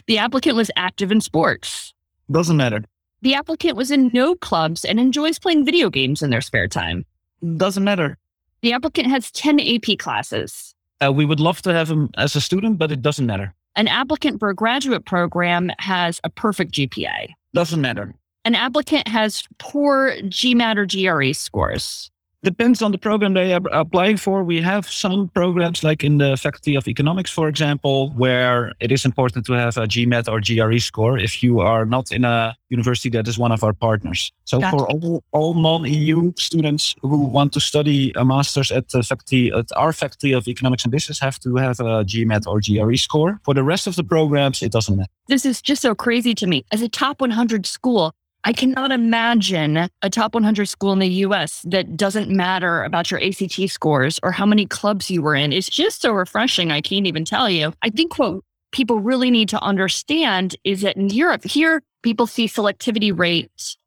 The 0.07 0.17
applicant 0.17 0.55
was 0.55 0.71
active 0.75 1.11
in 1.11 1.21
sports. 1.21 1.93
Doesn't 2.31 2.55
matter. 2.55 2.83
The 3.21 3.33
applicant 3.33 3.75
was 3.75 3.91
in 3.91 4.11
no 4.13 4.35
clubs 4.35 4.85
and 4.85 4.99
enjoys 4.99 5.39
playing 5.39 5.65
video 5.65 5.89
games 5.89 6.21
in 6.21 6.29
their 6.29 6.41
spare 6.41 6.67
time. 6.67 7.05
Doesn't 7.57 7.83
matter. 7.83 8.17
The 8.61 8.73
applicant 8.73 9.07
has 9.09 9.31
10 9.31 9.59
AP 9.59 9.97
classes. 9.97 10.73
Uh, 11.03 11.11
we 11.11 11.25
would 11.25 11.39
love 11.39 11.61
to 11.63 11.73
have 11.73 11.89
him 11.89 12.09
as 12.17 12.35
a 12.35 12.41
student, 12.41 12.77
but 12.77 12.91
it 12.91 13.01
doesn't 13.01 13.25
matter. 13.25 13.53
An 13.75 13.87
applicant 13.87 14.39
for 14.39 14.49
a 14.49 14.55
graduate 14.55 15.05
program 15.05 15.71
has 15.79 16.19
a 16.23 16.29
perfect 16.29 16.73
GPA. 16.73 17.29
Doesn't 17.53 17.81
matter. 17.81 18.13
An 18.49 18.55
applicant 18.55 19.07
has 19.07 19.43
poor 19.59 20.15
GMAT 20.23 20.77
or 20.77 20.87
GRE 20.87 21.33
scores. 21.33 22.09
Depends 22.41 22.81
on 22.81 22.91
the 22.91 22.97
program 22.97 23.35
they 23.35 23.53
are 23.53 23.61
applying 23.71 24.17
for. 24.17 24.43
We 24.43 24.59
have 24.59 24.89
some 24.89 25.27
programs, 25.27 25.83
like 25.83 26.03
in 26.03 26.17
the 26.17 26.35
Faculty 26.35 26.73
of 26.75 26.87
Economics, 26.87 27.29
for 27.29 27.47
example, 27.47 28.09
where 28.17 28.73
it 28.79 28.91
is 28.91 29.05
important 29.05 29.45
to 29.45 29.53
have 29.53 29.77
a 29.77 29.85
GMAT 29.85 30.27
or 30.27 30.39
GRE 30.41 30.79
score 30.79 31.19
if 31.19 31.43
you 31.43 31.59
are 31.59 31.85
not 31.85 32.11
in 32.11 32.25
a 32.25 32.57
university 32.69 33.09
that 33.09 33.27
is 33.27 33.37
one 33.37 33.51
of 33.51 33.63
our 33.63 33.73
partners. 33.73 34.31
So 34.45 34.59
Gotcha. 34.59 34.77
for 34.77 34.87
all, 34.89 35.23
all 35.31 35.53
non-EU 35.53 36.33
students 36.35 36.95
who 37.03 37.25
want 37.25 37.53
to 37.53 37.59
study 37.59 38.13
a 38.15 38.25
master's 38.25 38.71
at 38.71 38.89
the 38.89 39.03
faculty, 39.03 39.51
at 39.51 39.67
our 39.75 39.93
Faculty 39.93 40.31
of 40.31 40.47
Economics 40.47 40.85
and 40.85 40.91
Business, 40.91 41.19
have 41.19 41.39
to 41.41 41.55
have 41.57 41.79
a 41.79 42.03
GMAT 42.03 42.47
or 42.47 42.61
GRE 42.61 42.95
score. 42.95 43.39
For 43.43 43.53
the 43.53 43.63
rest 43.63 43.85
of 43.85 43.95
the 43.95 44.03
programs, 44.03 44.63
it 44.63 44.71
doesn't 44.71 44.97
matter. 44.97 45.11
This 45.27 45.45
is 45.45 45.61
just 45.61 45.83
so 45.83 45.93
crazy 45.93 46.33
to 46.33 46.47
me. 46.47 46.65
As 46.71 46.81
a 46.81 46.89
top 46.89 47.21
100 47.21 47.67
school, 47.67 48.15
I 48.49 48.51
cannot 48.51 48.91
imagine 48.91 49.77
a 50.01 50.09
top 50.09 50.33
100 50.33 50.65
school 50.65 50.91
in 50.91 50.97
the 50.97 51.07
US 51.07 51.61
that 51.67 51.95
doesn't 51.95 52.31
matter 52.31 52.81
about 52.81 53.11
your 53.11 53.23
ACT 53.23 53.69
scores 53.69 54.19
or 54.23 54.31
how 54.31 54.47
many 54.47 54.65
clubs 54.65 55.11
you 55.11 55.21
were 55.21 55.35
in. 55.35 55.53
It's 55.53 55.69
just 55.69 56.01
so 56.01 56.11
refreshing. 56.13 56.71
I 56.71 56.81
can't 56.81 57.05
even 57.05 57.25
tell 57.25 57.47
you. 57.47 57.73
I 57.83 57.91
think 57.91 58.17
what 58.17 58.41
people 58.71 59.01
really 59.01 59.29
need 59.29 59.49
to 59.49 59.61
understand 59.61 60.55
is 60.63 60.81
that 60.81 60.97
in 60.97 61.09
Europe, 61.09 61.43
here, 61.43 61.83
people 62.01 62.25
see 62.25 62.47
selectivity 62.47 63.15
rates 63.15 63.77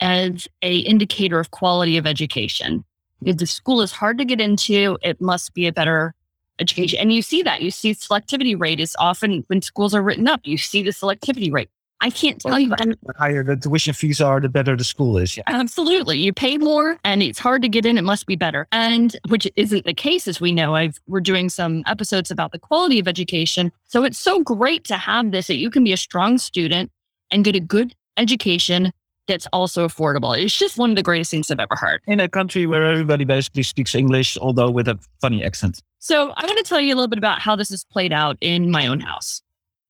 as 0.00 0.46
a 0.60 0.80
indicator 0.80 1.40
of 1.40 1.50
quality 1.50 1.96
of 1.96 2.06
education. 2.06 2.84
If 3.24 3.38
the 3.38 3.46
school 3.46 3.80
is 3.80 3.90
hard 3.90 4.18
to 4.18 4.26
get 4.26 4.38
into, 4.38 4.98
it 5.00 5.18
must 5.22 5.54
be 5.54 5.66
a 5.66 5.72
better 5.72 6.14
education. 6.58 6.98
And 6.98 7.10
you 7.10 7.22
see 7.22 7.42
that. 7.44 7.62
You 7.62 7.70
see 7.70 7.94
selectivity 7.94 8.60
rate 8.60 8.80
is 8.80 8.94
often 8.98 9.44
when 9.46 9.62
schools 9.62 9.94
are 9.94 10.02
written 10.02 10.28
up, 10.28 10.42
you 10.44 10.58
see 10.58 10.82
the 10.82 10.90
selectivity 10.90 11.50
rate. 11.50 11.70
I 12.00 12.10
can't 12.10 12.40
tell 12.40 12.58
you. 12.58 12.72
And 12.78 12.96
The 13.02 13.12
higher 13.18 13.44
the 13.44 13.56
tuition 13.56 13.92
fees 13.92 14.20
are, 14.20 14.40
the 14.40 14.48
better 14.48 14.76
the 14.76 14.84
school 14.84 15.18
is. 15.18 15.36
Yeah. 15.36 15.42
absolutely. 15.46 16.18
You 16.18 16.32
pay 16.32 16.56
more 16.58 16.98
and 17.04 17.22
it's 17.22 17.38
hard 17.38 17.62
to 17.62 17.68
get 17.68 17.84
in. 17.84 17.98
It 17.98 18.04
must 18.04 18.26
be 18.26 18.36
better. 18.36 18.66
And 18.72 19.16
which 19.28 19.46
isn't 19.56 19.84
the 19.84 19.94
case, 19.94 20.26
as 20.26 20.40
we 20.40 20.52
know. 20.52 20.74
I've, 20.74 20.98
we're 21.06 21.20
doing 21.20 21.48
some 21.48 21.82
episodes 21.86 22.30
about 22.30 22.52
the 22.52 22.58
quality 22.58 22.98
of 22.98 23.06
education. 23.06 23.70
So 23.86 24.04
it's 24.04 24.18
so 24.18 24.42
great 24.42 24.84
to 24.84 24.96
have 24.96 25.30
this 25.30 25.48
that 25.48 25.56
you 25.56 25.70
can 25.70 25.84
be 25.84 25.92
a 25.92 25.96
strong 25.96 26.38
student 26.38 26.90
and 27.30 27.44
get 27.44 27.54
a 27.54 27.60
good 27.60 27.94
education 28.16 28.92
that's 29.28 29.46
also 29.52 29.86
affordable. 29.86 30.36
It's 30.36 30.56
just 30.56 30.76
one 30.76 30.90
of 30.90 30.96
the 30.96 31.02
greatest 31.02 31.30
things 31.30 31.50
I've 31.50 31.60
ever 31.60 31.76
heard. 31.76 32.00
In 32.06 32.18
a 32.18 32.28
country 32.28 32.66
where 32.66 32.84
everybody 32.84 33.24
basically 33.24 33.62
speaks 33.62 33.94
English, 33.94 34.36
although 34.38 34.70
with 34.70 34.88
a 34.88 34.98
funny 35.20 35.44
accent. 35.44 35.82
So 35.98 36.32
I 36.36 36.46
want 36.46 36.58
to 36.58 36.64
tell 36.64 36.80
you 36.80 36.94
a 36.94 36.96
little 36.96 37.08
bit 37.08 37.18
about 37.18 37.40
how 37.40 37.54
this 37.54 37.68
has 37.68 37.84
played 37.84 38.12
out 38.12 38.36
in 38.40 38.70
my 38.70 38.86
own 38.86 39.00
house. 39.00 39.42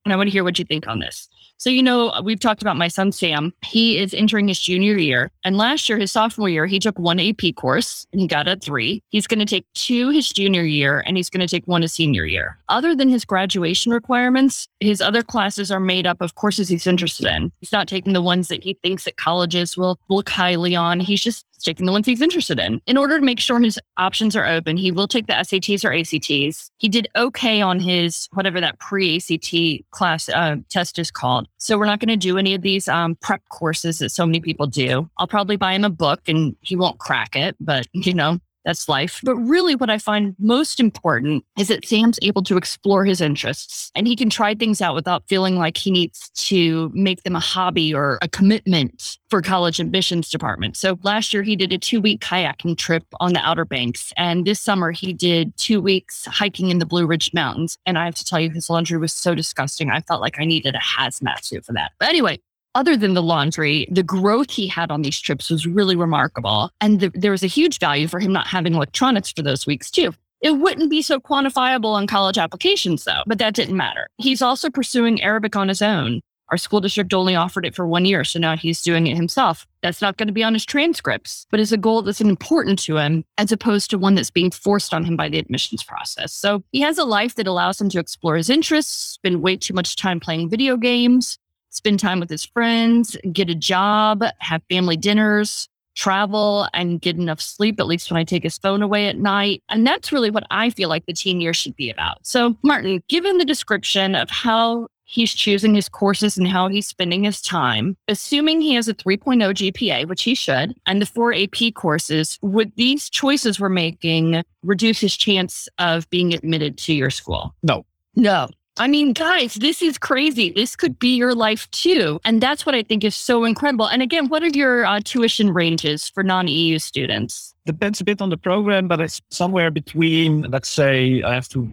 And 0.04 0.12
I 0.12 0.16
want 0.16 0.26
to 0.26 0.32
hear 0.32 0.44
what 0.44 0.58
you 0.58 0.64
think 0.64 0.88
on 0.88 0.98
this. 0.98 1.28
So, 1.60 1.68
you 1.68 1.82
know, 1.82 2.10
we've 2.24 2.40
talked 2.40 2.62
about 2.62 2.78
my 2.78 2.88
son, 2.88 3.12
Sam. 3.12 3.52
He 3.62 3.98
is 3.98 4.14
entering 4.14 4.48
his 4.48 4.58
junior 4.58 4.96
year. 4.96 5.30
And 5.44 5.58
last 5.58 5.90
year, 5.90 5.98
his 5.98 6.10
sophomore 6.10 6.48
year, 6.48 6.64
he 6.64 6.78
took 6.78 6.98
one 6.98 7.20
AP 7.20 7.54
course 7.54 8.06
and 8.12 8.20
he 8.22 8.26
got 8.26 8.48
a 8.48 8.56
three. 8.56 9.02
He's 9.10 9.26
going 9.26 9.40
to 9.40 9.44
take 9.44 9.66
two 9.74 10.08
his 10.08 10.30
junior 10.30 10.62
year 10.62 11.04
and 11.06 11.18
he's 11.18 11.28
going 11.28 11.46
to 11.46 11.54
take 11.54 11.68
one 11.68 11.82
his 11.82 11.92
senior 11.92 12.24
year. 12.24 12.56
Other 12.70 12.96
than 12.96 13.10
his 13.10 13.26
graduation 13.26 13.92
requirements, 13.92 14.68
his 14.80 15.02
other 15.02 15.22
classes 15.22 15.70
are 15.70 15.80
made 15.80 16.06
up 16.06 16.22
of 16.22 16.34
courses 16.34 16.70
he's 16.70 16.86
interested 16.86 17.26
in. 17.26 17.52
He's 17.60 17.72
not 17.72 17.88
taking 17.88 18.14
the 18.14 18.22
ones 18.22 18.48
that 18.48 18.64
he 18.64 18.78
thinks 18.82 19.04
that 19.04 19.18
colleges 19.18 19.76
will 19.76 20.00
look 20.08 20.30
highly 20.30 20.74
on. 20.74 20.98
He's 20.98 21.20
just 21.20 21.44
taking 21.60 21.84
the 21.84 21.92
ones 21.92 22.06
he's 22.06 22.22
interested 22.22 22.58
in. 22.58 22.80
In 22.86 22.96
order 22.96 23.18
to 23.18 23.24
make 23.24 23.38
sure 23.38 23.60
his 23.60 23.78
options 23.98 24.34
are 24.34 24.46
open, 24.46 24.78
he 24.78 24.90
will 24.90 25.06
take 25.06 25.26
the 25.26 25.34
SATs 25.34 25.84
or 25.84 25.92
ACTs. 25.92 26.70
He 26.78 26.88
did 26.88 27.08
okay 27.16 27.60
on 27.60 27.80
his 27.80 28.28
whatever 28.32 28.60
that 28.60 28.78
pre-ACT 28.78 29.90
class 29.90 30.28
uh, 30.30 30.56
test 30.70 30.98
is 30.98 31.10
called. 31.10 31.48
So 31.60 31.78
we're 31.78 31.84
not 31.84 32.00
going 32.00 32.08
to 32.08 32.16
do 32.16 32.38
any 32.38 32.54
of 32.54 32.62
these 32.62 32.88
um, 32.88 33.16
prep 33.16 33.42
courses 33.50 33.98
that 33.98 34.08
so 34.10 34.24
many 34.24 34.40
people 34.40 34.66
do. 34.66 35.10
I'll 35.18 35.26
probably 35.26 35.56
buy 35.56 35.74
him 35.74 35.84
a 35.84 35.90
book 35.90 36.22
and 36.26 36.56
he 36.62 36.74
won't 36.74 36.98
crack 36.98 37.36
it, 37.36 37.54
but 37.60 37.86
you 37.92 38.14
know, 38.14 38.40
that's 38.64 38.88
life. 38.88 39.20
But 39.22 39.36
really, 39.36 39.74
what 39.74 39.90
I 39.90 39.98
find 39.98 40.34
most 40.38 40.80
important 40.80 41.44
is 41.58 41.68
that 41.68 41.86
Sam's 41.86 42.18
able 42.22 42.42
to 42.44 42.56
explore 42.56 43.04
his 43.04 43.20
interests 43.20 43.90
and 43.94 44.06
he 44.06 44.16
can 44.16 44.30
try 44.30 44.54
things 44.54 44.80
out 44.80 44.94
without 44.94 45.24
feeling 45.28 45.56
like 45.56 45.76
he 45.76 45.90
needs 45.90 46.30
to 46.34 46.90
make 46.94 47.22
them 47.22 47.36
a 47.36 47.40
hobby 47.40 47.94
or 47.94 48.18
a 48.22 48.28
commitment 48.28 49.18
for 49.28 49.40
college 49.40 49.80
admissions 49.80 50.28
department. 50.28 50.76
So 50.76 50.98
last 51.02 51.32
year, 51.32 51.42
he 51.42 51.56
did 51.56 51.72
a 51.72 51.78
two 51.78 52.00
week 52.00 52.20
kayaking 52.20 52.76
trip 52.76 53.04
on 53.20 53.32
the 53.32 53.40
Outer 53.40 53.64
Banks. 53.64 54.12
And 54.16 54.44
this 54.44 54.60
summer, 54.60 54.90
he 54.90 55.12
did 55.12 55.56
two 55.56 55.80
weeks 55.80 56.26
hiking 56.26 56.70
in 56.70 56.78
the 56.78 56.86
Blue 56.86 57.06
Ridge 57.06 57.32
Mountains. 57.32 57.78
And 57.86 57.98
I 57.98 58.04
have 58.04 58.14
to 58.16 58.24
tell 58.24 58.40
you, 58.40 58.50
his 58.50 58.68
laundry 58.68 58.98
was 58.98 59.12
so 59.12 59.34
disgusting. 59.34 59.90
I 59.90 60.00
felt 60.00 60.20
like 60.20 60.38
I 60.38 60.44
needed 60.44 60.74
a 60.74 60.78
hazmat 60.78 61.44
suit 61.44 61.64
for 61.64 61.72
that. 61.72 61.92
But 61.98 62.08
anyway, 62.08 62.40
other 62.74 62.96
than 62.96 63.14
the 63.14 63.22
laundry, 63.22 63.86
the 63.90 64.02
growth 64.02 64.50
he 64.50 64.66
had 64.66 64.90
on 64.90 65.02
these 65.02 65.18
trips 65.18 65.50
was 65.50 65.66
really 65.66 65.96
remarkable. 65.96 66.70
And 66.80 67.00
the, 67.00 67.10
there 67.14 67.32
was 67.32 67.42
a 67.42 67.48
huge 67.48 67.78
value 67.78 68.08
for 68.08 68.20
him 68.20 68.32
not 68.32 68.46
having 68.46 68.74
electronics 68.74 69.32
for 69.32 69.42
those 69.42 69.66
weeks, 69.66 69.90
too. 69.90 70.12
It 70.40 70.52
wouldn't 70.52 70.90
be 70.90 71.02
so 71.02 71.20
quantifiable 71.20 71.92
on 71.92 72.06
college 72.06 72.38
applications, 72.38 73.04
though, 73.04 73.22
but 73.26 73.38
that 73.38 73.54
didn't 73.54 73.76
matter. 73.76 74.08
He's 74.16 74.40
also 74.40 74.70
pursuing 74.70 75.22
Arabic 75.22 75.54
on 75.54 75.68
his 75.68 75.82
own. 75.82 76.22
Our 76.50 76.56
school 76.56 76.80
district 76.80 77.14
only 77.14 77.36
offered 77.36 77.64
it 77.64 77.76
for 77.76 77.86
one 77.86 78.04
year, 78.04 78.24
so 78.24 78.40
now 78.40 78.56
he's 78.56 78.82
doing 78.82 79.06
it 79.06 79.14
himself. 79.14 79.66
That's 79.82 80.02
not 80.02 80.16
going 80.16 80.26
to 80.26 80.32
be 80.32 80.42
on 80.42 80.52
his 80.52 80.64
transcripts, 80.64 81.46
but 81.50 81.60
it's 81.60 81.70
a 81.70 81.76
goal 81.76 82.02
that's 82.02 82.20
important 82.20 82.80
to 82.80 82.96
him 82.96 83.24
as 83.38 83.52
opposed 83.52 83.90
to 83.90 83.98
one 83.98 84.16
that's 84.16 84.32
being 84.32 84.50
forced 84.50 84.92
on 84.92 85.04
him 85.04 85.16
by 85.16 85.28
the 85.28 85.38
admissions 85.38 85.84
process. 85.84 86.32
So 86.32 86.64
he 86.72 86.80
has 86.80 86.98
a 86.98 87.04
life 87.04 87.36
that 87.36 87.46
allows 87.46 87.80
him 87.80 87.88
to 87.90 88.00
explore 88.00 88.34
his 88.36 88.50
interests, 88.50 88.92
spend 88.92 89.42
way 89.42 89.56
too 89.56 89.74
much 89.74 89.94
time 89.94 90.18
playing 90.18 90.50
video 90.50 90.76
games, 90.76 91.38
spend 91.70 92.00
time 92.00 92.20
with 92.20 92.30
his 92.30 92.44
friends, 92.44 93.16
get 93.32 93.50
a 93.50 93.54
job, 93.54 94.22
have 94.38 94.62
family 94.68 94.96
dinners, 94.96 95.68
travel, 95.96 96.68
and 96.72 97.00
get 97.00 97.16
enough 97.16 97.40
sleep, 97.40 97.80
at 97.80 97.86
least 97.86 98.10
when 98.10 98.18
I 98.18 98.24
take 98.24 98.42
his 98.42 98.58
phone 98.58 98.82
away 98.82 99.06
at 99.06 99.18
night. 99.18 99.62
And 99.68 99.86
that's 99.86 100.12
really 100.12 100.30
what 100.30 100.44
I 100.50 100.70
feel 100.70 100.88
like 100.88 101.06
the 101.06 101.12
teen 101.12 101.40
years 101.40 101.56
should 101.56 101.76
be 101.76 101.90
about. 101.90 102.24
So, 102.26 102.56
Martin, 102.62 103.02
given 103.08 103.38
the 103.38 103.44
description 103.44 104.14
of 104.14 104.30
how 104.30 104.88
he's 105.04 105.34
choosing 105.34 105.74
his 105.74 105.88
courses 105.88 106.38
and 106.38 106.46
how 106.46 106.68
he's 106.68 106.86
spending 106.86 107.24
his 107.24 107.42
time, 107.42 107.96
assuming 108.06 108.60
he 108.60 108.74
has 108.74 108.88
a 108.88 108.94
3.0 108.94 109.72
GPA, 109.72 110.06
which 110.06 110.22
he 110.22 110.34
should, 110.34 110.74
and 110.86 111.02
the 111.02 111.06
four 111.06 111.34
AP 111.34 111.74
courses, 111.74 112.38
would 112.42 112.72
these 112.76 113.10
choices 113.10 113.58
we're 113.58 113.68
making 113.68 114.42
reduce 114.62 115.00
his 115.00 115.16
chance 115.16 115.68
of 115.78 116.08
being 116.10 116.32
admitted 116.32 116.78
to 116.78 116.94
your 116.94 117.10
school? 117.10 117.54
No. 117.62 117.84
No. 118.14 118.48
I 118.76 118.86
mean, 118.86 119.12
guys, 119.12 119.54
this 119.54 119.82
is 119.82 119.98
crazy. 119.98 120.50
This 120.50 120.76
could 120.76 120.98
be 120.98 121.16
your 121.16 121.34
life 121.34 121.70
too. 121.70 122.20
And 122.24 122.40
that's 122.40 122.64
what 122.64 122.74
I 122.74 122.82
think 122.82 123.04
is 123.04 123.16
so 123.16 123.44
incredible. 123.44 123.86
And 123.86 124.00
again, 124.00 124.28
what 124.28 124.42
are 124.42 124.48
your 124.48 124.86
uh, 124.86 125.00
tuition 125.04 125.52
ranges 125.52 126.08
for 126.08 126.22
non 126.22 126.48
EU 126.48 126.78
students? 126.78 127.54
Depends 127.66 128.00
a 128.00 128.04
bit 128.04 128.22
on 128.22 128.30
the 128.30 128.36
program, 128.36 128.88
but 128.88 129.00
it's 129.00 129.20
somewhere 129.30 129.70
between, 129.70 130.42
let's 130.42 130.68
say, 130.68 131.22
I 131.22 131.34
have 131.34 131.48
to 131.50 131.70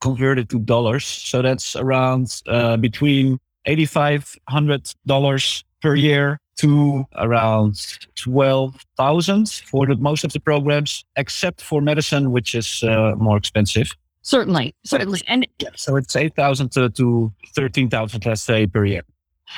convert 0.00 0.38
it 0.38 0.48
to 0.50 0.58
dollars. 0.58 1.04
So 1.04 1.42
that's 1.42 1.74
around 1.74 2.42
uh, 2.46 2.76
between 2.76 3.38
$8,500 3.66 5.64
per 5.82 5.94
year 5.94 6.38
to 6.58 7.04
around 7.16 7.98
12,000 8.14 9.48
for 9.66 9.86
the, 9.86 9.96
most 9.96 10.24
of 10.24 10.32
the 10.32 10.40
programs, 10.40 11.04
except 11.16 11.60
for 11.60 11.80
medicine, 11.80 12.30
which 12.30 12.54
is 12.54 12.82
uh, 12.82 13.12
more 13.16 13.36
expensive. 13.36 13.94
Certainly, 14.26 14.74
certainly. 14.84 15.22
And 15.28 15.46
so 15.76 15.94
it's 15.94 16.16
8,000 16.16 16.72
to, 16.72 16.90
to 16.90 17.32
13,000, 17.54 18.26
let's 18.26 18.42
say, 18.42 18.66
per 18.66 18.84
year. 18.84 19.02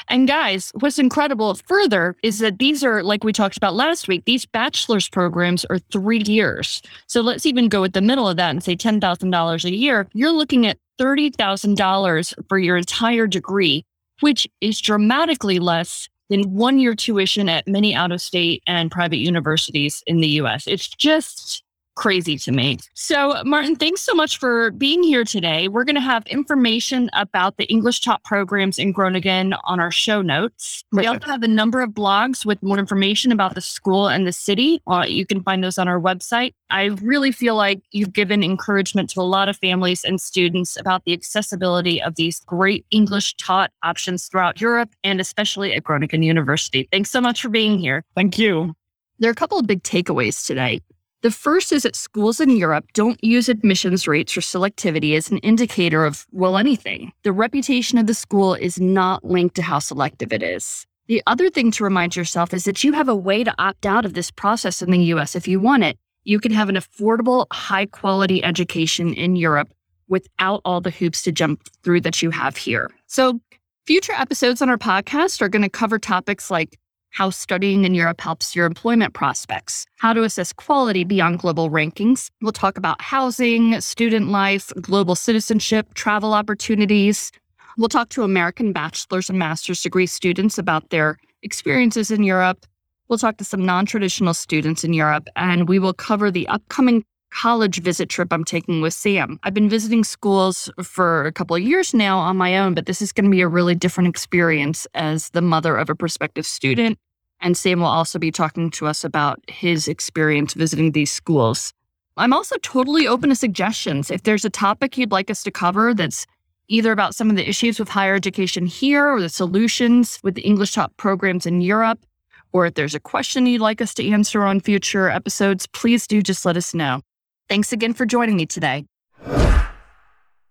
And 0.08 0.28
guys, 0.28 0.70
what's 0.78 0.98
incredible 0.98 1.54
further 1.54 2.14
is 2.22 2.40
that 2.40 2.58
these 2.58 2.84
are, 2.84 3.02
like 3.02 3.24
we 3.24 3.32
talked 3.32 3.56
about 3.56 3.74
last 3.74 4.08
week, 4.08 4.26
these 4.26 4.44
bachelor's 4.44 5.08
programs 5.08 5.64
are 5.70 5.78
three 5.78 6.22
years. 6.22 6.82
So 7.06 7.22
let's 7.22 7.46
even 7.46 7.70
go 7.70 7.82
at 7.82 7.94
the 7.94 8.02
middle 8.02 8.28
of 8.28 8.36
that 8.36 8.50
and 8.50 8.62
say 8.62 8.76
$10,000 8.76 9.64
a 9.64 9.74
year. 9.74 10.06
You're 10.12 10.32
looking 10.32 10.66
at 10.66 10.76
$30,000 11.00 12.34
for 12.46 12.58
your 12.58 12.76
entire 12.76 13.26
degree, 13.26 13.86
which 14.20 14.46
is 14.60 14.82
dramatically 14.82 15.58
less 15.58 16.10
than 16.28 16.52
one 16.52 16.78
year 16.78 16.94
tuition 16.94 17.48
at 17.48 17.66
many 17.66 17.94
out 17.94 18.12
of 18.12 18.20
state 18.20 18.62
and 18.66 18.90
private 18.90 19.16
universities 19.16 20.02
in 20.06 20.20
the 20.20 20.28
US. 20.42 20.66
It's 20.66 20.88
just 20.88 21.64
crazy 21.98 22.38
to 22.38 22.52
me. 22.52 22.78
So, 22.94 23.42
Martin, 23.44 23.74
thanks 23.74 24.02
so 24.02 24.14
much 24.14 24.38
for 24.38 24.70
being 24.70 25.02
here 25.02 25.24
today. 25.24 25.66
We're 25.66 25.82
going 25.82 25.96
to 25.96 26.00
have 26.00 26.24
information 26.28 27.10
about 27.12 27.56
the 27.56 27.64
English 27.64 28.02
Taught 28.02 28.22
programs 28.22 28.78
in 28.78 28.92
Groningen 28.92 29.52
on 29.64 29.80
our 29.80 29.90
show 29.90 30.22
notes. 30.22 30.84
We 30.92 31.08
also 31.08 31.26
have 31.26 31.42
a 31.42 31.48
number 31.48 31.80
of 31.80 31.90
blogs 31.90 32.46
with 32.46 32.62
more 32.62 32.78
information 32.78 33.32
about 33.32 33.56
the 33.56 33.60
school 33.60 34.06
and 34.06 34.28
the 34.28 34.32
city. 34.32 34.80
Uh, 34.86 35.06
you 35.08 35.26
can 35.26 35.42
find 35.42 35.64
those 35.64 35.76
on 35.76 35.88
our 35.88 36.00
website. 36.00 36.54
I 36.70 36.84
really 37.02 37.32
feel 37.32 37.56
like 37.56 37.82
you've 37.90 38.12
given 38.12 38.44
encouragement 38.44 39.10
to 39.10 39.20
a 39.20 39.22
lot 39.22 39.48
of 39.48 39.56
families 39.56 40.04
and 40.04 40.20
students 40.20 40.76
about 40.76 41.04
the 41.04 41.12
accessibility 41.12 42.00
of 42.00 42.14
these 42.14 42.38
great 42.40 42.86
English 42.92 43.34
taught 43.38 43.72
options 43.82 44.28
throughout 44.28 44.60
Europe 44.60 44.90
and 45.02 45.20
especially 45.20 45.74
at 45.74 45.82
Groningen 45.82 46.22
University. 46.22 46.88
Thanks 46.92 47.10
so 47.10 47.20
much 47.20 47.42
for 47.42 47.48
being 47.48 47.80
here. 47.80 48.04
Thank 48.14 48.38
you. 48.38 48.74
There 49.18 49.28
are 49.28 49.32
a 49.32 49.34
couple 49.34 49.58
of 49.58 49.66
big 49.66 49.82
takeaways 49.82 50.46
today. 50.46 50.80
The 51.22 51.30
first 51.32 51.72
is 51.72 51.82
that 51.82 51.96
schools 51.96 52.38
in 52.38 52.50
Europe 52.50 52.84
don't 52.94 53.22
use 53.24 53.48
admissions 53.48 54.06
rates 54.06 54.36
or 54.36 54.40
selectivity 54.40 55.16
as 55.16 55.32
an 55.32 55.38
indicator 55.38 56.04
of, 56.04 56.24
well, 56.30 56.56
anything. 56.56 57.12
The 57.24 57.32
reputation 57.32 57.98
of 57.98 58.06
the 58.06 58.14
school 58.14 58.54
is 58.54 58.78
not 58.78 59.24
linked 59.24 59.56
to 59.56 59.62
how 59.62 59.80
selective 59.80 60.32
it 60.32 60.44
is. 60.44 60.86
The 61.08 61.20
other 61.26 61.50
thing 61.50 61.72
to 61.72 61.82
remind 61.82 62.14
yourself 62.14 62.54
is 62.54 62.64
that 62.66 62.84
you 62.84 62.92
have 62.92 63.08
a 63.08 63.16
way 63.16 63.42
to 63.42 63.52
opt 63.58 63.84
out 63.84 64.04
of 64.04 64.14
this 64.14 64.30
process 64.30 64.80
in 64.80 64.92
the 64.92 65.02
US 65.14 65.34
if 65.34 65.48
you 65.48 65.58
want 65.58 65.82
it. 65.82 65.98
You 66.22 66.38
can 66.38 66.52
have 66.52 66.68
an 66.68 66.76
affordable, 66.76 67.46
high 67.52 67.86
quality 67.86 68.44
education 68.44 69.12
in 69.12 69.34
Europe 69.34 69.70
without 70.06 70.60
all 70.64 70.80
the 70.80 70.90
hoops 70.90 71.22
to 71.22 71.32
jump 71.32 71.68
through 71.82 72.02
that 72.02 72.22
you 72.22 72.30
have 72.30 72.56
here. 72.56 72.90
So, 73.06 73.40
future 73.86 74.12
episodes 74.12 74.62
on 74.62 74.68
our 74.68 74.78
podcast 74.78 75.40
are 75.40 75.48
going 75.48 75.62
to 75.62 75.68
cover 75.68 75.98
topics 75.98 76.48
like 76.48 76.78
how 77.18 77.30
studying 77.30 77.84
in 77.84 77.96
Europe 77.96 78.20
helps 78.20 78.54
your 78.54 78.64
employment 78.64 79.12
prospects, 79.12 79.84
how 79.96 80.12
to 80.12 80.22
assess 80.22 80.52
quality 80.52 81.02
beyond 81.02 81.40
global 81.40 81.68
rankings. 81.68 82.30
We'll 82.40 82.52
talk 82.52 82.78
about 82.78 83.02
housing, 83.02 83.80
student 83.80 84.28
life, 84.28 84.72
global 84.80 85.16
citizenship, 85.16 85.94
travel 85.94 86.32
opportunities. 86.32 87.32
We'll 87.76 87.88
talk 87.88 88.10
to 88.10 88.22
American 88.22 88.72
bachelor's 88.72 89.28
and 89.28 89.36
master's 89.36 89.82
degree 89.82 90.06
students 90.06 90.58
about 90.58 90.90
their 90.90 91.18
experiences 91.42 92.12
in 92.12 92.22
Europe. 92.22 92.64
We'll 93.08 93.18
talk 93.18 93.38
to 93.38 93.44
some 93.44 93.66
non 93.66 93.84
traditional 93.84 94.32
students 94.32 94.84
in 94.84 94.92
Europe, 94.92 95.26
and 95.34 95.68
we 95.68 95.80
will 95.80 95.94
cover 95.94 96.30
the 96.30 96.46
upcoming 96.46 97.04
college 97.32 97.82
visit 97.82 98.08
trip 98.08 98.32
I'm 98.32 98.44
taking 98.44 98.80
with 98.80 98.94
Sam. 98.94 99.40
I've 99.42 99.54
been 99.54 99.68
visiting 99.68 100.04
schools 100.04 100.70
for 100.84 101.26
a 101.26 101.32
couple 101.32 101.56
of 101.56 101.62
years 101.62 101.92
now 101.92 102.20
on 102.20 102.36
my 102.36 102.56
own, 102.58 102.74
but 102.74 102.86
this 102.86 103.02
is 103.02 103.12
going 103.12 103.24
to 103.24 103.30
be 103.30 103.40
a 103.40 103.48
really 103.48 103.74
different 103.74 104.08
experience 104.08 104.86
as 104.94 105.30
the 105.30 105.42
mother 105.42 105.76
of 105.76 105.90
a 105.90 105.96
prospective 105.96 106.46
student. 106.46 106.96
And 107.40 107.56
Sam 107.56 107.80
will 107.80 107.86
also 107.86 108.18
be 108.18 108.30
talking 108.30 108.70
to 108.70 108.86
us 108.86 109.04
about 109.04 109.40
his 109.48 109.88
experience 109.88 110.54
visiting 110.54 110.92
these 110.92 111.12
schools. 111.12 111.72
I'm 112.16 112.32
also 112.32 112.56
totally 112.58 113.06
open 113.06 113.28
to 113.28 113.36
suggestions. 113.36 114.10
If 114.10 114.24
there's 114.24 114.44
a 114.44 114.50
topic 114.50 114.98
you'd 114.98 115.12
like 115.12 115.30
us 115.30 115.44
to 115.44 115.50
cover 115.50 115.94
that's 115.94 116.26
either 116.66 116.92
about 116.92 117.14
some 117.14 117.30
of 117.30 117.36
the 117.36 117.48
issues 117.48 117.78
with 117.78 117.88
higher 117.88 118.14
education 118.14 118.66
here 118.66 119.06
or 119.08 119.20
the 119.20 119.28
solutions 119.28 120.18
with 120.22 120.34
the 120.34 120.42
English 120.42 120.72
taught 120.72 120.96
programs 120.96 121.46
in 121.46 121.60
Europe, 121.60 122.04
or 122.52 122.66
if 122.66 122.74
there's 122.74 122.94
a 122.94 123.00
question 123.00 123.46
you'd 123.46 123.60
like 123.60 123.80
us 123.80 123.94
to 123.94 124.08
answer 124.08 124.42
on 124.42 124.60
future 124.60 125.08
episodes, 125.08 125.66
please 125.68 126.06
do 126.06 126.20
just 126.22 126.44
let 126.44 126.56
us 126.56 126.74
know. 126.74 127.00
Thanks 127.48 127.72
again 127.72 127.94
for 127.94 128.04
joining 128.04 128.36
me 128.36 128.46
today. 128.46 128.84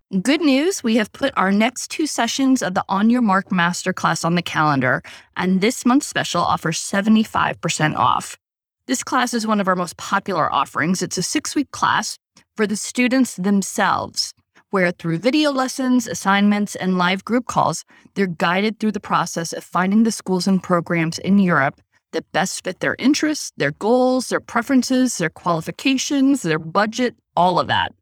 Good 0.10 0.40
news, 0.40 0.86
we 0.86 0.96
have 0.96 1.12
put 1.12 1.34
our 1.36 1.52
next 1.52 1.92
two 1.92 2.08
sessions 2.08 2.64
of 2.64 2.74
the 2.74 2.86
On 2.88 3.10
Your 3.10 3.22
Mark 3.22 3.50
Masterclass 3.50 4.24
on 4.24 4.36
the 4.36 4.42
calendar, 4.42 5.04
and 5.36 5.60
this 5.60 5.86
month's 5.86 6.08
special 6.08 6.42
offers 6.42 6.80
75% 6.80 7.94
off. 7.98 8.38
This 8.86 9.04
class 9.04 9.34
is 9.34 9.46
one 9.46 9.60
of 9.60 9.68
our 9.68 9.76
most 9.76 9.98
popular 9.98 10.50
offerings. 10.50 11.02
It's 11.02 11.18
a 11.18 11.22
six 11.22 11.56
week 11.58 11.72
class 11.72 12.18
for 12.56 12.66
the 12.66 12.78
students 12.78 13.36
themselves, 13.36 14.34
where 14.70 14.92
through 14.92 15.18
video 15.18 15.52
lessons, 15.52 16.08
assignments, 16.08 16.78
and 16.78 16.98
live 16.98 17.26
group 17.26 17.48
calls, 17.48 17.84
they're 18.14 18.28
guided 18.28 18.80
through 18.80 18.94
the 18.94 19.02
process 19.02 19.52
of 19.52 19.66
finding 19.66 20.04
the 20.04 20.12
schools 20.14 20.48
and 20.48 20.64
programs 20.64 21.20
in 21.20 21.38
Europe 21.38 21.82
that 22.14 22.32
best 22.32 22.64
fit 22.64 22.80
their 22.80 22.96
interests, 22.98 23.52
their 23.58 23.72
goals, 23.72 24.30
their 24.30 24.40
preferences, 24.40 25.18
their 25.18 25.30
qualifications, 25.30 26.44
their 26.44 26.60
budget, 26.60 27.14
all 27.36 27.60
of 27.60 27.68
that. 27.68 27.94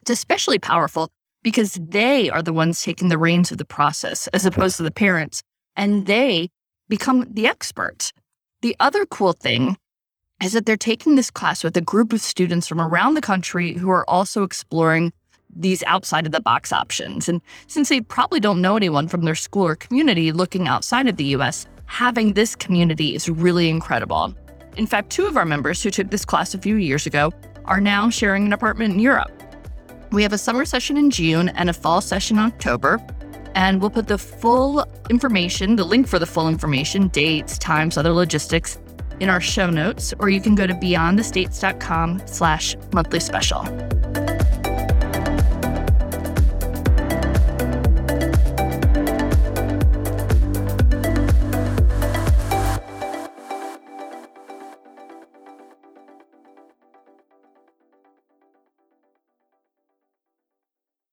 It's 0.00 0.10
especially 0.10 0.58
powerful 0.58 1.10
because 1.42 1.74
they 1.74 2.30
are 2.30 2.42
the 2.42 2.52
ones 2.52 2.82
taking 2.82 3.08
the 3.08 3.18
reins 3.18 3.50
of 3.50 3.58
the 3.58 3.64
process 3.64 4.26
as 4.28 4.46
opposed 4.46 4.76
to 4.76 4.82
the 4.82 4.90
parents, 4.90 5.42
and 5.76 6.06
they 6.06 6.50
become 6.88 7.26
the 7.30 7.46
expert. 7.46 8.12
The 8.62 8.76
other 8.78 9.06
cool 9.06 9.32
thing 9.32 9.76
is 10.42 10.52
that 10.52 10.66
they're 10.66 10.76
taking 10.76 11.14
this 11.14 11.30
class 11.30 11.62
with 11.64 11.76
a 11.76 11.80
group 11.80 12.12
of 12.12 12.20
students 12.20 12.66
from 12.66 12.80
around 12.80 13.14
the 13.14 13.20
country 13.20 13.74
who 13.74 13.90
are 13.90 14.08
also 14.08 14.42
exploring 14.42 15.12
these 15.54 15.82
outside 15.84 16.26
of 16.26 16.32
the 16.32 16.40
box 16.40 16.72
options. 16.72 17.28
And 17.28 17.40
since 17.66 17.88
they 17.88 18.00
probably 18.00 18.40
don't 18.40 18.60
know 18.60 18.76
anyone 18.76 19.08
from 19.08 19.22
their 19.22 19.34
school 19.34 19.66
or 19.66 19.76
community 19.76 20.32
looking 20.32 20.66
outside 20.66 21.06
of 21.06 21.16
the 21.16 21.24
US, 21.36 21.66
having 21.86 22.32
this 22.32 22.56
community 22.56 23.14
is 23.14 23.28
really 23.28 23.68
incredible. 23.68 24.34
In 24.76 24.86
fact, 24.86 25.10
two 25.10 25.26
of 25.26 25.36
our 25.36 25.44
members 25.44 25.82
who 25.82 25.90
took 25.90 26.10
this 26.10 26.24
class 26.24 26.54
a 26.54 26.58
few 26.58 26.76
years 26.76 27.06
ago 27.06 27.32
are 27.66 27.80
now 27.80 28.10
sharing 28.10 28.46
an 28.46 28.52
apartment 28.52 28.94
in 28.94 29.00
Europe. 29.00 29.41
We 30.12 30.22
have 30.24 30.34
a 30.34 30.38
summer 30.38 30.66
session 30.66 30.98
in 30.98 31.10
June 31.10 31.48
and 31.48 31.70
a 31.70 31.72
fall 31.72 32.02
session 32.02 32.36
in 32.36 32.44
October. 32.44 33.00
And 33.54 33.80
we'll 33.80 33.90
put 33.90 34.08
the 34.08 34.18
full 34.18 34.84
information, 35.08 35.76
the 35.76 35.84
link 35.84 36.06
for 36.06 36.18
the 36.18 36.26
full 36.26 36.48
information, 36.48 37.08
dates, 37.08 37.56
times, 37.56 37.96
other 37.96 38.12
logistics 38.12 38.78
in 39.20 39.30
our 39.30 39.40
show 39.40 39.70
notes, 39.70 40.12
or 40.18 40.28
you 40.28 40.40
can 40.40 40.54
go 40.54 40.66
to 40.66 40.74
beyondthestates.com 40.74 42.22
slash 42.26 42.76
monthly 42.92 43.20
special. 43.20 43.62